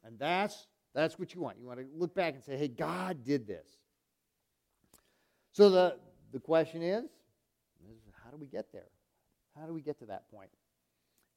And 0.03 0.19
that's, 0.19 0.67
that's 0.93 1.17
what 1.17 1.34
you 1.34 1.41
want. 1.41 1.57
You 1.60 1.65
want 1.65 1.79
to 1.79 1.86
look 1.95 2.13
back 2.13 2.36
and 2.36 2.43
say, 2.43 2.57
hey, 2.57 2.67
God 2.67 3.23
did 3.23 3.47
this. 3.47 3.67
So 5.53 5.69
the, 5.69 5.95
the 6.32 6.39
question 6.39 6.82
is, 6.82 7.04
is 7.04 8.13
how 8.24 8.30
do 8.30 8.38
we 8.38 8.48
get 8.48 8.72
there? 8.72 8.89
How 9.60 9.65
do 9.65 9.74
we 9.74 9.82
get 9.82 10.00
to 10.00 10.06
that 10.06 10.30
point? 10.32 10.50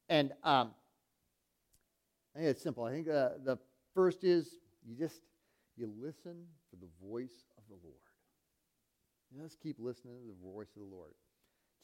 And 0.09 0.33
um, 0.43 0.73
I 2.35 2.39
think 2.39 2.51
it's 2.51 2.63
simple. 2.63 2.85
I 2.85 2.91
think 2.91 3.09
uh, 3.09 3.31
the 3.45 3.59
first 3.95 4.25
is 4.25 4.59
you 4.87 4.95
just 4.97 5.21
you 5.77 5.91
listen 6.01 6.45
for 6.71 6.77
the 6.77 6.89
voice 7.03 7.47
of 7.57 7.65
the 7.69 7.75
Lord. 7.83 7.99
Just 9.43 9.61
keep 9.61 9.77
listening 9.81 10.15
to 10.21 10.29
the 10.29 10.53
voice 10.53 10.69
of 10.77 10.83
the 10.83 10.95
Lord. 10.95 11.11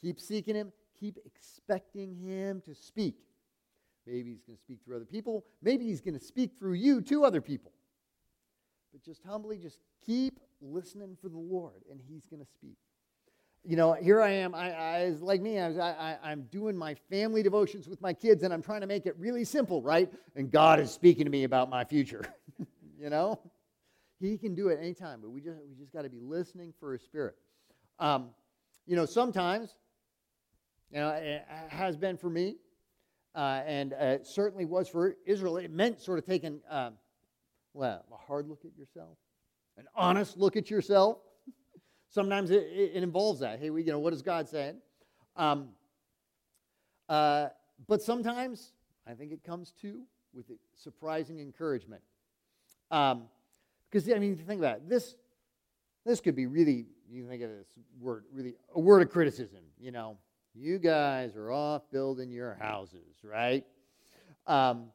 Keep 0.01 0.19
seeking 0.19 0.55
Him. 0.55 0.71
Keep 0.99 1.17
expecting 1.25 2.15
Him 2.15 2.61
to 2.65 2.73
speak. 2.73 3.15
Maybe 4.07 4.31
He's 4.31 4.43
going 4.43 4.55
to 4.55 4.61
speak 4.61 4.79
through 4.85 4.95
other 4.95 5.05
people. 5.05 5.45
Maybe 5.61 5.85
He's 5.85 5.99
going 5.99 6.17
to 6.17 6.23
speak 6.23 6.51
through 6.57 6.73
you 6.73 7.01
to 7.01 7.25
other 7.25 7.41
people. 7.41 7.73
But 8.93 9.03
just 9.03 9.21
humbly, 9.25 9.57
just 9.57 9.79
keep 10.05 10.39
listening 10.61 11.17
for 11.21 11.27
the 11.27 11.37
Lord, 11.37 11.83
and 11.89 11.99
He's 12.07 12.25
going 12.25 12.41
to 12.41 12.49
speak 12.49 12.77
you 13.63 13.75
know, 13.75 13.93
here 13.93 14.21
I 14.21 14.31
am. 14.31 14.55
I, 14.55 14.71
I 14.71 15.09
like 15.19 15.41
me. 15.41 15.59
I, 15.59 15.69
I, 15.69 16.17
I'm 16.23 16.43
doing 16.51 16.75
my 16.75 16.95
family 17.11 17.43
devotions 17.43 17.87
with 17.87 18.01
my 18.01 18.11
kids, 18.11 18.43
and 18.43 18.53
I'm 18.53 18.61
trying 18.61 18.81
to 18.81 18.87
make 18.87 19.05
it 19.05 19.15
really 19.19 19.43
simple, 19.43 19.81
right? 19.81 20.11
And 20.35 20.51
God 20.51 20.79
is 20.79 20.91
speaking 20.91 21.25
to 21.25 21.31
me 21.31 21.43
about 21.43 21.69
my 21.69 21.83
future. 21.83 22.25
you 22.99 23.09
know, 23.09 23.39
He 24.19 24.37
can 24.37 24.55
do 24.55 24.69
it 24.69 24.79
anytime, 24.79 25.21
but 25.21 25.29
we 25.29 25.41
just 25.41 25.59
we 25.69 25.75
just 25.75 25.93
got 25.93 26.03
to 26.03 26.09
be 26.09 26.19
listening 26.19 26.73
for 26.79 26.93
His 26.93 27.03
Spirit. 27.03 27.35
Um, 27.99 28.29
you 28.87 28.95
know, 28.95 29.05
sometimes, 29.05 29.75
you 30.91 30.99
know, 30.99 31.09
it 31.09 31.45
has 31.69 31.95
been 31.95 32.17
for 32.17 32.31
me, 32.31 32.55
uh, 33.35 33.61
and 33.65 33.93
it 33.93 34.25
certainly 34.25 34.65
was 34.65 34.89
for 34.89 35.15
Israel. 35.27 35.57
It 35.57 35.69
meant 35.69 36.01
sort 36.01 36.17
of 36.17 36.25
taking, 36.25 36.61
um, 36.67 36.95
well, 37.73 38.03
a 38.11 38.17
hard 38.17 38.47
look 38.47 38.65
at 38.65 38.75
yourself, 38.75 39.19
an 39.77 39.85
honest 39.95 40.35
look 40.35 40.57
at 40.57 40.71
yourself 40.71 41.19
Sometimes 42.11 42.51
it, 42.51 42.67
it, 42.73 43.03
involves 43.03 43.39
that. 43.39 43.59
Hey, 43.59 43.69
we, 43.69 43.83
you 43.83 43.91
know, 43.91 43.99
what 43.99 44.11
is 44.11 44.21
God 44.21 44.49
saying? 44.49 44.75
Um, 45.37 45.69
uh, 47.07 47.47
but 47.87 48.01
sometimes 48.01 48.73
I 49.07 49.13
think 49.13 49.31
it 49.31 49.45
comes 49.45 49.73
to 49.81 50.01
with 50.33 50.45
surprising 50.75 51.39
encouragement. 51.39 52.01
Because, 52.89 54.09
um, 54.09 54.13
I 54.13 54.19
mean, 54.19 54.35
think 54.35 54.59
about 54.59 54.77
it. 54.77 54.89
This, 54.89 55.15
this 56.05 56.19
could 56.19 56.35
be 56.35 56.47
really, 56.47 56.87
you 57.09 57.25
think 57.29 57.43
of 57.43 57.49
this 57.49 57.67
word, 57.97 58.25
really 58.33 58.55
a 58.75 58.79
word 58.79 59.01
of 59.01 59.09
criticism. 59.09 59.61
You 59.79 59.91
know, 59.91 60.17
you 60.53 60.79
guys 60.79 61.37
are 61.37 61.49
off 61.49 61.83
building 61.93 62.29
your 62.29 62.55
houses, 62.55 63.23
right? 63.23 63.65
Um, 64.47 64.87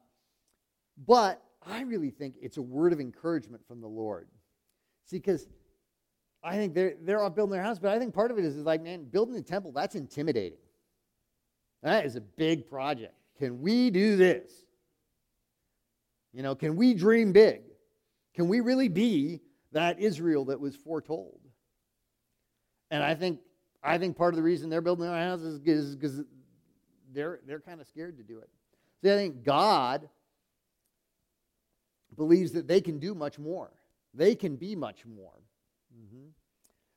but 1.07 1.41
I 1.65 1.81
really 1.81 2.11
think 2.11 2.35
it's 2.39 2.57
a 2.57 2.61
word 2.61 2.93
of 2.93 2.99
encouragement 2.99 3.65
from 3.67 3.81
the 3.81 3.87
Lord. 3.87 4.27
See, 5.05 5.17
because 5.17 5.47
I 6.43 6.55
think 6.55 6.73
they're, 6.73 6.93
they're 7.01 7.29
building 7.29 7.53
their 7.53 7.63
house, 7.63 7.79
but 7.79 7.91
I 7.91 7.99
think 7.99 8.13
part 8.13 8.31
of 8.31 8.37
it 8.37 8.45
is, 8.45 8.55
is 8.55 8.65
like, 8.65 8.81
man, 8.81 9.05
building 9.05 9.35
a 9.35 9.41
temple, 9.41 9.71
that's 9.71 9.95
intimidating. 9.95 10.59
That 11.83 12.05
is 12.05 12.15
a 12.15 12.21
big 12.21 12.67
project. 12.69 13.13
Can 13.37 13.61
we 13.61 13.89
do 13.89 14.15
this? 14.15 14.51
You 16.33 16.43
know, 16.43 16.55
can 16.55 16.75
we 16.75 16.93
dream 16.93 17.31
big? 17.31 17.61
Can 18.33 18.47
we 18.47 18.59
really 18.59 18.87
be 18.87 19.41
that 19.71 19.99
Israel 19.99 20.45
that 20.45 20.59
was 20.59 20.75
foretold? 20.75 21.39
And 22.91 23.03
I 23.03 23.15
think 23.15 23.39
I 23.83 23.97
think 23.97 24.17
part 24.17 24.33
of 24.33 24.37
the 24.37 24.43
reason 24.43 24.69
they're 24.69 24.81
building 24.81 25.05
their 25.05 25.15
houses 25.15 25.61
is 25.65 25.95
because 25.95 26.21
they're 27.13 27.39
they're 27.45 27.59
kind 27.59 27.81
of 27.81 27.87
scared 27.87 28.17
to 28.17 28.23
do 28.23 28.39
it. 28.39 28.49
See, 29.01 29.11
I 29.11 29.15
think 29.15 29.43
God 29.43 30.07
believes 32.15 32.51
that 32.53 32.67
they 32.67 32.81
can 32.81 32.99
do 32.99 33.13
much 33.13 33.37
more. 33.37 33.71
They 34.13 34.35
can 34.35 34.55
be 34.55 34.75
much 34.75 35.05
more. 35.05 35.33
Mm-hmm. 35.97 36.27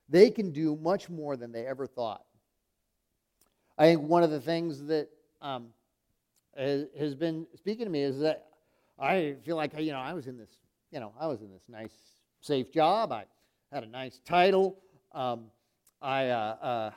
They 0.09 0.30
can 0.30 0.51
do 0.51 0.76
much 0.76 1.09
more 1.09 1.36
than 1.36 1.53
they 1.53 1.66
ever 1.66 1.86
thought. 1.86 2.24
I 3.78 3.86
think 3.86 4.03
one 4.03 4.22
of 4.22 4.30
the 4.30 4.40
things 4.40 4.84
that 4.86 5.09
um, 5.40 5.68
has 6.57 7.14
been 7.14 7.46
speaking 7.57 7.86
to 7.86 7.90
me 7.90 8.03
is 8.03 8.18
that 8.20 8.46
I 8.98 9.36
feel 9.44 9.57
like 9.57 9.72
you 9.78 9.92
know 9.92 10.01
I 10.01 10.12
was 10.12 10.26
in 10.26 10.36
this 10.36 10.51
you 10.90 11.01
know 11.01 11.12
I 11.18 11.26
was 11.26 11.40
in 11.40 11.51
this 11.51 11.62
nice 11.68 11.94
safe 12.40 12.70
job. 12.72 13.12
I 13.12 13.24
had 13.72 13.84
a 13.84 13.86
nice 13.88 14.20
title. 14.24 14.78
Um, 15.12 15.46
I, 16.03 16.28
uh, 16.28 16.57
uh, 16.62 16.90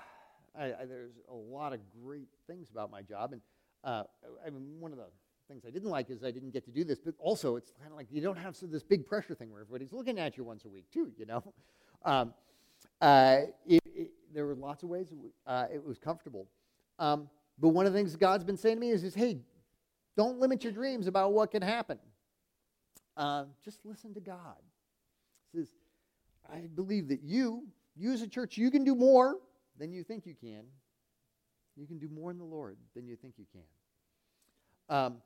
I, 0.58 0.66
I, 0.66 0.86
there's 0.88 1.14
a 1.30 1.34
lot 1.34 1.74
of 1.74 1.80
great 2.04 2.30
things 2.47 2.70
about 2.72 2.91
my 2.91 3.01
job, 3.01 3.34
and 3.34 3.41
uh, 3.84 4.04
I 4.45 4.49
mean 4.49 4.80
one 4.80 4.91
of 4.91 4.97
the 4.97 5.08
things 5.47 5.64
I 5.68 5.72
didn't 5.72 5.89
like 5.89 6.10
is 6.10 6.24
I 6.24 6.32
didn't 6.32 6.51
get 6.51 6.66
to 6.66 6.72
do 6.72 6.84
this, 6.84 6.99
but 6.99 7.14
also 7.20 7.56
it's 7.56 7.72
kind 7.80 7.91
of 7.91 7.97
like 7.97 8.08
you 8.12 8.22
don't 8.22 8.38
have 8.38 8.58
this 8.62 8.84
big 8.84 9.06
pressure 9.06 9.36
thing 9.36 9.51
where 9.51 9.62
everybody's 9.62 9.91
looking 9.91 10.20
at 10.20 10.38
you 10.38 10.43
once 10.43 10.66
a 10.66 10.70
week 10.70 10.86
too. 10.91 11.12
You 11.18 11.26
know, 11.26 11.43
um, 12.06 12.34
uh, 13.01 13.38
it, 13.66 13.84
it, 13.86 14.12
there 14.34 14.45
were 14.45 14.56
lots 14.56 14.84
of 14.84 14.89
ways 14.89 15.08
uh, 15.45 15.66
it 15.74 15.84
was 15.84 15.97
comfortable. 15.97 16.47
Um, 16.99 17.30
but 17.60 17.70
one 17.70 17.86
of 17.86 17.93
the 17.93 17.99
things 17.99 18.16
God's 18.16 18.43
been 18.43 18.58
saying 18.58 18.78
to 18.78 18.82
me 18.82 18.89
is, 18.89 19.04
is 19.04 19.14
hey, 19.14 19.39
don't 20.16 20.39
limit 20.39 20.64
your 20.64 20.74
dreams 20.74 21.08
about 21.08 21.34
what 21.34 21.51
can 21.51 21.62
happen. 21.62 21.99
Uh, 23.16 23.45
just 23.64 23.80
listen 23.84 24.14
to 24.14 24.20
God. 24.20 24.58
He 25.51 25.60
says, 25.60 25.70
I 26.51 26.62
believe 26.74 27.08
that 27.10 27.22
you, 27.24 27.64
you 27.95 28.12
as 28.12 28.22
a 28.22 28.28
church, 28.28 28.58
you 28.58 28.72
can 28.72 28.84
do 28.84 28.95
more 28.95 29.36
than 29.78 29.91
you 29.91 30.04
think 30.04 30.26
you 30.26 30.36
can. 30.39 30.64
You 31.76 31.88
can 31.88 31.97
do 31.97 32.10
more 32.10 32.32
in 32.32 32.38
the 32.38 32.43
Lord 32.43 32.78
than 32.95 33.08
you 33.08 33.16
think 33.16 33.36
you 33.38 33.45
can. 33.51 34.95
Um, 34.95 35.18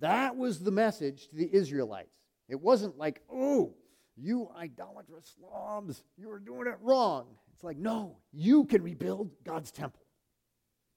that 0.00 0.36
was 0.36 0.60
the 0.60 0.70
message 0.70 1.28
to 1.28 1.36
the 1.36 1.48
Israelites. 1.54 2.16
It 2.48 2.60
wasn't 2.60 2.98
like, 2.98 3.22
oh, 3.32 3.74
you 4.20 4.50
idolatrous 4.56 5.34
slobs, 5.38 6.02
you 6.16 6.30
are 6.30 6.38
doing 6.38 6.66
it 6.66 6.76
wrong. 6.80 7.26
It's 7.54 7.64
like, 7.64 7.76
no, 7.76 8.16
you 8.32 8.64
can 8.64 8.82
rebuild 8.82 9.30
God's 9.44 9.70
temple. 9.70 10.02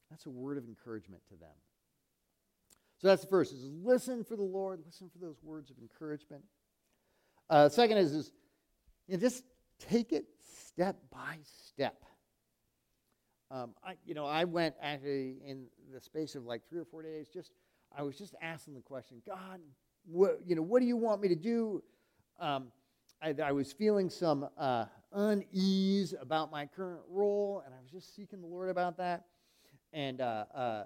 That's 0.09 0.25
a 0.25 0.29
word 0.29 0.57
of 0.57 0.67
encouragement 0.67 1.21
to 1.29 1.35
them. 1.35 1.55
So 2.99 3.07
that's 3.07 3.21
the 3.21 3.27
first 3.27 3.51
is 3.53 3.69
listen 3.83 4.23
for 4.23 4.35
the 4.35 4.43
Lord, 4.43 4.79
listen 4.85 5.09
for 5.09 5.19
those 5.19 5.35
words 5.43 5.69
of 5.69 5.77
encouragement. 5.81 6.43
Uh, 7.49 7.67
second 7.67 7.97
is, 7.97 8.13
is 8.13 8.31
you 9.07 9.15
know, 9.15 9.19
just 9.19 9.43
take 9.77 10.13
it 10.13 10.25
step 10.67 10.95
by 11.11 11.37
step. 11.67 12.05
Um, 13.51 13.73
I, 13.83 13.95
you 14.05 14.13
know, 14.13 14.25
I 14.25 14.45
went 14.45 14.75
actually 14.81 15.37
in 15.45 15.65
the 15.93 15.99
space 15.99 16.35
of 16.35 16.45
like 16.45 16.61
three 16.69 16.79
or 16.79 16.85
four 16.85 17.03
days. 17.03 17.27
Just, 17.27 17.51
I 17.95 18.01
was 18.03 18.17
just 18.17 18.35
asking 18.41 18.73
the 18.73 18.81
question, 18.81 19.21
God, 19.27 19.59
what, 20.05 20.39
you 20.45 20.55
know, 20.55 20.61
what 20.61 20.79
do 20.79 20.85
you 20.85 20.97
want 20.97 21.21
me 21.21 21.27
to 21.27 21.35
do? 21.35 21.83
Um, 22.39 22.67
I, 23.23 23.33
I, 23.41 23.51
was 23.53 23.71
feeling 23.71 24.09
some 24.09 24.49
uh, 24.57 24.85
unease 25.13 26.13
about 26.19 26.51
my 26.51 26.65
current 26.65 27.03
role, 27.09 27.63
and 27.65 27.73
I 27.73 27.77
was 27.81 27.89
just 27.89 28.13
seeking 28.13 28.41
the 28.41 28.47
Lord 28.47 28.69
about 28.69 28.97
that. 28.97 29.27
And 29.93 30.19
uh, 30.19 30.43
uh, 30.53 30.83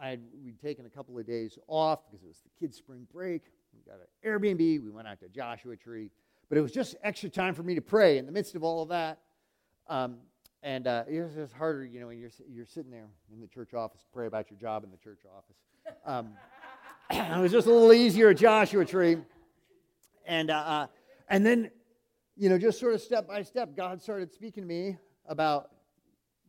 I'd, 0.00 0.20
we'd 0.42 0.58
taken 0.58 0.86
a 0.86 0.88
couple 0.88 1.18
of 1.18 1.26
days 1.26 1.58
off 1.68 2.06
because 2.06 2.24
it 2.24 2.28
was 2.28 2.40
the 2.40 2.48
kids' 2.58 2.78
spring 2.78 3.06
break. 3.12 3.42
We 3.74 3.82
got 3.82 4.00
an 4.00 4.06
Airbnb. 4.26 4.82
We 4.82 4.90
went 4.90 5.08
out 5.08 5.20
to 5.20 5.28
Joshua 5.28 5.76
Tree. 5.76 6.10
But 6.48 6.56
it 6.56 6.62
was 6.62 6.72
just 6.72 6.96
extra 7.02 7.28
time 7.28 7.52
for 7.52 7.62
me 7.62 7.74
to 7.74 7.82
pray 7.82 8.16
in 8.16 8.24
the 8.24 8.32
midst 8.32 8.54
of 8.54 8.64
all 8.64 8.82
of 8.82 8.88
that. 8.88 9.18
Um, 9.86 10.16
and 10.62 10.86
uh, 10.86 11.04
it 11.06 11.20
was 11.20 11.34
just 11.34 11.52
harder, 11.52 11.84
you 11.84 12.00
know, 12.00 12.06
when 12.06 12.18
you're, 12.18 12.30
you're 12.48 12.64
sitting 12.64 12.90
there 12.90 13.04
in 13.30 13.40
the 13.42 13.46
church 13.46 13.74
office 13.74 14.00
to 14.00 14.08
pray 14.10 14.26
about 14.26 14.50
your 14.50 14.58
job 14.58 14.84
in 14.84 14.90
the 14.90 14.96
church 14.96 15.20
office. 15.36 15.56
Um, 16.06 16.30
it 17.10 17.42
was 17.42 17.52
just 17.52 17.66
a 17.66 17.70
little 17.70 17.92
easier 17.92 18.30
at 18.30 18.38
Joshua 18.38 18.86
Tree. 18.86 19.18
And, 20.26 20.50
uh, 20.50 20.54
uh, 20.54 20.86
and 21.28 21.44
then, 21.44 21.70
you 22.36 22.48
know, 22.48 22.58
just 22.58 22.78
sort 22.78 22.94
of 22.94 23.00
step 23.00 23.28
by 23.28 23.42
step, 23.42 23.76
God 23.76 24.02
started 24.02 24.32
speaking 24.32 24.62
to 24.62 24.68
me 24.68 24.96
about 25.26 25.70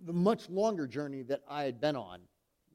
the 0.06 0.14
much 0.14 0.50
longer 0.50 0.88
journey 0.88 1.22
that 1.24 1.42
I 1.50 1.64
had 1.64 1.80
been 1.80 1.96
on 1.96 2.20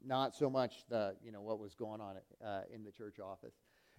not 0.05 0.35
so 0.35 0.49
much 0.49 0.83
the 0.89 1.15
you 1.23 1.31
know 1.31 1.41
what 1.41 1.59
was 1.59 1.75
going 1.75 2.01
on 2.01 2.15
uh, 2.43 2.61
in 2.73 2.83
the 2.83 2.91
church 2.91 3.19
office 3.19 3.53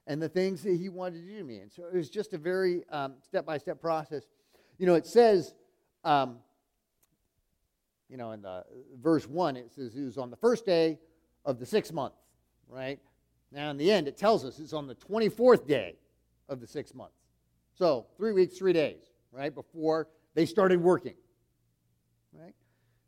and 0.06 0.20
the 0.20 0.28
things 0.28 0.62
that 0.62 0.76
he 0.76 0.88
wanted 0.88 1.20
to 1.20 1.32
do 1.32 1.38
to 1.38 1.44
me. 1.44 1.58
And 1.58 1.70
so 1.70 1.84
it 1.84 1.94
was 1.94 2.10
just 2.10 2.32
a 2.32 2.38
very 2.38 2.82
um, 2.88 3.14
step-by-step 3.20 3.80
process. 3.80 4.24
You 4.78 4.86
know 4.86 4.94
it 4.94 5.06
says 5.06 5.54
um, 6.04 6.38
you 8.08 8.16
know 8.16 8.32
in 8.32 8.42
the 8.42 8.64
verse 9.00 9.28
1 9.28 9.56
it 9.56 9.72
says 9.72 9.94
it 9.94 10.04
was 10.04 10.18
on 10.18 10.30
the 10.30 10.36
first 10.36 10.66
day 10.66 10.98
of 11.44 11.58
the 11.58 11.66
sixth 11.66 11.92
month 11.92 12.14
right? 12.68 12.98
Now 13.52 13.70
in 13.70 13.76
the 13.76 13.90
end 13.90 14.08
it 14.08 14.16
tells 14.16 14.44
us 14.44 14.58
it's 14.58 14.72
on 14.72 14.86
the 14.86 14.94
24th 14.96 15.66
day 15.66 15.96
of 16.48 16.60
the 16.60 16.66
sixth 16.66 16.94
month 16.94 17.12
so 17.74 18.06
three 18.16 18.32
weeks 18.32 18.56
three 18.58 18.72
days 18.72 19.02
right 19.32 19.54
before 19.54 20.08
they 20.34 20.46
started 20.46 20.80
working 20.80 21.14
right 22.32 22.54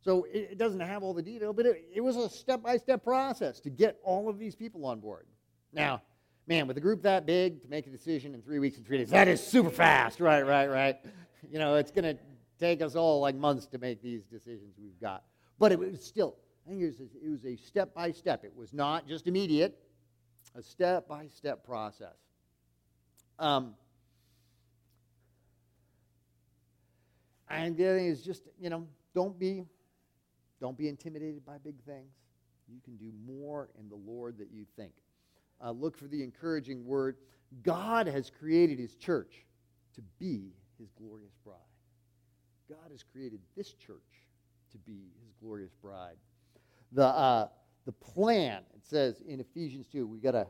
so 0.04 0.26
it, 0.30 0.50
it 0.52 0.58
doesn't 0.58 0.80
have 0.80 1.02
all 1.02 1.14
the 1.14 1.22
detail, 1.22 1.54
but 1.54 1.64
it, 1.64 1.88
it 1.94 2.00
was 2.02 2.16
a 2.16 2.28
step 2.28 2.62
by 2.62 2.76
step 2.76 3.02
process 3.02 3.58
to 3.60 3.70
get 3.70 3.98
all 4.04 4.28
of 4.28 4.38
these 4.38 4.54
people 4.54 4.84
on 4.84 5.00
board. 5.00 5.26
Now, 5.72 6.02
man, 6.46 6.66
with 6.66 6.76
a 6.76 6.80
group 6.80 7.02
that 7.02 7.24
big, 7.24 7.62
to 7.62 7.68
make 7.68 7.86
a 7.86 7.90
decision 7.90 8.34
in 8.34 8.42
three 8.42 8.58
weeks 8.58 8.76
and 8.76 8.86
three 8.86 8.98
days, 8.98 9.08
that 9.10 9.28
is 9.28 9.44
super 9.44 9.70
fast, 9.70 10.20
right, 10.20 10.42
right, 10.46 10.68
right. 10.68 10.96
You 11.52 11.58
know, 11.58 11.74
it's 11.74 11.90
going 11.90 12.04
to 12.04 12.18
take 12.58 12.80
us 12.80 12.96
all 12.96 13.20
like 13.20 13.34
months 13.34 13.66
to 13.66 13.78
make 13.78 14.00
these 14.00 14.24
decisions 14.24 14.76
we've 14.80 14.98
got. 14.98 15.24
But 15.58 15.72
it 15.72 15.78
was 15.78 16.02
still, 16.02 16.36
I 16.66 16.70
think 16.70 16.82
it 16.82 16.86
was, 16.86 17.00
it 17.00 17.30
was 17.30 17.44
a 17.44 17.54
step 17.54 17.92
by 17.92 18.10
step. 18.12 18.44
It 18.44 18.56
was 18.56 18.72
not 18.72 19.06
just 19.06 19.26
immediate, 19.26 19.78
a 20.54 20.62
step 20.62 21.06
by 21.06 21.28
step 21.28 21.62
process. 21.62 22.16
Um, 23.38 23.74
and 27.54 27.76
the 27.76 27.86
other 27.86 27.98
thing 27.98 28.06
is 28.06 28.22
just, 28.22 28.42
you 28.60 28.70
know, 28.70 28.86
don't 29.14 29.38
be 29.38 29.64
don't 30.60 30.78
be 30.78 30.88
intimidated 30.88 31.44
by 31.44 31.58
big 31.58 31.82
things. 31.84 32.12
You 32.68 32.80
can 32.82 32.96
do 32.96 33.12
more 33.26 33.68
in 33.78 33.88
the 33.88 33.96
Lord 33.96 34.38
that 34.38 34.50
you 34.50 34.64
think. 34.76 34.92
Uh, 35.62 35.72
look 35.72 35.96
for 35.96 36.06
the 36.06 36.22
encouraging 36.22 36.84
word. 36.84 37.16
God 37.62 38.06
has 38.06 38.30
created 38.30 38.78
his 38.78 38.94
church 38.94 39.44
to 39.94 40.00
be 40.18 40.52
his 40.78 40.90
glorious 40.92 41.34
bride. 41.44 41.58
God 42.68 42.90
has 42.90 43.02
created 43.02 43.40
this 43.56 43.74
church 43.74 44.24
to 44.72 44.78
be 44.78 45.12
his 45.22 45.34
glorious 45.40 45.72
bride. 45.82 46.16
The, 46.92 47.06
uh, 47.06 47.48
the 47.84 47.92
plan, 47.92 48.62
it 48.74 48.86
says 48.86 49.22
in 49.26 49.40
Ephesians 49.40 49.86
2, 49.92 50.06
we 50.06 50.18
got 50.18 50.34
a, 50.34 50.46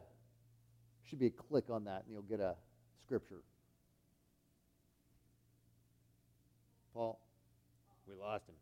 should 1.02 1.18
be 1.18 1.26
a 1.26 1.30
click 1.30 1.70
on 1.70 1.84
that 1.84 2.05
and 2.05 2.12
you'll 2.12 2.22
get 2.22 2.40
a 2.40 2.55
scripture. 3.02 3.42
Paul, 6.95 7.20
we 8.07 8.14
lost 8.14 8.49
him. 8.49 8.55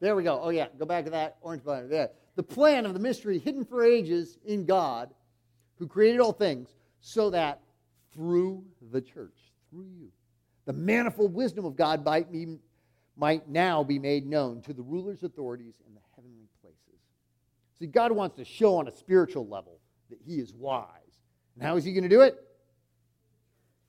There 0.00 0.16
we 0.16 0.22
go. 0.22 0.40
Oh, 0.42 0.50
yeah. 0.50 0.66
Go 0.78 0.86
back 0.86 1.04
to 1.04 1.10
that 1.10 1.36
orange 1.40 1.62
button. 1.62 1.88
There. 1.88 2.10
The 2.36 2.42
plan 2.42 2.86
of 2.86 2.94
the 2.94 3.00
mystery 3.00 3.38
hidden 3.38 3.64
for 3.64 3.84
ages 3.84 4.38
in 4.44 4.64
God, 4.64 5.10
who 5.78 5.86
created 5.86 6.20
all 6.20 6.32
things, 6.32 6.74
so 7.00 7.30
that 7.30 7.60
through 8.12 8.64
the 8.90 9.00
church, 9.00 9.36
through 9.70 9.86
you, 9.86 10.08
the 10.66 10.72
manifold 10.72 11.34
wisdom 11.34 11.64
of 11.64 11.76
God 11.76 12.04
might, 12.04 12.32
be, 12.32 12.58
might 13.16 13.48
now 13.48 13.82
be 13.84 13.98
made 13.98 14.26
known 14.26 14.62
to 14.62 14.72
the 14.72 14.82
rulers, 14.82 15.22
authorities, 15.22 15.74
and 15.86 15.94
the 15.94 16.00
heavenly 16.16 16.48
places. 16.60 16.78
See, 17.78 17.86
God 17.86 18.12
wants 18.12 18.36
to 18.36 18.44
show 18.44 18.76
on 18.76 18.88
a 18.88 18.92
spiritual 18.92 19.46
level 19.46 19.78
that 20.10 20.18
He 20.24 20.36
is 20.36 20.52
wise. 20.54 20.86
And 21.54 21.62
how 21.62 21.76
is 21.76 21.84
He 21.84 21.92
going 21.92 22.04
to 22.04 22.08
do 22.08 22.22
it? 22.22 22.36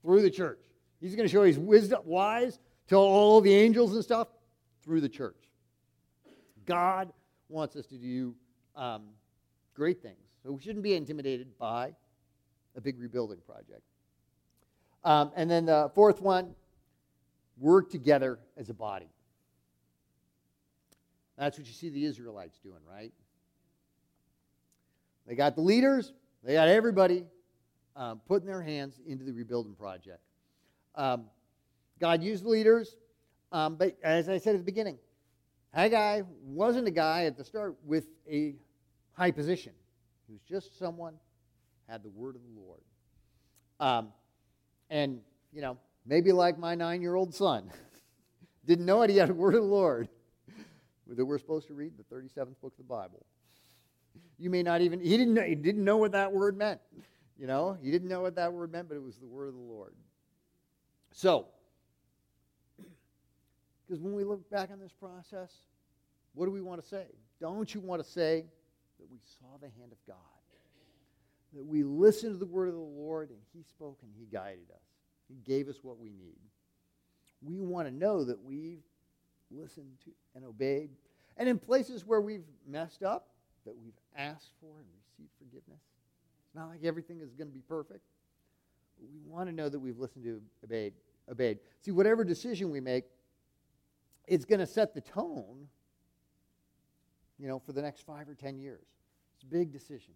Through 0.02 0.22
the 0.22 0.30
church. 0.30 0.60
He's 1.06 1.16
going 1.16 1.28
to 1.28 1.32
show 1.32 1.44
He's 1.44 1.60
wisdom, 1.60 2.02
wise 2.04 2.58
to 2.88 2.96
all 2.96 3.40
the 3.40 3.54
angels 3.54 3.94
and 3.94 4.04
stuff 4.04 4.28
through 4.84 5.02
the 5.02 5.10
church. 5.10 5.38
God 6.66 7.14
wants 7.48 7.76
us 7.76 7.86
to 7.88 7.96
do 7.96 8.34
um, 8.76 9.04
great 9.76 10.02
things. 10.02 10.18
So 10.42 10.52
we 10.52 10.60
shouldn't 10.64 10.82
be 10.82 10.96
intimidated 10.96 11.60
by 11.60 11.94
a 12.76 12.82
big 12.82 13.00
rebuilding 13.00 13.38
project. 13.46 13.84
Um, 15.04 15.32
and 15.36 15.48
then 15.48 15.68
the 15.68 15.92
fourth 15.94 16.22
one 16.22 16.56
work 17.60 17.92
together 17.92 18.40
as 18.58 18.72
a 18.72 18.74
body. 18.74 19.10
That's 21.38 21.56
what 21.56 21.68
you 21.68 21.74
see 21.74 21.90
the 21.90 22.04
Israelites 22.04 22.58
doing, 22.58 22.82
right? 22.92 23.14
They 25.28 25.36
got 25.36 25.54
the 25.54 25.62
leaders, 25.62 26.14
they 26.44 26.54
got 26.54 26.68
everybody 26.68 27.26
um, 27.96 28.22
putting 28.28 28.48
their 28.48 28.64
hands 28.64 29.00
into 29.06 29.24
the 29.24 29.34
rebuilding 29.34 29.76
project. 29.76 30.22
Um, 30.96 31.26
God 32.00 32.24
used 32.24 32.46
leaders, 32.46 32.96
um, 33.52 33.76
but 33.76 33.98
as 34.04 34.28
I 34.30 34.38
said 34.38 34.56
at 34.56 34.60
the 34.60 34.66
beginning, 34.66 34.98
Haggai 35.74 36.22
wasn't 36.44 36.88
a 36.88 36.92
guy 36.92 37.26
at 37.26 37.38
the 37.38 37.44
start 37.44 37.76
with 37.84 38.06
a 38.30 38.56
high 39.14 39.32
position. 39.32 39.74
He 40.28 40.34
was 40.34 40.42
just 40.42 40.78
someone 40.80 41.16
had 41.88 42.04
the 42.04 42.10
word 42.10 42.36
of 42.36 42.42
the 42.42 42.60
Lord. 42.60 42.82
Um, 43.80 44.14
and, 44.90 45.20
you 45.52 45.62
know, 45.62 45.78
maybe 46.06 46.32
like 46.32 46.58
my 46.58 46.76
nine 46.76 47.02
year 47.02 47.16
old 47.16 47.34
son, 47.34 47.72
didn't 48.66 48.86
know 48.86 49.02
it, 49.02 49.10
he 49.10 49.18
had 49.18 49.30
a 49.30 49.34
word 49.34 49.56
of 49.56 49.62
the 49.62 49.68
Lord 49.68 50.10
that 51.08 51.26
we're 51.26 51.38
supposed 51.38 51.68
to 51.68 51.74
read 51.74 51.94
the 51.98 52.16
37th 52.16 52.60
book 52.62 52.74
of 52.74 52.78
the 52.78 52.84
Bible. 52.84 53.26
You 54.38 54.50
may 54.50 54.64
not 54.64 54.82
even, 54.82 55.00
he 55.00 55.18
didn't 55.18 55.34
know, 55.34 55.44
he 55.44 55.56
didn't 55.56 55.84
know 55.84 55.98
what 55.98 56.14
that 56.14 56.32
word 56.32 56.58
meant. 56.58 56.80
You 57.38 57.48
know, 57.48 57.78
he 57.82 57.92
didn't 57.92 58.08
know 58.08 58.22
what 58.22 58.36
that 58.36 58.54
word 58.54 58.72
meant, 58.72 58.88
but 58.88 58.96
it 58.96 59.04
was 59.04 59.18
the 59.18 59.28
word 59.28 59.50
of 59.50 59.54
the 59.54 59.60
Lord. 59.60 59.94
So, 61.16 61.46
because 63.88 64.02
when 64.02 64.14
we 64.14 64.26
look 64.26 64.50
back 64.50 64.70
on 64.70 64.80
this 64.82 64.92
process, 64.92 65.50
what 66.34 66.46
do 66.46 66.52
we 66.52 66.60
want 66.60 66.84
to 66.84 66.88
say? 66.88 67.06
Don't 67.40 67.74
you 67.74 67.80
want 67.80 68.04
to 68.04 68.10
say 68.10 68.44
that 69.00 69.10
we 69.10 69.20
saw 69.40 69.58
the 69.62 69.68
hand 69.80 69.94
of 69.94 69.98
God? 70.06 70.18
That 71.54 71.66
we 71.66 71.84
listened 71.84 72.34
to 72.34 72.38
the 72.38 72.46
word 72.46 72.68
of 72.68 72.74
the 72.74 72.82
Lord 72.82 73.30
and 73.30 73.40
He 73.54 73.64
spoke 73.64 74.00
and 74.02 74.12
He 74.20 74.26
guided 74.26 74.70
us. 74.72 74.84
He 75.30 75.36
gave 75.50 75.70
us 75.70 75.78
what 75.82 75.98
we 75.98 76.10
need. 76.10 76.36
We 77.42 77.62
want 77.62 77.88
to 77.88 77.94
know 77.94 78.26
that 78.26 78.44
we've 78.44 78.84
listened 79.50 79.94
to 80.04 80.12
and 80.36 80.44
obeyed. 80.44 80.90
And 81.38 81.48
in 81.48 81.60
places 81.60 82.06
where 82.06 82.20
we've 82.20 82.44
messed 82.68 83.04
up, 83.04 83.30
that 83.66 83.76
we've 83.78 83.98
asked 84.18 84.52
for 84.60 84.80
and 84.80 84.88
received 85.00 85.32
forgiveness. 85.40 85.80
It's 86.46 86.56
not 86.56 86.68
like 86.68 86.84
everything 86.84 87.22
is 87.22 87.34
going 87.36 87.48
to 87.48 87.54
be 87.54 87.64
perfect. 87.70 88.02
But 89.00 89.10
we 89.12 89.20
want 89.26 89.50
to 89.50 89.56
know 89.56 89.70
that 89.70 89.80
we've 89.80 90.00
listened 90.00 90.24
to 90.26 90.42
obeyed. 90.64 90.94
Obeyed. 91.30 91.60
See, 91.82 91.92
whatever 91.92 92.24
decision 92.24 92.70
we 92.70 92.80
make, 92.80 93.06
it's 94.28 94.46
going 94.46 94.60
to 94.60 94.68
set 94.68 94.94
the 94.94 95.02
tone, 95.02 95.68
you 97.38 97.48
know, 97.48 97.60
for 97.60 97.74
the 97.74 97.82
next 97.82 98.06
five 98.06 98.28
or 98.28 98.36
ten 98.36 98.58
years. 98.58 98.86
It's 99.36 99.44
a 99.44 99.48
big 99.48 99.72
decision. 99.72 100.14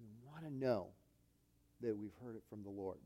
We 0.00 0.06
want 0.24 0.44
to 0.44 0.52
know 0.52 0.88
that 1.80 1.96
we've 1.96 2.14
heard 2.24 2.36
it 2.36 2.42
from 2.48 2.62
the 2.62 2.70
Lord. 2.70 2.98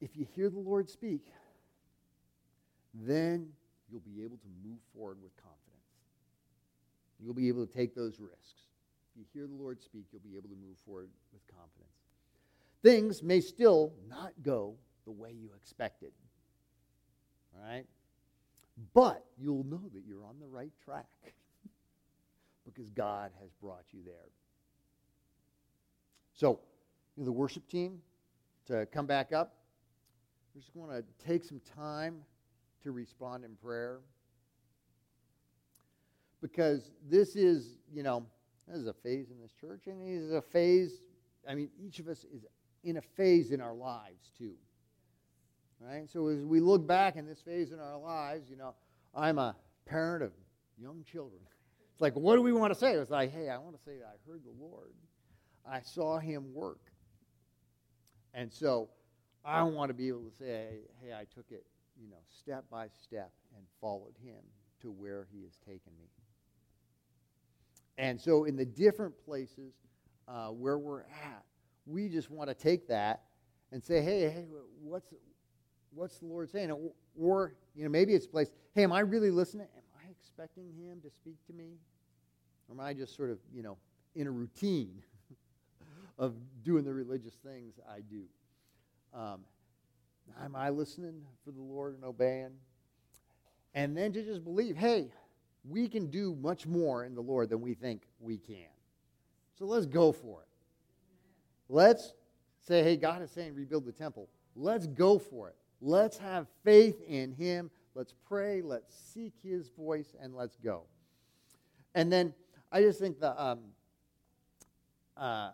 If 0.00 0.16
you 0.16 0.26
hear 0.34 0.48
the 0.48 0.58
Lord 0.58 0.88
speak, 0.88 1.26
then 2.94 3.48
you'll 3.90 4.00
be 4.00 4.24
able 4.24 4.38
to 4.38 4.48
move 4.64 4.78
forward 4.94 5.18
with 5.22 5.36
confidence. 5.36 5.60
You'll 7.22 7.34
be 7.34 7.48
able 7.48 7.66
to 7.66 7.72
take 7.72 7.94
those 7.94 8.18
risks. 8.18 8.62
If 9.12 9.18
you 9.18 9.24
hear 9.32 9.46
the 9.46 9.54
Lord 9.54 9.82
speak, 9.82 10.06
you'll 10.10 10.22
be 10.22 10.36
able 10.36 10.48
to 10.48 10.56
move 10.56 10.78
forward 10.86 11.10
with 11.32 11.42
confidence. 11.46 11.99
Things 12.82 13.22
may 13.22 13.40
still 13.40 13.92
not 14.08 14.32
go 14.42 14.74
the 15.04 15.10
way 15.10 15.32
you 15.32 15.50
expected. 15.56 16.12
All 17.54 17.68
right? 17.68 17.86
But 18.94 19.24
you'll 19.38 19.64
know 19.64 19.82
that 19.92 20.04
you're 20.06 20.24
on 20.24 20.36
the 20.40 20.46
right 20.46 20.72
track 20.82 21.10
because 22.64 22.90
God 22.90 23.32
has 23.40 23.50
brought 23.60 23.84
you 23.92 24.00
there. 24.04 24.30
So, 26.32 26.60
the 27.18 27.32
worship 27.32 27.68
team 27.68 27.98
to 28.66 28.86
come 28.86 29.06
back 29.06 29.32
up. 29.32 29.56
We're 30.54 30.60
just 30.60 30.72
going 30.72 30.90
to 30.90 31.04
take 31.24 31.44
some 31.44 31.60
time 31.76 32.22
to 32.82 32.92
respond 32.92 33.44
in 33.44 33.56
prayer 33.56 34.00
because 36.40 36.90
this 37.08 37.36
is, 37.36 37.78
you 37.92 38.02
know, 38.02 38.24
this 38.66 38.78
is 38.78 38.86
a 38.86 38.92
phase 38.92 39.30
in 39.30 39.40
this 39.40 39.52
church, 39.52 39.86
and 39.86 40.00
it 40.00 40.10
is 40.10 40.32
a 40.32 40.40
phase. 40.40 41.02
I 41.48 41.54
mean, 41.54 41.68
each 41.78 41.98
of 41.98 42.08
us 42.08 42.24
is 42.32 42.44
in 42.84 42.96
a 42.96 43.02
phase 43.02 43.50
in 43.50 43.60
our 43.60 43.74
lives 43.74 44.30
too. 44.38 44.54
Right? 45.80 46.10
So 46.10 46.28
as 46.28 46.44
we 46.44 46.60
look 46.60 46.86
back 46.86 47.16
in 47.16 47.26
this 47.26 47.40
phase 47.40 47.72
in 47.72 47.78
our 47.78 47.98
lives, 47.98 48.50
you 48.50 48.56
know, 48.56 48.74
I'm 49.14 49.38
a 49.38 49.56
parent 49.86 50.22
of 50.22 50.32
young 50.78 51.04
children. 51.10 51.40
It's 51.92 52.00
like, 52.00 52.14
what 52.14 52.36
do 52.36 52.42
we 52.42 52.52
want 52.52 52.72
to 52.72 52.78
say? 52.78 52.92
It's 52.92 53.10
like, 53.10 53.32
hey, 53.32 53.48
I 53.48 53.58
want 53.58 53.76
to 53.76 53.82
say 53.82 53.92
I 54.02 54.16
heard 54.30 54.42
the 54.44 54.64
Lord. 54.64 54.92
I 55.68 55.80
saw 55.80 56.18
him 56.18 56.54
work. 56.54 56.80
And 58.34 58.52
so 58.52 58.88
I 59.44 59.62
want 59.62 59.88
to 59.88 59.94
be 59.94 60.08
able 60.08 60.24
to 60.24 60.36
say, 60.38 60.80
hey, 61.02 61.12
I 61.12 61.24
took 61.34 61.46
it, 61.50 61.64
you 62.00 62.08
know, 62.08 62.20
step 62.28 62.64
by 62.70 62.88
step 63.02 63.32
and 63.56 63.64
followed 63.80 64.14
him 64.22 64.40
to 64.82 64.90
where 64.90 65.26
he 65.32 65.42
has 65.42 65.56
taken 65.66 65.92
me. 65.98 66.08
And 67.98 68.18
so, 68.18 68.44
in 68.44 68.56
the 68.56 68.64
different 68.64 69.14
places 69.26 69.74
uh, 70.26 70.48
where 70.48 70.78
we're 70.78 71.02
at, 71.02 71.44
we 71.86 72.08
just 72.08 72.30
want 72.30 72.48
to 72.48 72.54
take 72.54 72.88
that 72.88 73.22
and 73.72 73.82
say, 73.82 74.02
hey, 74.02 74.28
hey, 74.28 74.44
what's, 74.82 75.12
what's 75.94 76.18
the 76.18 76.26
Lord 76.26 76.50
saying? 76.50 76.72
Or, 77.18 77.54
you 77.74 77.84
know, 77.84 77.90
maybe 77.90 78.14
it's 78.14 78.26
a 78.26 78.28
place, 78.28 78.50
hey, 78.74 78.82
am 78.82 78.92
I 78.92 79.00
really 79.00 79.30
listening? 79.30 79.66
Am 79.76 79.82
I 80.04 80.10
expecting 80.10 80.72
Him 80.76 81.00
to 81.02 81.10
speak 81.10 81.36
to 81.46 81.52
me? 81.52 81.78
Or 82.68 82.74
am 82.74 82.80
I 82.80 82.94
just 82.94 83.16
sort 83.16 83.30
of, 83.30 83.38
you 83.54 83.62
know, 83.62 83.76
in 84.14 84.26
a 84.26 84.30
routine 84.30 85.02
of 86.18 86.34
doing 86.64 86.84
the 86.84 86.92
religious 86.92 87.34
things 87.34 87.74
I 87.88 88.00
do? 88.00 88.22
Um, 89.14 89.40
am 90.42 90.54
I 90.54 90.70
listening 90.70 91.22
for 91.44 91.50
the 91.50 91.60
Lord 91.60 91.94
and 91.94 92.04
obeying? 92.04 92.52
And 93.74 93.96
then 93.96 94.12
to 94.12 94.22
just 94.22 94.42
believe, 94.42 94.76
hey, 94.76 95.08
we 95.68 95.88
can 95.88 96.10
do 96.10 96.36
much 96.40 96.66
more 96.66 97.04
in 97.04 97.14
the 97.14 97.20
Lord 97.20 97.50
than 97.50 97.60
we 97.60 97.74
think 97.74 98.02
we 98.18 98.38
can. 98.38 98.70
So 99.58 99.64
let's 99.64 99.86
go 99.86 100.10
for 100.10 100.42
it. 100.42 100.49
Let's 101.70 102.14
say, 102.66 102.82
hey, 102.82 102.96
God 102.96 103.22
is 103.22 103.30
saying 103.30 103.54
rebuild 103.54 103.86
the 103.86 103.92
temple. 103.92 104.28
Let's 104.56 104.88
go 104.88 105.18
for 105.18 105.48
it. 105.48 105.54
Let's 105.80 106.18
have 106.18 106.48
faith 106.64 107.00
in 107.06 107.32
Him. 107.32 107.70
Let's 107.94 108.12
pray. 108.26 108.60
Let's 108.60 108.92
seek 109.14 109.34
His 109.42 109.70
voice 109.70 110.16
and 110.20 110.34
let's 110.34 110.56
go. 110.56 110.82
And 111.94 112.12
then 112.12 112.34
I 112.72 112.82
just 112.82 112.98
think 112.98 113.20
that 113.20 113.40
um, 113.40 113.60
uh, 115.16 115.50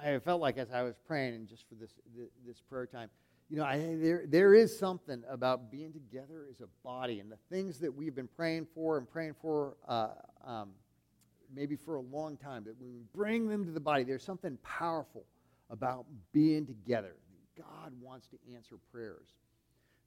I 0.00 0.18
felt 0.20 0.40
like 0.40 0.58
as 0.58 0.70
I 0.70 0.82
was 0.82 0.94
praying 1.06 1.34
and 1.34 1.48
just 1.48 1.68
for 1.68 1.74
this, 1.74 1.90
this 2.46 2.60
prayer 2.60 2.86
time, 2.86 3.10
you 3.50 3.56
know, 3.56 3.64
I, 3.64 3.78
there, 3.78 4.24
there 4.28 4.54
is 4.54 4.78
something 4.78 5.24
about 5.28 5.72
being 5.72 5.92
together 5.92 6.46
as 6.48 6.60
a 6.60 6.68
body 6.84 7.18
and 7.18 7.32
the 7.32 7.38
things 7.50 7.80
that 7.80 7.92
we've 7.92 8.14
been 8.14 8.28
praying 8.28 8.68
for 8.74 8.96
and 8.96 9.10
praying 9.10 9.34
for 9.40 9.74
uh, 9.88 10.10
um, 10.46 10.70
maybe 11.52 11.74
for 11.74 11.96
a 11.96 12.00
long 12.00 12.36
time, 12.36 12.62
that 12.64 12.78
when 12.78 12.92
we 12.92 13.00
bring 13.12 13.48
them 13.48 13.64
to 13.64 13.72
the 13.72 13.80
body, 13.80 14.04
there's 14.04 14.22
something 14.22 14.56
powerful 14.62 15.24
about 15.70 16.06
being 16.32 16.66
together. 16.66 17.14
God 17.56 17.92
wants 18.00 18.28
to 18.28 18.36
answer 18.54 18.76
prayers. 18.92 19.28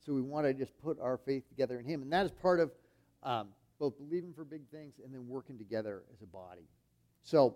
So 0.05 0.13
we 0.13 0.21
want 0.21 0.45
to 0.47 0.53
just 0.53 0.77
put 0.81 0.99
our 0.99 1.17
faith 1.17 1.47
together 1.49 1.79
in 1.79 1.85
Him. 1.85 2.01
And 2.01 2.11
that 2.13 2.25
is 2.25 2.31
part 2.31 2.59
of 2.59 2.71
um, 3.23 3.49
both 3.79 3.97
believing 3.97 4.33
for 4.33 4.43
big 4.43 4.67
things 4.69 4.95
and 5.03 5.13
then 5.13 5.27
working 5.27 5.57
together 5.57 6.03
as 6.13 6.21
a 6.21 6.25
body. 6.25 6.67
So 7.23 7.55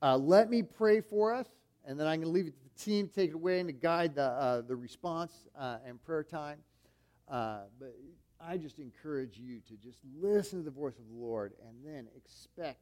uh, 0.00 0.16
let 0.16 0.48
me 0.48 0.62
pray 0.62 1.00
for 1.00 1.34
us 1.34 1.46
and 1.88 1.98
then 1.98 2.06
I'm 2.06 2.20
going 2.20 2.32
to 2.32 2.32
leave 2.32 2.46
it 2.46 2.54
to 2.54 2.62
the 2.62 2.84
team 2.84 3.08
to 3.08 3.14
take 3.14 3.30
it 3.30 3.34
away 3.34 3.60
and 3.60 3.68
to 3.68 3.72
guide 3.72 4.14
the, 4.14 4.24
uh, 4.24 4.60
the 4.60 4.76
response 4.76 5.32
uh, 5.58 5.78
and 5.86 6.02
prayer 6.04 6.22
time. 6.22 6.58
Uh, 7.28 7.60
but 7.80 7.94
I 8.40 8.58
just 8.58 8.78
encourage 8.78 9.38
you 9.38 9.60
to 9.68 9.74
just 9.76 9.98
listen 10.20 10.58
to 10.58 10.64
the 10.64 10.70
voice 10.70 10.98
of 10.98 11.08
the 11.08 11.14
Lord 11.14 11.54
and 11.66 11.76
then 11.84 12.08
expect 12.14 12.80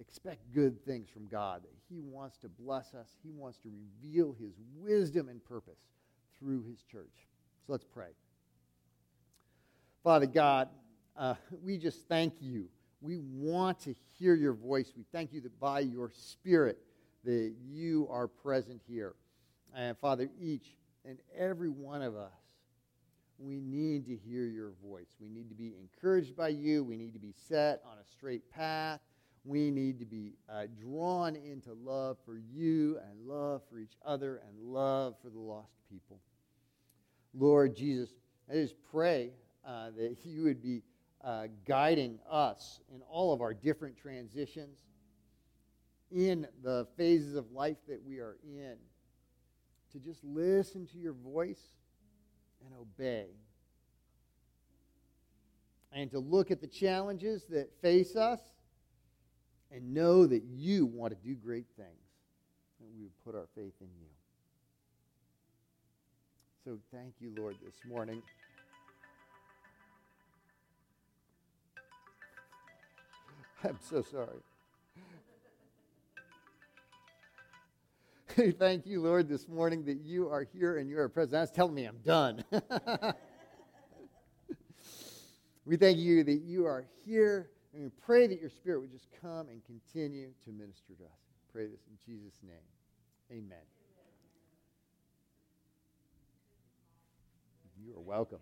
expect 0.00 0.52
good 0.54 0.84
things 0.84 1.08
from 1.08 1.26
God. 1.28 1.62
He 1.88 2.00
wants 2.00 2.38
to 2.38 2.48
bless 2.48 2.94
us. 2.94 3.08
He 3.22 3.30
wants 3.32 3.58
to 3.58 3.68
reveal 3.70 4.34
His 4.40 4.54
wisdom 4.76 5.28
and 5.28 5.44
purpose 5.44 5.78
through 6.38 6.64
His 6.64 6.82
church. 6.82 7.28
So 7.66 7.72
let's 7.72 7.84
pray. 7.84 8.08
Father 10.02 10.26
God, 10.26 10.68
uh, 11.16 11.34
we 11.62 11.78
just 11.78 12.08
thank 12.08 12.34
you. 12.40 12.68
We 13.00 13.18
want 13.18 13.80
to 13.80 13.94
hear 14.18 14.34
your 14.34 14.54
voice. 14.54 14.92
We 14.96 15.04
thank 15.12 15.32
you 15.32 15.40
that 15.42 15.58
by 15.60 15.80
your 15.80 16.10
Spirit 16.10 16.78
that 17.24 17.54
you 17.64 18.08
are 18.10 18.26
present 18.26 18.80
here. 18.86 19.14
And 19.74 19.96
Father, 19.98 20.28
each 20.40 20.76
and 21.04 21.18
every 21.36 21.68
one 21.68 22.02
of 22.02 22.16
us, 22.16 22.32
we 23.38 23.60
need 23.60 24.06
to 24.06 24.16
hear 24.16 24.46
your 24.46 24.72
voice. 24.84 25.08
We 25.20 25.28
need 25.28 25.48
to 25.48 25.54
be 25.54 25.74
encouraged 25.80 26.36
by 26.36 26.48
you. 26.48 26.84
We 26.84 26.96
need 26.96 27.12
to 27.14 27.18
be 27.18 27.34
set 27.48 27.82
on 27.84 27.98
a 27.98 28.04
straight 28.10 28.48
path. 28.50 29.00
We 29.44 29.70
need 29.70 29.98
to 29.98 30.04
be 30.04 30.34
uh, 30.48 30.66
drawn 30.80 31.34
into 31.34 31.72
love 31.72 32.16
for 32.24 32.38
you 32.38 32.98
and 33.08 33.26
love 33.26 33.62
for 33.68 33.78
each 33.78 33.96
other 34.04 34.40
and 34.46 34.72
love 34.72 35.16
for 35.22 35.30
the 35.30 35.38
lost 35.38 35.72
people. 35.90 36.20
Lord 37.34 37.74
Jesus, 37.74 38.10
I 38.48 38.54
just 38.54 38.76
pray 38.90 39.32
uh, 39.66 39.90
that 39.96 40.16
you 40.24 40.44
would 40.44 40.62
be 40.62 40.82
uh, 41.24 41.46
guiding 41.66 42.18
us 42.30 42.80
in 42.94 43.00
all 43.02 43.32
of 43.32 43.40
our 43.40 43.54
different 43.54 43.96
transitions 43.96 44.80
in 46.12 46.46
the 46.62 46.86
phases 46.96 47.34
of 47.34 47.50
life 47.52 47.78
that 47.88 48.00
we 48.04 48.18
are 48.18 48.36
in, 48.44 48.76
to 49.92 49.98
just 49.98 50.22
listen 50.22 50.86
to 50.86 50.98
your 50.98 51.14
voice 51.14 51.72
and 52.64 52.74
obey. 52.78 53.26
And 55.92 56.10
to 56.10 56.18
look 56.18 56.50
at 56.50 56.60
the 56.60 56.66
challenges 56.66 57.44
that 57.50 57.70
face 57.80 58.16
us 58.16 58.40
and 59.74 59.94
know 59.94 60.26
that 60.26 60.42
you 60.54 60.86
want 60.86 61.12
to 61.12 61.18
do 61.26 61.34
great 61.34 61.66
things. 61.76 61.88
And 62.80 62.88
we 62.96 63.04
would 63.04 63.24
put 63.24 63.34
our 63.34 63.46
faith 63.54 63.74
in 63.80 63.88
you. 64.00 64.08
So 66.64 66.78
thank 66.92 67.14
you, 67.20 67.32
Lord, 67.36 67.56
this 67.64 67.74
morning. 67.88 68.22
I'm 73.64 73.78
so 73.80 74.02
sorry. 74.02 74.38
Thank 78.58 78.86
you, 78.86 79.02
Lord, 79.02 79.28
this 79.28 79.46
morning 79.46 79.84
that 79.84 79.98
you 80.00 80.30
are 80.30 80.46
here 80.54 80.78
and 80.78 80.88
you 80.88 80.98
are 80.98 81.08
present. 81.08 81.32
That's 81.32 81.50
telling 81.50 81.74
me 81.74 81.84
I'm 81.84 81.98
done. 81.98 82.42
we 85.66 85.76
thank 85.76 85.98
you 85.98 86.24
that 86.24 86.40
you 86.40 86.64
are 86.64 86.86
here, 87.04 87.50
and 87.72 87.82
we 87.82 87.90
pray 88.04 88.26
that 88.26 88.40
your 88.40 88.50
Spirit 88.50 88.80
would 88.80 88.92
just 88.92 89.08
come 89.20 89.48
and 89.48 89.62
continue 89.64 90.28
to 90.44 90.50
minister 90.52 90.94
to 90.98 91.04
us. 91.04 91.20
Pray 91.52 91.66
this 91.66 91.80
in 91.90 91.96
Jesus' 92.04 92.38
name. 92.42 92.68
Amen. 93.30 93.64
You 97.84 97.96
are 97.96 98.00
welcome. 98.00 98.38